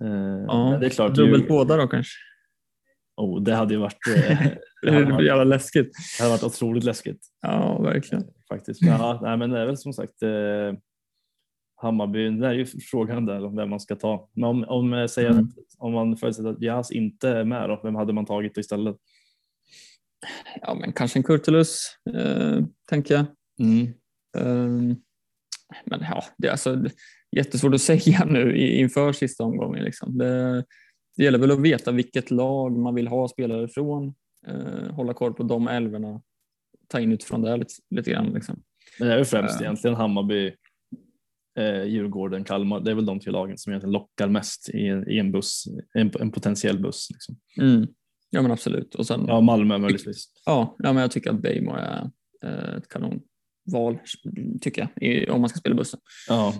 Eh, 0.00 0.44
ja, 0.46 0.78
det 0.80 0.86
är 0.86 0.90
klart, 0.90 1.14
dubbelt 1.14 1.44
ju... 1.44 1.48
båda 1.48 1.76
då 1.76 1.88
kanske? 1.88 2.12
Oh, 3.16 3.42
det 3.42 3.54
hade 3.54 3.74
ju 3.74 3.80
varit, 3.80 4.06
eh, 4.16 4.38
det 4.82 4.92
hade 4.92 5.12
varit 5.12 5.26
jävla 5.26 5.44
läskigt. 5.44 5.90
Det 6.18 6.24
hade 6.24 6.30
varit 6.30 6.44
otroligt 6.44 6.84
läskigt. 6.84 7.20
Ja, 7.42 7.82
verkligen. 7.82 8.24
Faktiskt. 8.48 8.82
Ja, 8.82 9.20
nej, 9.22 9.36
men 9.36 9.50
det 9.50 9.60
är 9.60 9.66
väl 9.66 9.76
som 9.76 9.92
sagt 9.92 10.22
eh, 10.22 10.78
Hammarby, 11.80 12.30
det 12.30 12.46
är 12.46 12.52
ju 12.52 12.66
frågan 12.66 13.26
där 13.26 13.44
om 13.44 13.56
vem 13.56 13.70
man 13.70 13.80
ska 13.80 13.96
ta. 13.96 14.28
Men 14.32 14.44
om, 14.44 14.64
om, 14.68 14.92
eh, 14.92 15.06
säger 15.06 15.30
mm. 15.30 15.48
om 15.78 15.92
man 15.92 16.16
förutsätter 16.16 16.50
att 16.50 16.62
Jas 16.62 16.90
inte 16.90 17.28
är 17.28 17.44
med, 17.44 17.68
då, 17.68 17.80
vem 17.82 17.94
hade 17.94 18.12
man 18.12 18.26
tagit 18.26 18.56
istället? 18.56 18.96
Ja, 20.62 20.74
men 20.74 20.92
kanske 20.92 21.18
en 21.18 21.22
Kurtulus, 21.22 21.86
eh, 22.14 22.64
tänker 22.88 23.14
jag. 23.14 23.26
Mm. 23.60 23.94
Um, 24.36 24.96
men 25.84 26.00
ja, 26.00 26.24
det 26.38 26.46
är 26.46 26.50
alltså 26.50 26.84
jättesvårt 27.36 27.74
att 27.74 27.80
säga 28.02 28.24
nu 28.24 28.56
inför 28.56 29.12
sista 29.12 29.44
omgången. 29.44 29.84
Liksom. 29.84 30.18
Det, 30.18 30.64
det 31.16 31.24
gäller 31.24 31.38
väl 31.38 31.50
att 31.50 31.60
veta 31.62 31.92
vilket 31.92 32.30
lag 32.30 32.72
man 32.78 32.94
vill 32.94 33.08
ha 33.08 33.28
spelare 33.28 33.68
från, 33.68 34.14
eh, 34.46 34.94
hålla 34.94 35.14
koll 35.14 35.34
på 35.34 35.42
de 35.42 35.68
älvorna, 35.68 36.22
ta 36.88 37.00
in 37.00 37.12
utifrån 37.12 37.42
det 37.42 37.56
lite, 37.56 37.74
lite 37.90 38.10
grann. 38.10 38.32
Liksom. 38.32 38.62
Men 38.98 39.08
det 39.08 39.14
är 39.14 39.18
ju 39.18 39.24
främst 39.24 39.60
uh, 39.60 39.62
egentligen 39.62 39.96
Hammarby, 39.96 40.52
eh, 41.58 41.84
Djurgården, 41.84 42.44
Kalmar. 42.44 42.80
Det 42.80 42.90
är 42.90 42.94
väl 42.94 43.06
de 43.06 43.20
tre 43.20 43.32
lagen 43.32 43.58
som 43.58 43.72
egentligen 43.72 43.92
lockar 43.92 44.28
mest 44.28 44.68
i, 44.68 44.82
i 45.06 45.18
en 45.18 45.32
buss, 45.32 45.64
en, 45.94 46.12
en 46.20 46.30
potentiell 46.30 46.78
buss. 46.78 47.08
Liksom. 47.10 47.36
Mm. 47.60 47.86
Ja 48.30 48.42
men 48.42 48.50
absolut. 48.50 48.94
Och 48.94 49.06
sen, 49.06 49.24
ja, 49.28 49.40
Malmö 49.40 49.78
möjligtvis. 49.78 50.32
Ja, 50.44 50.76
ja 50.78 50.92
men 50.92 51.00
jag 51.02 51.10
tycker 51.10 51.30
att 51.30 51.42
Bejmo 51.42 51.74
är 51.74 52.10
eh, 52.44 52.74
ett 52.76 52.88
kanonval, 52.88 53.98
tycker 54.60 54.88
jag, 54.94 55.34
om 55.34 55.40
man 55.40 55.50
ska 55.50 55.58
spela 55.58 55.74
bussen. 55.74 56.00
Ja. 56.28 56.54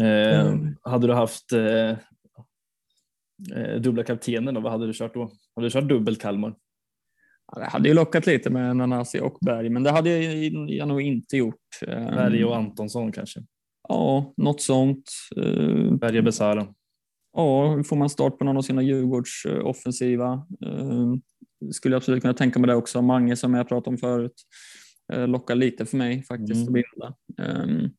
Eh, 0.00 0.40
mm. 0.40 0.76
Hade 0.82 1.06
du 1.06 1.12
haft 1.12 1.52
eh, 1.52 1.90
eh, 3.56 3.80
dubbla 3.80 4.02
kaptenen, 4.04 4.54
då, 4.54 4.60
vad 4.60 4.72
hade 4.72 4.86
du 4.86 4.92
kört 4.92 5.14
då? 5.14 5.32
Hade 5.54 5.66
du 5.66 5.70
kört 5.70 5.88
dubbel 5.88 6.16
Kalmar? 6.16 6.54
Ja, 7.52 7.58
det 7.58 7.66
hade 7.66 7.88
ju 7.88 7.94
lockat 7.94 8.26
lite 8.26 8.50
med 8.50 8.76
Nanasi 8.76 9.20
och 9.20 9.38
Berg, 9.40 9.68
men 9.68 9.82
det 9.82 9.90
hade 9.90 10.10
jag, 10.10 10.70
jag 10.70 10.88
nog 10.88 11.02
inte 11.02 11.36
gjort. 11.36 11.80
Berg 11.86 12.44
och 12.44 12.56
Antonsson 12.56 13.12
kanske? 13.12 13.40
Ja, 13.88 14.34
något 14.36 14.60
sånt. 14.60 15.10
Eh, 15.36 15.92
Berge 15.92 16.22
Besara. 16.22 16.74
Ja, 17.32 17.82
får 17.84 17.96
man 17.96 18.10
start 18.10 18.38
på 18.38 18.44
någon 18.44 18.56
av 18.56 18.62
sina 18.62 18.82
Djurgårds 18.82 19.46
offensiva 19.62 20.46
eh, 20.66 21.12
skulle 21.70 21.94
jag 21.94 21.96
absolut 21.96 22.22
kunna 22.22 22.34
tänka 22.34 22.58
mig 22.58 22.68
det 22.68 22.74
också. 22.74 23.02
Mange 23.02 23.36
som 23.36 23.54
jag 23.54 23.68
pratade 23.68 23.94
om 23.94 23.98
förut 23.98 24.34
eh, 25.12 25.28
lockar 25.28 25.54
lite 25.54 25.86
för 25.86 25.96
mig 25.96 26.22
faktiskt. 26.22 26.68
Mm. 26.68 26.84
Um, 27.38 27.90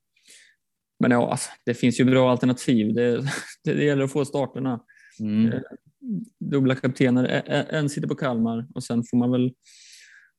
men 1.00 1.12
ja, 1.12 1.32
alltså, 1.32 1.50
det 1.66 1.74
finns 1.74 2.00
ju 2.00 2.06
bra 2.06 2.32
alternativ. 2.32 2.94
Det, 2.94 3.18
det, 3.18 3.24
det 3.74 3.84
gäller 3.84 4.04
att 4.04 4.12
få 4.12 4.26
starterna. 4.26 4.80
Mm. 5.20 5.46
Uh, 5.46 5.62
dubbla 6.40 6.76
kaptener, 6.76 7.44
en 7.70 7.90
sitter 7.90 8.08
på 8.08 8.16
Kalmar 8.16 8.68
och 8.76 8.84
sen 8.84 9.04
får 9.04 9.18
man 9.18 9.32
väl 9.32 9.54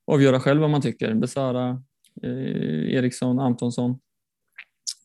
avgöra 0.07 0.40
själv 0.40 0.61
vad 0.61 0.70
man 0.70 0.82
tycker. 0.82 1.14
Besara, 1.14 1.82
eh, 2.22 2.95
Eriksson, 2.95 3.38
Antonsson. 3.38 3.90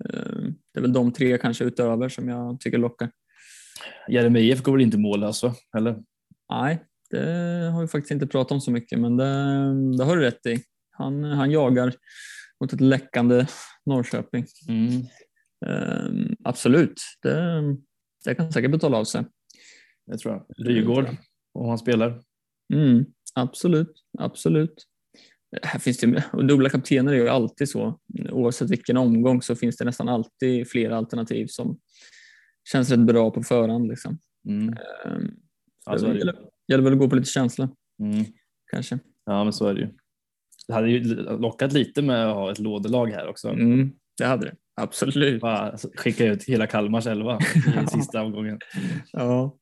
Ehm, 0.06 0.56
det 0.74 0.80
är 0.80 0.82
väl 0.82 0.94
de 0.94 1.14
tre 1.14 1.38
kanske 1.38 1.64
utöver 1.64 2.10
som 2.10 2.30
jag 2.30 2.60
tycker 2.60 2.78
lockar. 2.78 3.12
Jeremejeff 4.10 4.62
går 4.64 4.72
väl 4.72 4.82
inte 4.82 4.98
mållös 4.98 5.44
va? 5.44 5.56
Eller? 5.78 6.04
Nej, 6.52 6.84
det 7.10 7.70
har 7.74 7.82
vi 7.82 7.88
faktiskt 7.88 8.12
inte 8.12 8.28
pratat 8.28 8.52
om 8.52 8.62
så 8.62 8.72
mycket, 8.72 9.00
men 9.00 9.18
det, 9.18 9.34
det 9.98 10.04
har 10.04 10.18
du 10.18 10.22
rätt 10.22 10.46
i. 10.46 10.64
Han, 10.92 11.24
han 11.24 11.52
jagar 11.52 11.94
mot 12.62 12.74
ett 12.74 12.82
läckande 12.82 13.46
Norrköping. 13.86 14.46
Mm. 14.68 15.02
Um, 15.66 16.36
absolut, 16.44 17.02
det, 17.22 17.62
det 18.26 18.36
kan 18.36 18.52
säkert 18.52 18.72
betala 18.72 18.98
av 18.98 19.04
sig. 19.04 19.26
Det 20.08 20.18
tror 20.18 20.34
jag. 20.34 20.68
Rygaard, 20.68 21.18
om 21.54 21.70
han 21.70 21.78
spelar. 21.78 22.22
Mm, 22.74 23.06
absolut, 23.36 23.94
absolut. 24.20 24.86
Här 25.64 25.80
finns 25.80 25.98
det, 25.98 26.24
och 26.34 26.46
dubbla 26.46 26.70
kaptener 26.70 27.14
är 27.14 27.18
ju 27.18 27.30
alltid 27.30 27.70
så. 27.70 28.00
Oavsett 28.32 28.70
vilken 28.70 28.98
omgång 28.98 29.42
så 29.42 29.56
finns 29.56 29.78
det 29.78 29.86
nästan 29.86 30.10
alltid 30.10 30.70
flera 30.70 30.98
alternativ 30.98 31.48
som 31.48 31.80
känns 32.72 32.92
rätt 32.92 33.00
bra 33.00 33.32
på 33.32 33.44
förhand. 33.44 33.88
Liksom. 33.88 34.20
Mm. 34.48 34.76
Um, 35.06 35.36
alltså, 35.86 36.08
det 36.08 36.18
gäller, 36.18 36.36
gäller 36.68 36.84
väl 36.84 36.94
att 36.94 37.00
gå 37.00 37.10
på 37.10 37.16
lite 37.16 37.30
känsla. 37.30 37.70
Mm. 38.00 38.26
Kanske. 38.72 39.00
Ja, 39.26 39.44
men 39.44 39.54
så 39.54 39.68
är 39.68 39.74
det 39.74 39.80
ju. 39.80 39.90
Det 40.68 40.74
hade 40.74 40.90
ju 40.90 41.04
lockat 41.40 41.74
lite 41.74 42.02
med 42.02 42.28
att 42.28 42.36
ha 42.36 42.52
ett 42.52 42.60
lådelag 42.60 43.08
här 43.08 43.28
också. 43.28 43.50
Mm, 43.50 43.92
det 44.18 44.26
hade 44.26 44.46
det. 44.46 44.56
Absolut. 44.82 45.42
Bara 45.42 45.78
skicka 45.78 46.26
ut 46.26 46.44
hela 46.44 46.68
Kalmars 46.68 47.08
elva 47.08 47.40
i 47.84 47.88
sista 47.92 48.22
omgången. 48.22 48.60
Ja, 49.12 49.60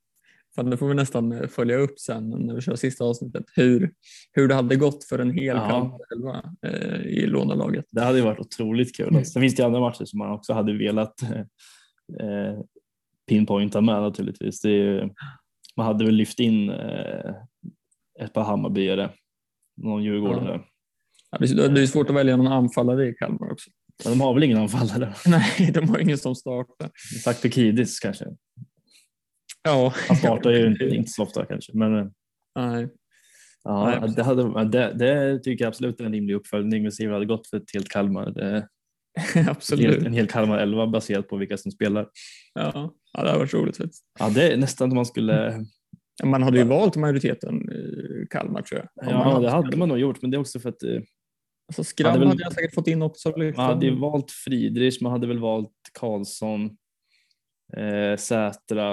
Fan, 0.57 0.69
det 0.69 0.77
får 0.77 0.87
vi 0.87 0.93
nästan 0.93 1.31
eh, 1.31 1.47
följa 1.47 1.77
upp 1.77 1.99
sen 1.99 2.29
när 2.29 2.55
vi 2.55 2.61
kör 2.61 2.75
sista 2.75 3.03
avsnittet. 3.03 3.45
Hur, 3.55 3.91
hur 4.31 4.47
det 4.47 4.55
hade 4.55 4.75
gått 4.75 5.03
för 5.03 5.19
en 5.19 5.31
hel 5.31 5.57
Ja. 5.57 5.69
Kalmar 5.69 5.99
elva, 6.15 6.53
eh, 6.61 7.01
i 7.01 7.25
lånalaget. 7.27 7.85
Det 7.91 8.01
hade 8.01 8.17
ju 8.17 8.23
varit 8.23 8.39
otroligt 8.39 8.95
kul. 8.97 9.09
Mm. 9.09 9.25
Sen 9.25 9.41
finns 9.41 9.55
det 9.55 9.61
ju 9.61 9.67
andra 9.67 9.79
matcher 9.79 10.05
som 10.05 10.19
man 10.19 10.31
också 10.31 10.53
hade 10.53 10.77
velat 10.77 11.21
eh, 12.21 12.59
pinpointa 13.27 13.81
med 13.81 14.01
naturligtvis. 14.01 14.65
Ju, 14.65 15.09
man 15.77 15.85
hade 15.85 16.05
väl 16.05 16.15
lyft 16.15 16.39
in 16.39 16.69
eh, 16.69 17.31
ett 18.19 18.33
par 18.33 18.43
Hammarbyare, 18.43 19.09
någon 19.81 20.03
Djurgårdare. 20.03 20.61
Ja, 21.31 21.37
det 21.37 21.45
är- 21.63 21.69
det 21.69 21.81
är 21.81 21.85
svårt 21.87 22.09
att 22.09 22.15
välja 22.15 22.37
någon 22.37 22.47
anfallare 22.47 23.07
i 23.07 23.13
Kalmar 23.13 23.51
också. 23.51 23.69
Men 24.03 24.13
de 24.13 24.21
har 24.21 24.33
väl 24.33 24.43
ingen 24.43 24.57
anfallare? 24.57 25.13
Nej, 25.27 25.71
de 25.73 25.89
har 25.89 25.99
ingen 25.99 26.17
som 26.17 26.35
startar. 26.35 26.89
Sakpekidis 27.23 27.99
kanske. 27.99 28.25
Ja, 29.63 29.93
Han 30.07 30.17
startar 30.17 30.51
ju 30.51 30.67
inte, 30.67 30.85
inte 30.85 31.09
så 31.11 31.23
ofta 31.23 31.45
kanske. 31.45 31.71
Men 31.77 31.95
eh, 31.97 32.05
Nej. 32.55 32.87
ja, 33.63 33.99
Nej. 34.01 34.13
det, 34.15 34.23
hade, 34.23 34.65
det, 34.65 34.93
det 34.93 35.39
tycker 35.39 35.63
jag 35.65 35.69
absolut 35.69 35.99
är 35.99 36.05
en 36.05 36.13
rimlig 36.13 36.33
uppföljning. 36.35 36.83
Vi 36.83 36.91
ser 36.91 37.03
hur 37.03 37.09
det 37.09 37.15
hade 37.15 37.25
gått 37.25 37.47
för 37.47 37.57
ett 37.57 37.73
helt 37.73 37.89
Kalmar. 37.89 38.31
Det, 38.31 38.67
Absolut. 39.49 40.05
en 40.05 40.13
hel 40.13 40.27
Kalmar 40.27 40.57
11 40.57 40.87
baserat 40.87 41.27
på 41.27 41.37
vilka 41.37 41.57
som 41.57 41.71
spelar. 41.71 42.09
Ja, 42.53 42.93
ja, 43.13 43.23
det 43.23 43.29
har 43.31 43.37
varit 43.37 43.53
roligt 43.53 43.77
faktiskt. 43.77 44.03
Ja, 44.19 44.29
det 44.29 44.53
är 44.53 44.57
nästan 44.57 44.89
som 44.89 44.95
man 44.95 45.05
skulle 45.05 45.65
Man 46.23 46.43
hade 46.43 46.57
ju 46.57 46.63
valt 46.63 46.95
majoriteten 46.95 47.71
i 47.71 48.27
Kalmar 48.29 48.61
tror 48.61 48.79
jag. 48.81 49.11
Ja, 49.11 49.33
man 49.33 49.41
det 49.41 49.49
hade 49.49 49.77
man 49.77 49.89
nog 49.89 49.99
gjort, 49.99 50.21
men 50.21 50.31
det 50.31 50.37
är 50.37 50.39
också 50.39 50.59
för 50.59 50.69
att 50.69 50.83
eh, 50.83 51.01
Alltså, 51.69 51.83
Skram 51.83 52.11
hade 52.11 52.19
hade, 52.25 52.29
väl- 52.29 52.41
jag 52.41 52.53
säkert 52.53 52.73
fått 52.75 52.87
in 52.87 53.01
också. 53.01 53.35
Liksom. 53.35 53.63
man 53.63 53.73
hade 53.73 53.85
ju 53.85 53.99
valt 53.99 54.31
Friedrich, 54.31 55.01
man 55.01 55.11
hade 55.11 55.27
väl 55.27 55.39
valt 55.39 55.71
Karlsson, 55.99 56.77
eh, 57.77 58.17
Sätra. 58.17 58.91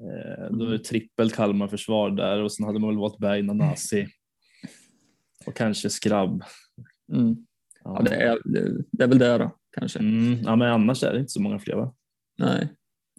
Eh, 0.00 0.50
då 0.50 0.64
är 0.64 0.70
det 0.70 0.78
trippelt 0.78 1.34
Kalmar 1.34 1.68
försvar 1.68 2.10
där 2.10 2.42
och 2.42 2.52
sen 2.52 2.66
hade 2.66 2.78
man 2.78 2.90
väl 2.90 2.98
valt 2.98 3.18
Berg, 3.18 3.42
Nanasi 3.42 4.06
och 5.46 5.56
kanske 5.56 5.90
Skrabb. 5.90 6.44
Mm. 7.12 7.36
Ja. 7.84 7.96
Ja, 7.98 8.02
det, 8.02 8.14
är, 8.14 8.38
det, 8.44 8.84
det 8.92 9.04
är 9.04 9.08
väl 9.08 9.18
det 9.18 9.38
då, 9.38 9.56
kanske. 9.78 9.98
Mm, 9.98 10.38
ja, 10.44 10.56
men 10.56 10.72
annars 10.72 11.02
är 11.02 11.12
det 11.12 11.20
inte 11.20 11.32
så 11.32 11.42
många 11.42 11.58
fler 11.58 11.76
va? 11.76 11.94
Nej. 12.38 12.68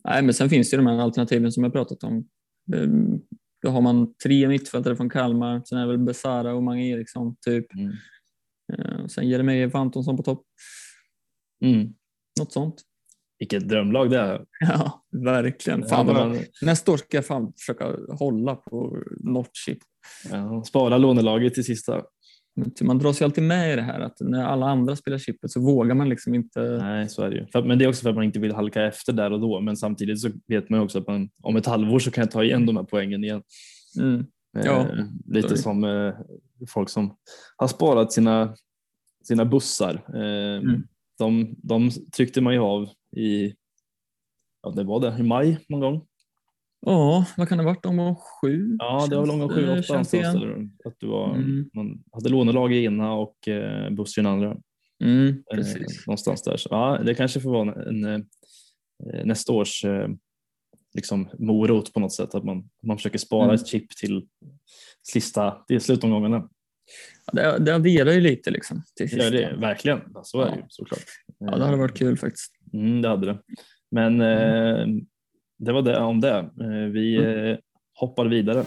Nej, 0.04 0.22
men 0.24 0.34
sen 0.34 0.50
finns 0.50 0.70
det 0.70 0.76
ju 0.78 0.84
de 0.84 0.88
här 0.88 1.00
alternativen 1.00 1.52
som 1.52 1.64
jag 1.64 1.74
pratat 1.74 2.04
om. 2.04 2.28
Ehm, 2.76 3.20
Då 3.62 3.70
har 3.70 3.82
man 3.82 4.14
tre 4.24 4.48
mittfältare 4.48 4.96
från 4.96 5.10
Kalmar, 5.10 5.62
sen 5.66 5.78
är 5.78 5.82
det 5.82 5.88
väl 5.88 5.98
Besara 6.06 6.54
och 6.54 6.64
Mange 6.64 6.88
Eriksson 6.88 7.36
typ. 7.46 7.66
Mm. 7.74 7.92
Eh, 8.74 9.02
och 9.04 9.12
Sen 9.12 9.30
Jeremejeff 9.30 9.76
Antonsson 9.76 10.18
på 10.18 10.24
topp. 10.24 10.44
Mm. 11.66 11.94
Något 12.40 12.54
sånt. 12.54 12.82
Vilket 13.40 13.70
drömlag 13.70 14.10
det 14.10 14.18
är. 14.20 14.46
Ja, 14.60 15.06
verkligen. 15.12 15.88
Fan, 15.88 16.08
Ja, 16.08 16.14
man, 16.14 16.38
Nästa 16.62 16.92
år 16.92 16.98
ska 16.98 17.18
jag 17.18 17.26
fan 17.26 17.54
försöka 17.58 17.96
hålla 18.10 18.56
på 18.56 19.04
något 19.20 19.52
shit. 19.66 19.84
ja, 20.32 20.64
spara 20.64 20.98
lånelaget 20.98 21.54
till 21.54 21.64
sista. 21.66 22.04
Men 22.56 22.72
Man 22.82 22.98
dras 22.98 23.22
ju 23.22 23.26
alltid 23.26 23.44
med 23.44 23.74
i 23.74 23.76
det 23.76 23.82
här 23.82 24.00
att 24.00 24.18
när 24.20 24.44
alla 24.46 24.66
andra 24.66 24.96
spelar 24.96 25.18
chippet 25.18 25.52
så 25.52 25.62
vågar 25.62 25.96
man 25.96 26.10
liksom 26.10 26.36
inte. 26.36 26.62
Nej, 26.62 27.10
så 27.10 27.22
är 27.24 27.30
det 27.30 27.36
ju. 27.36 27.48
För, 27.48 27.64
men 27.64 27.80
det 27.80 27.86
är 27.86 27.90
också 27.90 28.02
för 28.02 28.10
att 28.10 28.16
man 28.16 28.24
inte 28.24 28.40
vill 28.40 28.54
halka 28.56 28.84
efter 28.84 29.14
där 29.14 29.32
och 29.32 29.40
då. 29.40 29.60
Men 29.62 29.78
samtidigt 29.78 30.20
så 30.22 30.30
vet 30.48 30.70
man 30.70 30.80
ju 30.80 30.84
också 30.84 30.98
att 31.00 31.08
man, 31.08 31.30
om 31.42 31.56
ett 31.56 31.66
halvår 31.66 32.00
så 32.00 32.12
kan 32.12 32.22
jag 32.22 32.32
ta 32.32 32.44
igen 32.44 32.66
de 32.66 32.78
här 32.78 32.84
poängen 32.84 33.24
igen. 33.24 33.42
Mm. 34.00 34.26
Ja, 34.52 34.88
Eh, 34.90 35.06
lite 35.26 35.58
som 35.58 35.84
eh, 35.84 36.14
folk 36.68 36.90
som 36.90 37.16
har 37.58 37.68
sparat 37.68 38.12
sina, 38.14 38.56
sina 39.24 39.46
bussar. 39.46 39.94
Eh, 40.16 40.58
Mm. 40.62 40.84
de, 41.18 41.56
de 41.64 41.90
tryckte 42.16 42.42
man 42.42 42.54
ju 42.54 42.60
av 42.60 42.90
i, 43.16 43.54
ja 44.64 44.70
det 44.76 44.84
var 44.84 45.00
det, 45.00 45.16
i 45.20 45.24
maj 45.24 45.60
någon 45.70 45.80
gång. 45.80 46.06
Ja, 46.86 47.26
vad 47.38 47.50
kan 47.50 47.58
det 47.58 47.64
ha 47.64 47.72
varit? 47.74 47.86
Om 47.86 48.16
sju? 48.16 48.76
Ja, 48.80 49.08
det 49.10 49.16
var 49.16 49.22
väl 49.24 49.32
omgång 49.32 49.50
sju, 49.50 49.64
Eh, 49.66 49.80
åtta 49.80 49.94
någonstans. 49.94 50.36
att 50.86 50.96
du 51.00 51.08
var, 51.08 51.36
Mm. 51.36 51.70
Man 51.74 52.04
hade 52.12 52.30
lånelag 52.30 52.74
i 52.74 52.86
ena 52.86 53.14
och 53.14 53.48
eh, 53.48 53.90
buss 53.90 54.18
i 54.18 54.22
den 54.22 54.32
andra. 54.32 54.58
Mm, 55.04 55.28
Eh, 55.52 55.56
precis. 55.58 56.08
någonstans 56.08 56.42
där. 56.44 56.58
Så, 56.58 56.68
ja, 56.72 57.02
det 57.06 57.16
kanske 57.16 57.40
får 57.40 57.52
vara 57.52 57.74
en, 57.84 58.04
en, 58.06 58.14
eh, 59.14 59.26
nästa 59.26 59.54
års 59.54 59.86
eh, 59.86 60.08
liksom 60.94 61.30
morot 61.40 61.94
på 61.94 62.00
något 62.00 62.14
sätt. 62.14 62.36
Att 62.36 62.44
man, 62.44 62.70
man 62.84 62.98
försöker 62.98 63.18
spara 63.18 63.44
Mm. 63.44 63.56
ett 63.56 63.68
chip 63.68 63.90
till 63.98 64.28
sista, 65.08 65.52
till 65.68 65.82
slutomgångarna. 65.82 66.50
Ja, 67.26 67.34
Det, 67.58 67.66
det 67.66 67.76
adderar 67.76 68.12
ju 68.12 68.22
lite 68.22 68.52
liksom. 68.52 68.84
Till 68.96 69.08
Det 69.08 69.16
gör 69.16 69.32
sist. 69.32 69.34
det 69.34 69.56
verkligen. 69.62 70.00
Ja, 70.14 70.22
Så 70.24 70.42
är 70.42 70.46
det 70.46 70.52
Ja. 70.52 70.58
ju 70.58 70.64
såklart. 70.70 71.04
Ja, 71.40 71.58
det 71.58 71.66
hade 71.66 71.78
varit 71.78 71.98
kul 71.98 72.18
faktiskt. 72.18 72.52
Mm, 72.74 73.02
det 73.02 73.08
hade 73.10 73.26
det. 73.28 73.40
Men 73.92 74.22
eh, 74.22 74.86
det 75.60 75.72
var 75.72 75.82
det 75.82 76.00
om 76.00 76.20
det. 76.22 76.38
Eh, 76.38 76.92
vi 76.92 77.16
Mm. 77.18 77.52
eh, 77.52 77.58
hoppar 77.94 78.26
vidare. 78.26 78.66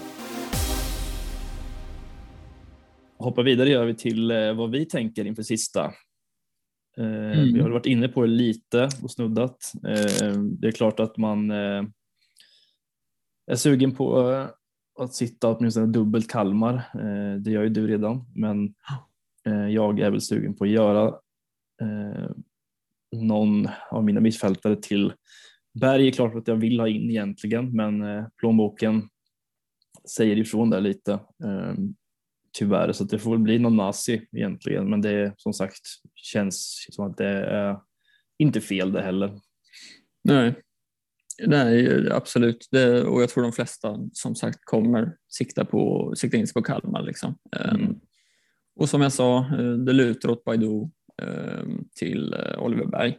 Hoppar 3.17 3.43
vidare 3.43 3.69
gör 3.69 3.85
vi 3.85 3.95
till 3.95 4.31
eh, 4.31 4.53
vad 4.53 4.71
vi 4.71 4.85
tänker 4.85 5.25
inför 5.25 5.43
sista. 5.43 5.85
Eh, 6.97 7.41
Vi 7.53 7.59
har 7.61 7.69
varit 7.69 7.85
inne 7.85 8.07
på 8.07 8.21
det 8.21 8.27
lite 8.27 8.89
och 9.03 9.11
snuddat. 9.11 9.71
Det 10.59 10.67
är 10.67 10.71
klart 10.71 10.99
att 10.99 11.17
man 11.17 11.51
är 11.51 11.87
sugen 13.55 13.95
på 13.95 14.17
att 14.99 15.13
sitta 15.13 15.55
åtminstone 15.55 15.85
dubbelt 15.87 16.29
Kalmar. 16.31 16.81
Det 17.39 17.51
gör 17.51 17.63
ju 17.63 17.69
du 17.69 17.87
redan, 17.87 18.25
men 18.35 18.73
jag 19.71 19.99
är 19.99 20.11
väl 20.11 20.21
sugen 20.21 20.53
på 20.55 20.63
att 20.63 20.69
göra 20.69 21.15
någon 23.15 23.67
av 23.91 24.03
mina 24.03 24.19
mittfältare 24.19 24.75
till 24.75 25.13
Berg 25.73 26.07
är 26.07 26.11
klart 26.11 26.35
att 26.35 26.47
jag 26.47 26.55
vill 26.55 26.79
ha 26.79 26.87
in 26.87 27.09
egentligen, 27.09 27.75
men 27.75 28.01
eh, 28.01 28.25
plånboken 28.37 29.09
säger 30.15 30.37
ifrån 30.37 30.69
där 30.69 30.81
lite. 30.81 31.13
Eh, 31.13 31.73
tyvärr, 32.57 32.91
så 32.91 33.03
det 33.03 33.19
får 33.19 33.31
väl 33.31 33.39
bli 33.39 33.59
någon 33.59 33.75
nazi 33.75 34.27
egentligen, 34.31 34.89
men 34.89 35.01
det 35.01 35.33
som 35.37 35.53
sagt 35.53 35.81
känns 36.15 36.87
som 36.89 37.11
att 37.11 37.17
det 37.17 37.45
är 37.45 37.77
inte 38.37 38.61
fel 38.61 38.91
det 38.91 39.01
heller. 39.01 39.39
Nej, 40.23 40.55
Nej 41.45 42.11
absolut. 42.11 42.67
Det, 42.71 43.03
och 43.03 43.21
jag 43.21 43.29
tror 43.29 43.43
de 43.43 43.51
flesta 43.51 43.99
som 44.13 44.35
sagt 44.35 44.59
kommer 44.63 45.15
sikta, 45.29 45.65
på, 45.65 46.13
sikta 46.15 46.37
in 46.37 46.47
sig 46.47 46.53
på 46.53 46.61
Kalmar. 46.61 47.03
Liksom. 47.03 47.35
Ehm, 47.55 47.75
Mm. 47.75 47.99
Och 48.75 48.89
som 48.89 49.01
jag 49.01 49.13
sa, 49.13 49.37
eh, 49.37 49.71
det 49.71 49.93
lutar 49.93 50.29
åt 50.29 50.43
Baidu 50.43 50.89
ehm, 51.21 51.85
till 51.95 52.33
eh, 52.33 52.63
Oliver 52.63 52.85
Berg. 52.85 53.17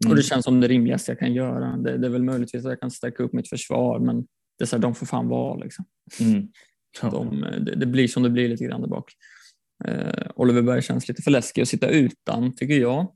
Och 0.00 0.04
Mm. 0.04 0.16
det 0.16 0.22
känns 0.22 0.44
som 0.44 0.60
det 0.60 0.68
rimligaste 0.68 1.10
jag 1.10 1.18
kan 1.18 1.34
göra. 1.34 1.76
Det, 1.76 1.98
det 1.98 2.06
är 2.06 2.10
väl 2.10 2.22
möjligtvis 2.22 2.64
att 2.64 2.70
jag 2.70 2.80
kan 2.80 2.90
stärka 2.90 3.22
upp 3.22 3.32
mitt 3.32 3.48
försvar, 3.48 3.98
men 3.98 4.20
det 4.58 4.64
är 4.64 4.66
så 4.66 4.76
här, 4.76 4.82
de 4.82 4.94
får 4.94 5.06
fan 5.06 5.28
vara. 5.28 5.56
Liksom. 5.56 5.84
Mm. 6.20 6.48
Ja. 7.02 7.10
De, 7.10 7.40
det, 7.64 7.74
det 7.74 7.86
blir 7.86 8.08
som 8.08 8.22
det 8.22 8.30
blir 8.30 8.48
lite 8.48 8.64
grann 8.64 8.80
där 8.80 8.88
bak. 8.88 9.12
Eh, 9.84 10.26
Oliver 10.36 10.62
Berg 10.62 10.82
känns 10.82 11.08
lite 11.08 11.22
för 11.22 11.30
läskig 11.30 11.62
att 11.62 11.68
sitta 11.68 11.88
utan, 11.88 12.56
tycker 12.56 12.74
jag. 12.80 13.12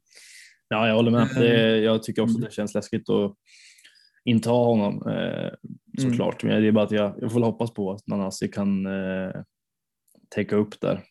Ja, 0.69 0.89
jag 0.89 0.95
håller 0.95 1.11
med. 1.11 1.29
Det, 1.35 1.79
jag 1.79 2.03
tycker 2.03 2.23
också 2.23 2.35
Mm. 2.37 2.43
att 2.45 2.51
det 2.51 2.55
känns 2.55 2.75
läskigt 2.75 3.09
att 3.11 3.35
inte 4.25 4.51
ha 4.51 4.65
honom 4.65 5.09
eh, 5.09 5.51
såklart. 6.03 6.45
Men 6.45 6.63
det 6.63 6.69
är 6.69 6.73
bara 6.73 6.85
att 6.85 6.91
jag, 6.93 7.15
jag 7.21 7.33
får 7.33 7.41
hoppas 7.41 7.75
på 7.75 7.93
att 7.93 8.07
Nanasi 8.07 8.49
kan 8.49 8.87
eh, 8.87 9.31
täcka 10.35 10.57
upp 10.57 10.81
där 10.81 11.05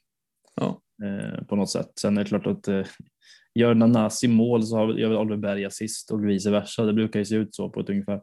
Ja. 0.55 0.82
eh, 1.03 1.43
på 1.43 1.55
något 1.55 1.70
sätt. 1.70 1.91
Sen 2.01 2.18
är 2.18 2.24
det 2.24 2.30
klart 2.30 2.47
att 2.47 2.68
eh, 2.68 2.86
gör 3.58 3.74
Nanasi 3.74 4.28
mål 4.28 4.64
så 4.64 4.76
har, 4.78 4.93
gör 4.93 5.10
väl 5.10 5.18
Oliver 5.18 5.38
Berg 5.38 5.66
assist 5.66 6.12
och 6.12 6.30
vice 6.30 6.51
versa. 6.51 6.86
Det 6.86 6.93
brukar 6.93 7.20
ju 7.20 7.26
se 7.26 7.36
ut 7.36 7.55
så 7.55 7.70
på 7.70 7.80
ett 7.80 7.89
ungefär. 7.89 8.22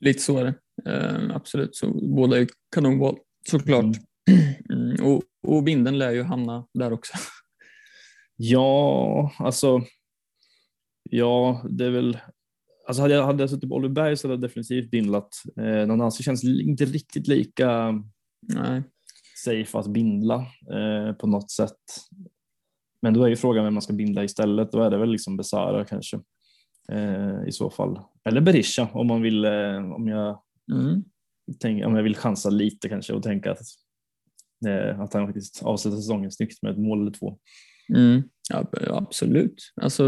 Lite 0.00 0.20
så 0.20 0.38
är 0.38 0.44
det. 0.44 0.54
Eh, 0.90 1.36
absolut, 1.36 1.76
så 1.76 1.90
båda 2.16 2.40
är 2.40 2.48
kanonval 2.74 3.16
såklart. 3.50 3.84
Mm. 3.84 3.94
Mm. 4.70 5.06
Och, 5.06 5.22
och 5.46 5.62
binden 5.62 5.98
lär 5.98 6.10
ju 6.10 6.22
hamna 6.22 6.66
där 6.74 6.92
också. 6.92 7.12
Ja, 8.36 9.32
alltså. 9.38 9.82
Ja, 11.10 11.64
det 11.70 11.84
är 11.84 11.90
väl. 11.90 12.18
Alltså 12.86 13.02
hade 13.02 13.14
jag, 13.14 13.24
hade 13.24 13.42
jag 13.42 13.50
suttit 13.50 13.68
på 13.68 13.76
Oliver 13.76 13.94
Berg 13.94 14.16
så 14.16 14.28
hade 14.28 14.34
jag 14.34 14.40
definitivt 14.40 14.90
bindlat. 14.90 15.28
Eh, 15.56 15.86
Nanasi 15.86 16.22
känns 16.22 16.44
inte 16.44 16.84
riktigt 16.84 17.28
lika 17.28 17.92
Nej. 18.54 18.82
safe 19.44 19.78
att 19.78 19.86
bindla 19.86 20.34
eh, 20.72 21.12
på 21.12 21.26
något 21.26 21.50
sätt. 21.50 21.80
Men 23.04 23.14
då 23.14 23.24
är 23.24 23.28
ju 23.28 23.36
frågan 23.36 23.64
vem 23.64 23.74
man 23.74 23.82
ska 23.82 23.92
bindla 23.92 24.24
istället. 24.24 24.72
Då 24.72 24.82
är 24.82 24.90
det 24.90 24.98
väl 24.98 25.10
liksom 25.10 25.36
Besara 25.36 25.84
kanske 25.84 26.20
eh, 26.92 27.48
i 27.48 27.52
så 27.52 27.70
fall. 27.70 28.00
Eller 28.24 28.40
Berisha 28.40 28.88
om 28.92 29.06
man 29.06 29.22
vill. 29.22 29.44
Eh, 29.44 29.92
om 29.94 30.08
jag 30.08 30.40
Mm. 30.72 31.04
tänker, 31.60 31.86
om 31.86 31.96
jag 31.96 32.02
vill 32.02 32.16
chansa 32.16 32.50
lite 32.50 32.88
kanske 32.88 33.12
och 33.12 33.22
tänka 33.22 33.52
att 33.52 33.58
eh, 34.66 35.00
att 35.00 35.14
han 35.14 35.26
faktiskt 35.26 35.62
avslutar 35.62 35.96
säsongen 35.96 36.30
snyggt 36.32 36.62
med 36.62 36.72
ett 36.72 36.78
mål 36.78 37.00
eller 37.00 37.10
två. 37.10 37.38
Mm. 37.94 38.22
Ja, 38.50 38.66
absolut. 38.90 39.72
Alltså, 39.82 40.04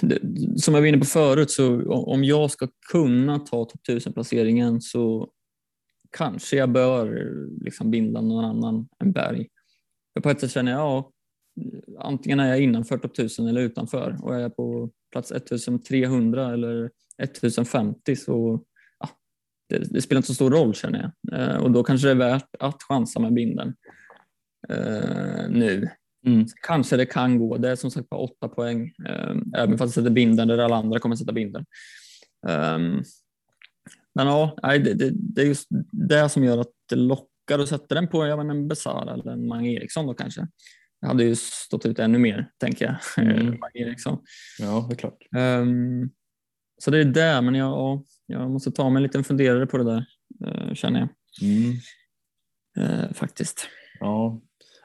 det, 0.00 0.18
som 0.60 0.74
jag 0.74 0.80
var 0.80 0.86
inne 0.88 0.98
på 0.98 1.04
förut, 1.04 1.50
så 1.50 1.92
om 1.92 2.24
jag 2.24 2.50
ska 2.50 2.68
kunna 2.92 3.38
ta 3.38 3.64
topp 3.64 3.80
1000-placeringen 3.88 4.80
så 4.80 5.30
kanske 6.10 6.56
jag 6.56 6.72
bör 6.72 7.30
liksom 7.64 7.90
binda 7.90 8.20
någon 8.20 8.44
annan 8.44 8.88
än 9.02 9.12
Berg. 9.12 9.48
För 10.14 10.20
på 10.20 10.30
ett 10.30 10.40
sätt 10.40 10.50
känner 10.50 10.72
jag, 10.72 10.80
ja, 10.80 11.12
antingen 11.98 12.40
är 12.40 12.48
jag 12.48 12.60
innanför 12.60 12.98
topp 12.98 13.12
1000 13.12 13.46
eller 13.46 13.60
utanför 13.60 14.18
och 14.22 14.34
är 14.34 14.38
jag 14.38 14.56
på 14.56 14.90
plats 15.12 15.32
1300 15.32 16.52
eller 16.52 16.90
1050 17.22 18.16
så 18.16 18.60
ja, 19.00 19.08
det, 19.68 19.78
det, 19.78 20.02
spelar 20.02 20.18
inte 20.18 20.26
så 20.26 20.34
stor 20.34 20.50
roll 20.50 20.74
känner 20.74 21.12
jag. 21.30 21.40
Eh, 21.40 21.56
och 21.56 21.70
då 21.70 21.84
kanske 21.84 22.06
det 22.08 22.10
är 22.10 22.30
värt 22.30 22.56
att 22.58 22.82
chansa 22.82 23.20
med 23.20 23.32
binden 23.32 23.74
eh, 24.68 25.48
nu. 25.48 25.90
Mm. 26.26 26.46
Kanske 26.66 26.96
det 26.96 27.06
kan 27.06 27.38
gå. 27.38 27.56
Det 27.56 27.70
är 27.70 27.76
som 27.76 27.90
sagt 27.90 28.08
bara 28.08 28.20
åtta 28.20 28.48
poäng, 28.48 28.92
eh, 29.08 29.36
även 29.56 29.78
fast 29.78 29.96
jag 29.96 30.04
sätter 30.04 30.14
binden 30.14 30.48
där 30.48 30.58
alla 30.58 30.76
andra 30.76 30.98
kommer 30.98 31.16
sätta 31.16 31.32
binden. 31.32 31.64
Um, 32.46 33.02
men 34.14 34.26
ja, 34.26 34.56
det, 34.62 34.94
det, 34.94 35.10
det, 35.14 35.42
är 35.42 35.46
just 35.46 35.68
det 35.92 36.28
som 36.28 36.44
gör 36.44 36.58
att 36.58 36.72
det 36.88 36.96
lockar 36.96 37.58
att 37.58 37.68
sätta 37.68 37.94
den 37.94 38.08
på 38.08 38.26
jag 38.26 38.38
menar, 38.38 38.54
en 38.54 38.68
Besara 38.68 39.14
eller 39.14 39.32
en 39.32 39.46
Mange 39.46 39.70
Eriksson 39.70 40.06
då 40.06 40.14
kanske. 40.14 40.48
Hade 41.06 41.24
ju 41.24 41.36
stått 41.36 41.86
ut 41.86 41.98
ännu 41.98 42.18
mer, 42.18 42.50
tänker 42.58 42.84
jag. 42.84 42.96
Mm. 43.24 43.58
Eriksson. 43.74 44.18
Ja, 44.58 44.86
det 44.88 44.94
är 44.94 44.96
klart. 44.96 45.18
Um, 45.36 46.10
så 46.78 46.90
det 46.90 46.98
är 46.98 47.04
det, 47.04 47.40
men 47.42 47.54
jag, 47.54 48.04
jag 48.26 48.50
måste 48.50 48.70
ta 48.70 48.90
mig 48.90 49.00
en 49.00 49.02
liten 49.02 49.24
funderare 49.24 49.66
på 49.66 49.78
det 49.78 49.84
där, 49.84 50.06
uh, 50.46 50.74
känner 50.74 51.00
jag. 51.00 51.08
Mm. 51.42 51.72
Uh, 52.78 53.12
faktiskt. 53.12 53.68
Ja. 54.00 54.40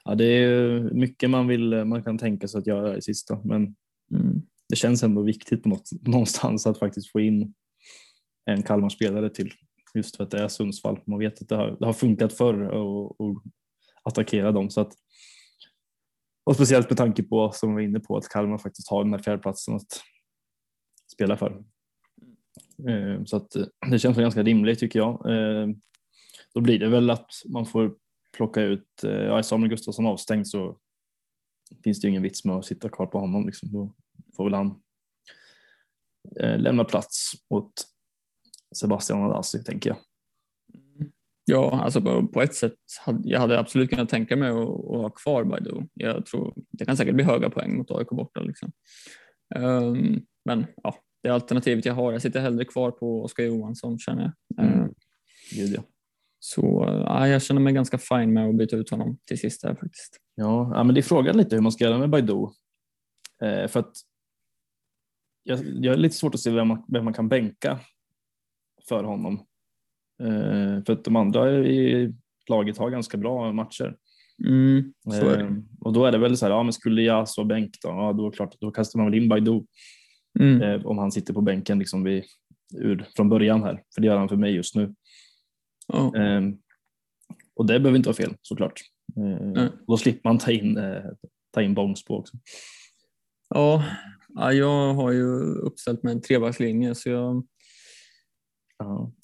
ja, 0.05 0.15
det 0.15 0.25
är 0.25 0.79
mycket 0.79 1.29
man, 1.29 1.47
vill, 1.47 1.85
man 1.85 2.03
kan 2.03 2.17
tänka 2.17 2.47
sig 2.47 2.59
att 2.59 2.67
göra 2.67 2.97
i 2.97 3.01
sista, 3.01 3.39
men 3.43 3.75
mm. 4.11 4.41
det 4.69 4.75
känns 4.75 5.03
ändå 5.03 5.21
viktigt 5.21 5.63
på 5.63 5.69
något, 5.69 5.89
någonstans 6.01 6.67
att 6.67 6.79
faktiskt 6.79 7.11
få 7.11 7.19
in 7.19 7.53
en 8.45 8.63
Kalmar-spelare 8.63 9.29
till. 9.29 9.51
Just 9.95 10.15
för 10.15 10.23
att 10.23 10.31
det 10.31 10.39
är 10.39 10.47
Sundsvall. 10.47 10.99
Man 11.05 11.19
vet 11.19 11.41
att 11.41 11.49
det 11.49 11.55
har, 11.55 11.77
det 11.79 11.85
har 11.85 11.93
funkat 11.93 12.33
förr 12.33 12.63
att 12.63 13.43
attackera 14.03 14.51
dem. 14.51 14.69
Så 14.69 14.81
att, 14.81 14.93
och 16.43 16.55
speciellt 16.55 16.89
med 16.89 16.97
tanke 16.97 17.23
på, 17.23 17.51
som 17.51 17.69
vi 17.69 17.75
var 17.75 17.81
inne 17.81 17.99
på, 17.99 18.17
att 18.17 18.29
Kalmar 18.29 18.57
faktiskt 18.57 18.89
har 18.89 19.03
den 19.03 19.13
här 19.13 19.19
fjärdeplatsen 19.19 19.75
att 19.75 20.01
spela 21.13 21.37
för. 21.37 21.63
Eh, 22.87 23.23
så 23.25 23.37
att 23.37 23.55
eh, 23.55 23.65
det 23.91 23.99
känns 23.99 24.17
ganska 24.17 24.43
rimligt 24.43 24.79
tycker 24.79 24.99
jag. 24.99 25.31
Eh, 25.31 25.67
då 26.53 26.61
blir 26.61 26.79
det 26.79 26.89
väl 26.89 27.09
att 27.09 27.31
man 27.45 27.65
får 27.65 27.95
plocka 28.37 28.61
ut, 28.61 28.87
ja, 29.01 29.37
är 29.37 29.41
Samuel 29.41 29.69
Gustafsson 29.69 30.05
avstängd 30.05 30.47
så 30.47 30.77
finns 31.83 32.01
det 32.01 32.05
ju 32.05 32.09
ingen 32.09 32.23
vits 32.23 32.45
med 32.45 32.55
att 32.55 32.65
sitta 32.65 32.89
kvar 32.89 33.05
på 33.05 33.19
honom. 33.19 33.45
Liksom. 33.45 33.71
Då 33.71 33.93
får 34.35 34.43
väl 34.43 34.53
han 34.53 34.81
lämna 36.57 36.83
plats 36.83 37.31
åt 37.49 37.73
Sebastian 38.75 39.23
Adassi 39.23 39.63
tänker 39.63 39.89
jag. 39.89 39.97
Ja, 41.45 41.81
alltså 41.83 42.27
på, 42.27 42.41
ett 42.41 42.55
sätt 42.55 42.75
hade 43.05 43.29
jag 43.29 43.39
hade 43.39 43.59
absolut 43.59 43.89
kunnat 43.89 44.09
tänka 44.09 44.35
mig 44.35 44.49
att, 44.49 44.57
att 44.57 45.01
ha 45.01 45.09
kvar 45.09 45.43
Baidu. 45.43 45.81
Jag 45.93 46.25
tror 46.25 46.53
det 46.71 46.85
kan 46.85 46.97
säkert 46.97 47.15
bli 47.15 47.23
höga 47.23 47.49
poäng 47.49 47.77
mot 47.77 47.91
AIK 47.91 48.09
borta. 48.09 48.41
Liksom. 48.41 48.71
Um, 49.55 50.25
men 50.45 50.65
ja, 50.83 50.95
det 51.23 51.29
är 51.29 51.33
alternativet 51.33 51.85
jag 51.85 51.93
har. 51.93 52.11
Jag 52.11 52.21
sitter 52.21 52.39
hellre 52.39 52.65
kvar 52.65 52.91
på 52.91 53.23
Oskar 53.23 53.43
Johansson 53.43 53.99
känner 53.99 54.21
jag. 54.21 54.65
Mm. 54.65 54.79
Uh, 54.79 54.89
ja. 55.51 55.83
Så 56.39 56.85
uh, 56.85 57.27
jag 57.27 57.43
känner 57.43 57.61
mig 57.61 57.73
ganska 57.73 57.97
fin 57.97 58.33
med 58.33 58.49
att 58.49 58.57
byta 58.57 58.75
ut 58.75 58.89
honom 58.89 59.17
till 59.25 59.39
sist 59.39 59.63
här 59.63 59.75
faktiskt. 59.75 60.17
Ja, 60.35 60.71
ja 60.75 60.83
men 60.83 60.95
det 60.95 60.99
är 60.99 61.03
frågan 61.03 61.37
lite 61.37 61.55
hur 61.55 61.63
man 61.63 61.71
ska 61.71 61.83
göra 61.83 61.97
med 61.97 62.09
Baidu. 62.09 62.33
Uh, 63.43 63.67
för 63.67 63.79
att 63.79 63.91
jag, 65.43 65.59
jag 65.63 65.93
är 65.93 65.97
lite 65.97 66.15
svårt 66.15 66.35
att 66.35 66.41
se 66.41 66.51
vem 66.51 66.67
man, 66.67 66.85
vem 66.87 67.05
man 67.05 67.13
kan 67.13 67.29
bänka 67.29 67.79
för 68.89 69.03
honom. 69.03 69.45
Eh, 70.23 70.83
för 70.83 70.93
att 70.93 71.03
de 71.03 71.15
andra 71.15 71.59
i 71.59 72.13
laget 72.49 72.77
har 72.77 72.89
ganska 72.89 73.17
bra 73.17 73.51
matcher. 73.51 73.95
Mm, 74.45 74.93
eh, 75.13 75.47
och 75.79 75.93
då 75.93 76.05
är 76.05 76.11
det 76.11 76.17
väl 76.17 76.37
så 76.37 76.45
här, 76.45 76.53
ja 76.53 76.63
men 76.63 76.73
skulle 76.73 77.01
jag 77.01 77.29
så 77.29 77.43
bänk 77.43 77.77
då? 77.81 77.89
Ja 77.89 78.13
då 78.13 78.31
klart, 78.31 78.55
då 78.59 78.71
kastar 78.71 78.99
man 78.99 79.11
väl 79.11 79.21
in 79.21 79.29
Baidu. 79.29 79.61
Mm. 80.39 80.61
Eh, 80.61 80.85
om 80.85 80.97
han 80.97 81.11
sitter 81.11 81.33
på 81.33 81.41
bänken 81.41 81.79
liksom 81.79 82.03
vid, 82.03 82.23
ur, 82.77 83.05
från 83.15 83.29
början 83.29 83.63
här, 83.63 83.83
för 83.95 84.01
det 84.01 84.07
gör 84.07 84.17
han 84.17 84.29
för 84.29 84.35
mig 84.35 84.55
just 84.55 84.75
nu. 84.75 84.93
Oh. 85.87 86.07
och 87.55 87.65
det 87.65 87.79
behöver 87.79 87.97
inte 87.97 88.09
vara 88.09 88.15
fel 88.15 88.35
såklart. 88.41 88.81
Mm. 89.15 89.69
Då 89.87 89.97
slipper 89.97 90.29
man 90.29 90.37
ta 90.37 90.51
in, 90.51 90.79
ta 91.51 91.61
in 91.61 91.73
Bångsbo 91.73 92.15
också. 92.15 92.37
Ja, 93.49 93.83
jag 94.51 94.93
har 94.93 95.11
ju 95.11 95.25
uppställt 95.43 96.03
med 96.03 96.11
en 96.11 96.21
trebackslinje 96.21 96.95
så 96.95 97.09
jag 97.09 97.47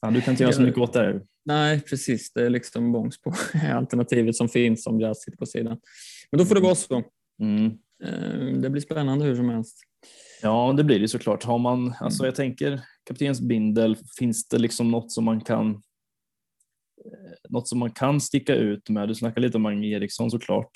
Ja, 0.02 0.12
du 0.12 0.22
kan 0.22 0.34
inte 0.34 0.44
göra 0.44 0.54
så 0.54 0.62
mycket 0.62 0.82
åt 0.82 0.94
det. 0.94 1.22
Nej, 1.46 1.82
precis. 1.82 2.34
Det 2.34 2.46
är 2.46 2.50
liksom 2.50 2.92
Bångsbo 2.92 3.32
alternativet 3.74 4.36
som 4.36 4.50
finns 4.50 4.88
om 4.88 5.00
jag 5.00 5.18
sitter 5.18 5.38
på 5.38 5.46
sidan. 5.46 5.80
Men 6.32 6.38
då 6.38 6.46
får 6.46 6.56
det 6.56 6.62
vara 6.62 6.76
så. 6.76 7.04
Mm. 7.42 7.66
Eh, 8.04 8.60
det 8.62 8.70
blir 8.70 8.82
spännande 8.82 9.26
hur 9.26 9.36
som 9.36 9.50
helst. 9.50 9.78
Ja, 10.42 10.74
det 10.78 10.84
blir 10.84 11.00
det 11.00 11.08
såklart. 11.08 11.44
Har 11.44 11.58
man, 11.58 11.94
alltså 12.00 12.26
jag 12.26 12.36
tänker 12.36 12.82
kaptens 13.06 13.42
bindel, 13.42 13.98
finns 14.20 14.48
det 14.48 14.58
liksom 14.58 14.92
något 14.92 15.12
som 15.12 15.26
man 15.26 15.42
kan 15.42 15.70
eh, 17.06 17.34
något 17.50 17.68
som 17.68 17.80
man 17.80 17.92
kan 17.92 18.22
sticka 18.22 18.56
ut 18.56 18.90
med? 18.90 19.08
Du 19.08 19.16
snackar 19.16 19.42
lite 19.42 19.58
om 19.58 19.64
Mange 19.64 19.88
Eriksson 19.88 20.32
såklart. 20.32 20.72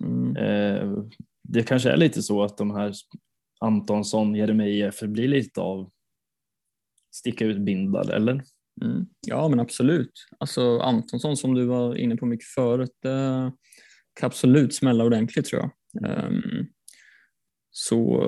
Mm. 0.00 0.36
Eh, 0.36 1.04
det 1.42 1.62
kanske 1.62 1.90
är 1.90 1.96
lite 1.96 2.22
så 2.22 2.42
att 2.42 2.58
de 2.58 2.70
här 2.70 2.92
Antonsson, 3.60 4.34
Jeremejeff 4.34 5.00
blir 5.00 5.28
lite 5.28 5.60
av 5.60 5.90
sticka 7.16 7.44
ut 7.44 7.58
bindlar, 7.58 8.10
eller? 8.10 8.42
Mm. 8.84 9.06
Ja, 9.26 9.48
men 9.48 9.60
absolut. 9.60 10.12
Alltså 10.38 10.78
Antonsson 10.78 11.36
som 11.36 11.54
du 11.54 11.66
var 11.66 11.96
inne 11.96 12.16
på 12.16 12.26
mycket 12.26 12.46
förut, 12.46 12.90
det 13.02 13.52
kan 14.20 14.26
absolut 14.26 14.74
smälla 14.74 15.04
ordentligt 15.04 15.46
tror 15.46 15.62
jag. 15.62 16.24
Um, 16.24 16.66
så 17.70 18.22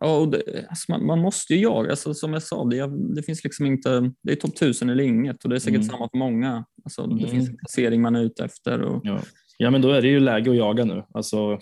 ja, 0.00 0.28
det, 0.32 0.66
alltså 0.68 0.92
man, 0.92 1.06
man, 1.06 1.18
måste 1.18 1.54
ju 1.54 1.60
jaga, 1.60 1.90
alltså, 1.90 2.14
som 2.14 2.32
jag 2.32 2.42
sa, 2.42 2.64
det, 2.64 3.14
det 3.14 3.22
finns 3.22 3.44
liksom 3.44 3.66
inte, 3.66 4.12
det 4.22 4.32
är 4.32 4.36
topp 4.36 4.56
tusen 4.56 4.90
eller 4.90 5.04
inget 5.04 5.44
och 5.44 5.50
det 5.50 5.56
är 5.56 5.60
säkert 5.60 5.80
mm. 5.80 5.88
samma 5.88 6.08
för 6.10 6.18
många. 6.18 6.64
Alltså, 6.84 7.06
det 7.06 7.24
mm. 7.24 7.30
finns 7.30 7.48
en 7.48 7.56
placering 7.56 8.02
man 8.02 8.16
är 8.16 8.22
ute 8.22 8.44
efter. 8.44 8.82
Och... 8.82 9.00
Ja. 9.04 9.20
ja, 9.58 9.70
men 9.70 9.82
då 9.82 9.90
är 9.90 10.02
det 10.02 10.08
ju 10.08 10.20
läge 10.20 10.50
att 10.50 10.56
jaga 10.56 10.84
nu. 10.84 11.04
Alltså, 11.14 11.58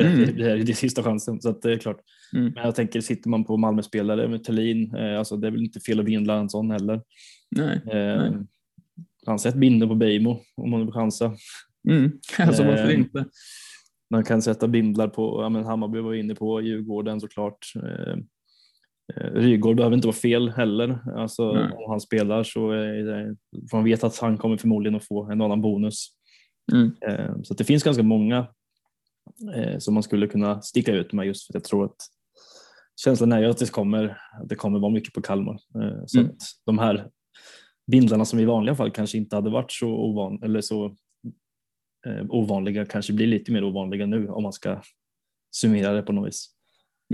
Mm. 0.00 0.36
Det 0.36 0.44
här 0.44 0.50
är 0.50 0.64
det 0.64 0.74
sista 0.74 1.02
chansen, 1.02 1.40
så 1.40 1.52
det 1.52 1.72
är 1.72 1.78
klart. 1.78 2.00
Mm. 2.34 2.52
Men 2.54 2.64
jag 2.64 2.74
tänker, 2.74 3.00
sitter 3.00 3.30
man 3.30 3.44
på 3.44 3.56
Malmö-spelare 3.56 4.28
med 4.28 4.44
Thelin, 4.44 4.94
eh, 4.94 5.18
alltså 5.18 5.36
det 5.36 5.46
är 5.46 5.50
väl 5.50 5.64
inte 5.64 5.80
fel 5.80 6.00
att 6.00 6.06
bindla 6.06 6.34
en 6.34 6.50
sån 6.50 6.70
heller. 6.70 7.02
Nej. 7.50 7.80
Eh, 7.86 8.30
Nej. 8.30 8.32
Han 9.26 9.38
sett 9.38 9.54
binden 9.54 9.88
på 9.88 9.94
Beijmo 9.94 10.40
om 10.56 10.70
man 10.70 10.80
vill 10.80 10.92
chansa. 10.92 11.36
Mm. 11.88 12.12
Alltså 12.38 12.64
varför 12.64 12.88
eh, 12.88 12.98
inte? 12.98 13.24
Man 14.10 14.24
kan 14.24 14.42
sätta 14.42 14.68
bindlar 14.68 15.08
på, 15.08 15.42
ja 15.42 15.48
men 15.48 15.64
Hammarby 15.64 16.00
var 16.00 16.14
inne 16.14 16.34
på, 16.34 16.60
Djurgården 16.60 17.20
såklart. 17.20 17.58
Eh, 17.76 18.12
eh 19.16 19.32
Rygård 19.32 19.76
behöver 19.76 19.96
inte 19.96 20.06
vara 20.06 20.16
fel 20.16 20.48
heller. 20.48 20.98
Alltså, 21.16 21.50
om 21.50 21.90
han 21.90 22.00
spelar 22.00 22.42
så 22.42 22.70
är 22.70 23.36
man 23.72 23.84
vet 23.84 24.04
att 24.04 24.18
han 24.18 24.38
kommer 24.38 24.56
förmodligen 24.56 24.96
att 24.96 25.04
få 25.04 25.30
en 25.30 25.40
annan 25.40 25.60
bonus. 25.60 26.08
Mm. 26.72 26.92
Eh, 27.00 27.42
så 27.42 27.54
det 27.54 27.64
finns 27.64 27.82
ganska 27.82 28.02
många 28.02 28.46
eh, 29.54 29.78
som 29.78 29.94
man 29.94 30.02
skulle 30.02 30.26
kunna 30.26 30.62
sticka 30.62 30.92
ut 30.92 31.12
med 31.12 31.26
just 31.26 31.46
för 31.46 31.52
att 31.52 31.54
jag 31.54 31.64
tror 31.64 31.84
att 31.84 31.96
känslan 33.04 33.32
är 33.32 33.40
ju 33.40 33.46
att 33.46 33.58
det 33.58 33.70
kommer, 33.70 34.18
det 34.48 34.54
kommer 34.54 34.78
vara 34.78 34.92
mycket 34.92 35.14
på 35.14 35.22
Kalmar. 35.22 35.54
Eh, 35.54 36.02
så 36.06 36.18
mm. 36.18 36.30
att 36.30 36.42
de 36.66 36.78
här 36.78 37.08
bindlarna 37.90 38.24
som 38.24 38.38
i 38.38 38.44
vanliga 38.44 38.74
fall 38.74 38.90
kanske 38.90 39.18
inte 39.18 39.36
hade 39.36 39.50
varit 39.50 39.72
så, 39.72 39.88
ovan, 39.88 40.42
eller 40.42 40.60
så 40.60 40.84
eh, 42.06 42.26
ovanliga 42.28 42.86
kanske 42.86 43.12
blir 43.12 43.26
lite 43.26 43.52
mer 43.52 43.64
ovanliga 43.64 44.06
nu 44.06 44.28
om 44.28 44.42
man 44.42 44.52
ska 44.52 44.82
summera 45.50 45.92
det 45.92 46.02
på 46.02 46.12
något 46.12 46.28
vis. 46.28 46.50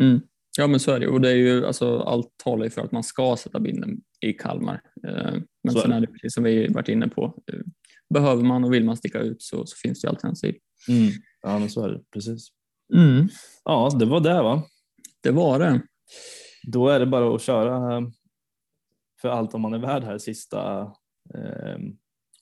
Mm. 0.00 0.20
Ja 0.58 0.66
men 0.66 0.80
så 0.80 0.92
är 0.92 1.00
det 1.00 1.08
och 1.08 1.20
det 1.20 1.30
är 1.30 1.36
ju 1.36 1.66
alltså 1.66 1.98
allt 1.98 2.28
talar 2.44 2.64
ju 2.64 2.70
för 2.70 2.82
att 2.82 2.92
man 2.92 3.02
ska 3.02 3.36
sätta 3.36 3.60
binden 3.60 4.00
i 4.20 4.32
Kalmar. 4.32 4.80
Eh, 5.08 5.34
men 5.64 5.74
så 5.74 5.80
sen 5.80 5.92
är 5.92 6.00
det 6.00 6.06
precis 6.06 6.34
som 6.34 6.44
vi 6.44 6.68
varit 6.68 6.88
inne 6.88 7.08
på. 7.08 7.24
Eh, 7.52 7.60
behöver 8.14 8.42
man 8.42 8.64
och 8.64 8.72
vill 8.72 8.84
man 8.84 8.96
sticka 8.96 9.18
ut 9.18 9.42
så, 9.42 9.66
så 9.66 9.76
finns 9.76 10.00
det 10.00 10.08
alternativ. 10.08 10.54
Mm. 10.88 11.10
Ja, 11.42 11.58
men 11.58 11.70
så 11.70 11.84
är 11.84 11.88
det 11.88 12.00
precis. 12.10 12.48
Mm. 12.94 13.28
Ja, 13.64 13.90
det 13.98 14.04
var 14.04 14.20
det 14.20 14.42
va? 14.42 14.62
Det 15.24 15.30
var 15.30 15.58
det. 15.58 15.80
Då 16.62 16.88
är 16.88 17.00
det 17.00 17.06
bara 17.06 17.34
att 17.34 17.42
köra 17.42 17.96
eh, 17.96 18.02
för 19.22 19.28
allt 19.28 19.54
om 19.54 19.60
man 19.60 19.74
är 19.74 19.78
värd 19.78 20.04
här 20.04 20.18
sista 20.18 20.80
eh, 21.34 21.78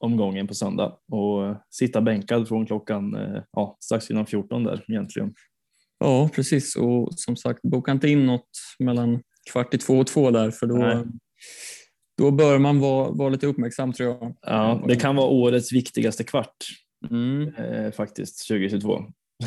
omgången 0.00 0.46
på 0.46 0.54
söndag 0.54 0.96
och 1.12 1.56
sitta 1.70 2.00
bänkad 2.00 2.48
från 2.48 2.66
klockan 2.66 3.14
eh, 3.14 3.42
ja, 3.52 3.76
strax 3.80 4.10
innan 4.10 4.26
14 4.26 4.64
där 4.64 4.84
egentligen. 4.88 5.34
Ja, 5.98 6.30
precis 6.34 6.76
och 6.76 7.08
som 7.14 7.36
sagt 7.36 7.62
boka 7.62 7.92
inte 7.92 8.08
in 8.08 8.26
något 8.26 8.50
mellan 8.78 9.22
kvart 9.52 9.74
i 9.74 9.78
två 9.78 9.98
och 9.98 10.06
två 10.06 10.30
där 10.30 10.50
för 10.50 10.66
då, 10.66 11.04
då 12.18 12.30
bör 12.30 12.58
man 12.58 12.80
vara, 12.80 13.10
vara 13.10 13.28
lite 13.28 13.46
uppmärksam 13.46 13.92
tror 13.92 14.08
jag. 14.08 14.36
Ja, 14.40 14.84
det 14.88 14.96
kan 14.96 15.16
vara 15.16 15.26
årets 15.26 15.72
viktigaste 15.72 16.24
kvart 16.24 16.56
mm. 17.10 17.54
eh, 17.54 17.92
faktiskt 17.92 18.48
2022. 18.48 19.04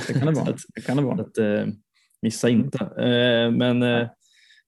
Det 0.08 0.14
kan 0.14 0.26
det 0.26 0.34
vara. 0.34 0.50
att, 0.54 0.60
det 0.76 0.82
kan 0.82 0.98
det 0.98 1.04
vara. 1.04 1.22
Att, 1.22 1.38
eh, 1.38 1.68
missa 2.26 2.50
inte. 2.50 2.78
Eh, 2.78 3.52
men 3.52 3.84
eh, 3.84 4.08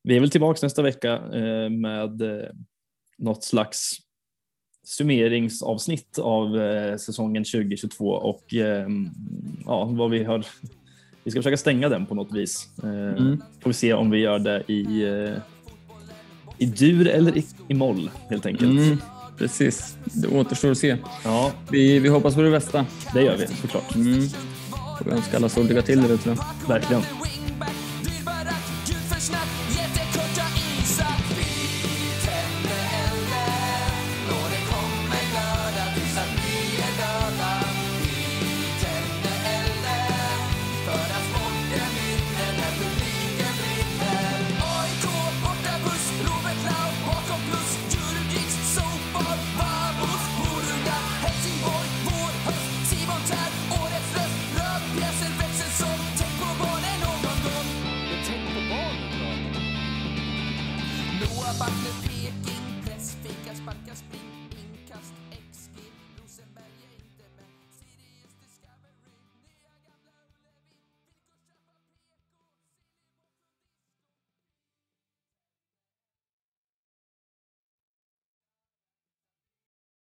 vi 0.03 0.15
är 0.15 0.19
väl 0.19 0.29
tillbaka 0.29 0.59
nästa 0.63 0.81
vecka 0.81 1.13
eh, 1.13 1.69
med 1.69 2.21
något 3.17 3.43
slags 3.43 3.97
summeringsavsnitt 4.83 6.19
av 6.19 6.47
säsongen 6.97 7.43
2022 7.43 8.09
och 8.09 8.43
ja, 9.65 9.85
vad 9.85 10.09
vi 10.09 10.23
har. 10.23 10.45
Vi 11.23 11.31
ska 11.31 11.39
försöka 11.39 11.57
stänga 11.57 11.89
den 11.89 12.05
på 12.05 12.15
något 12.15 12.33
vis. 12.33 12.69
Mm. 12.83 13.41
Får 13.61 13.69
vi 13.69 13.73
se 13.73 13.93
om 13.93 14.09
vi 14.09 14.19
gör 14.19 14.39
det 14.39 14.63
i 14.67 15.05
i 16.57 16.65
dur 16.65 17.07
eller 17.07 17.37
i, 17.37 17.45
i 17.67 17.73
moll 17.73 18.11
helt 18.29 18.45
enkelt. 18.45 18.71
Mm, 18.71 18.97
precis, 19.37 19.97
det 20.03 20.27
återstår 20.27 20.71
att 20.71 20.77
se. 20.77 20.97
Ja, 21.23 21.51
Vi, 21.71 21.99
vi 21.99 22.09
hoppas 22.09 22.35
på 22.35 22.41
det 22.41 22.51
bästa. 22.51 22.85
det 23.13 23.21
gör 23.21 23.37
vi 23.37 23.47
såklart. 23.47 23.95
Mm. 23.95 24.21
Får 24.97 25.05
vi 25.05 25.11
önska 25.11 25.37
alla 25.37 25.49
så 25.49 25.63
lycka 25.63 25.81
till 25.81 26.01
där 26.01 26.13
ute. 26.13 26.37
Verkligen. 26.67 27.01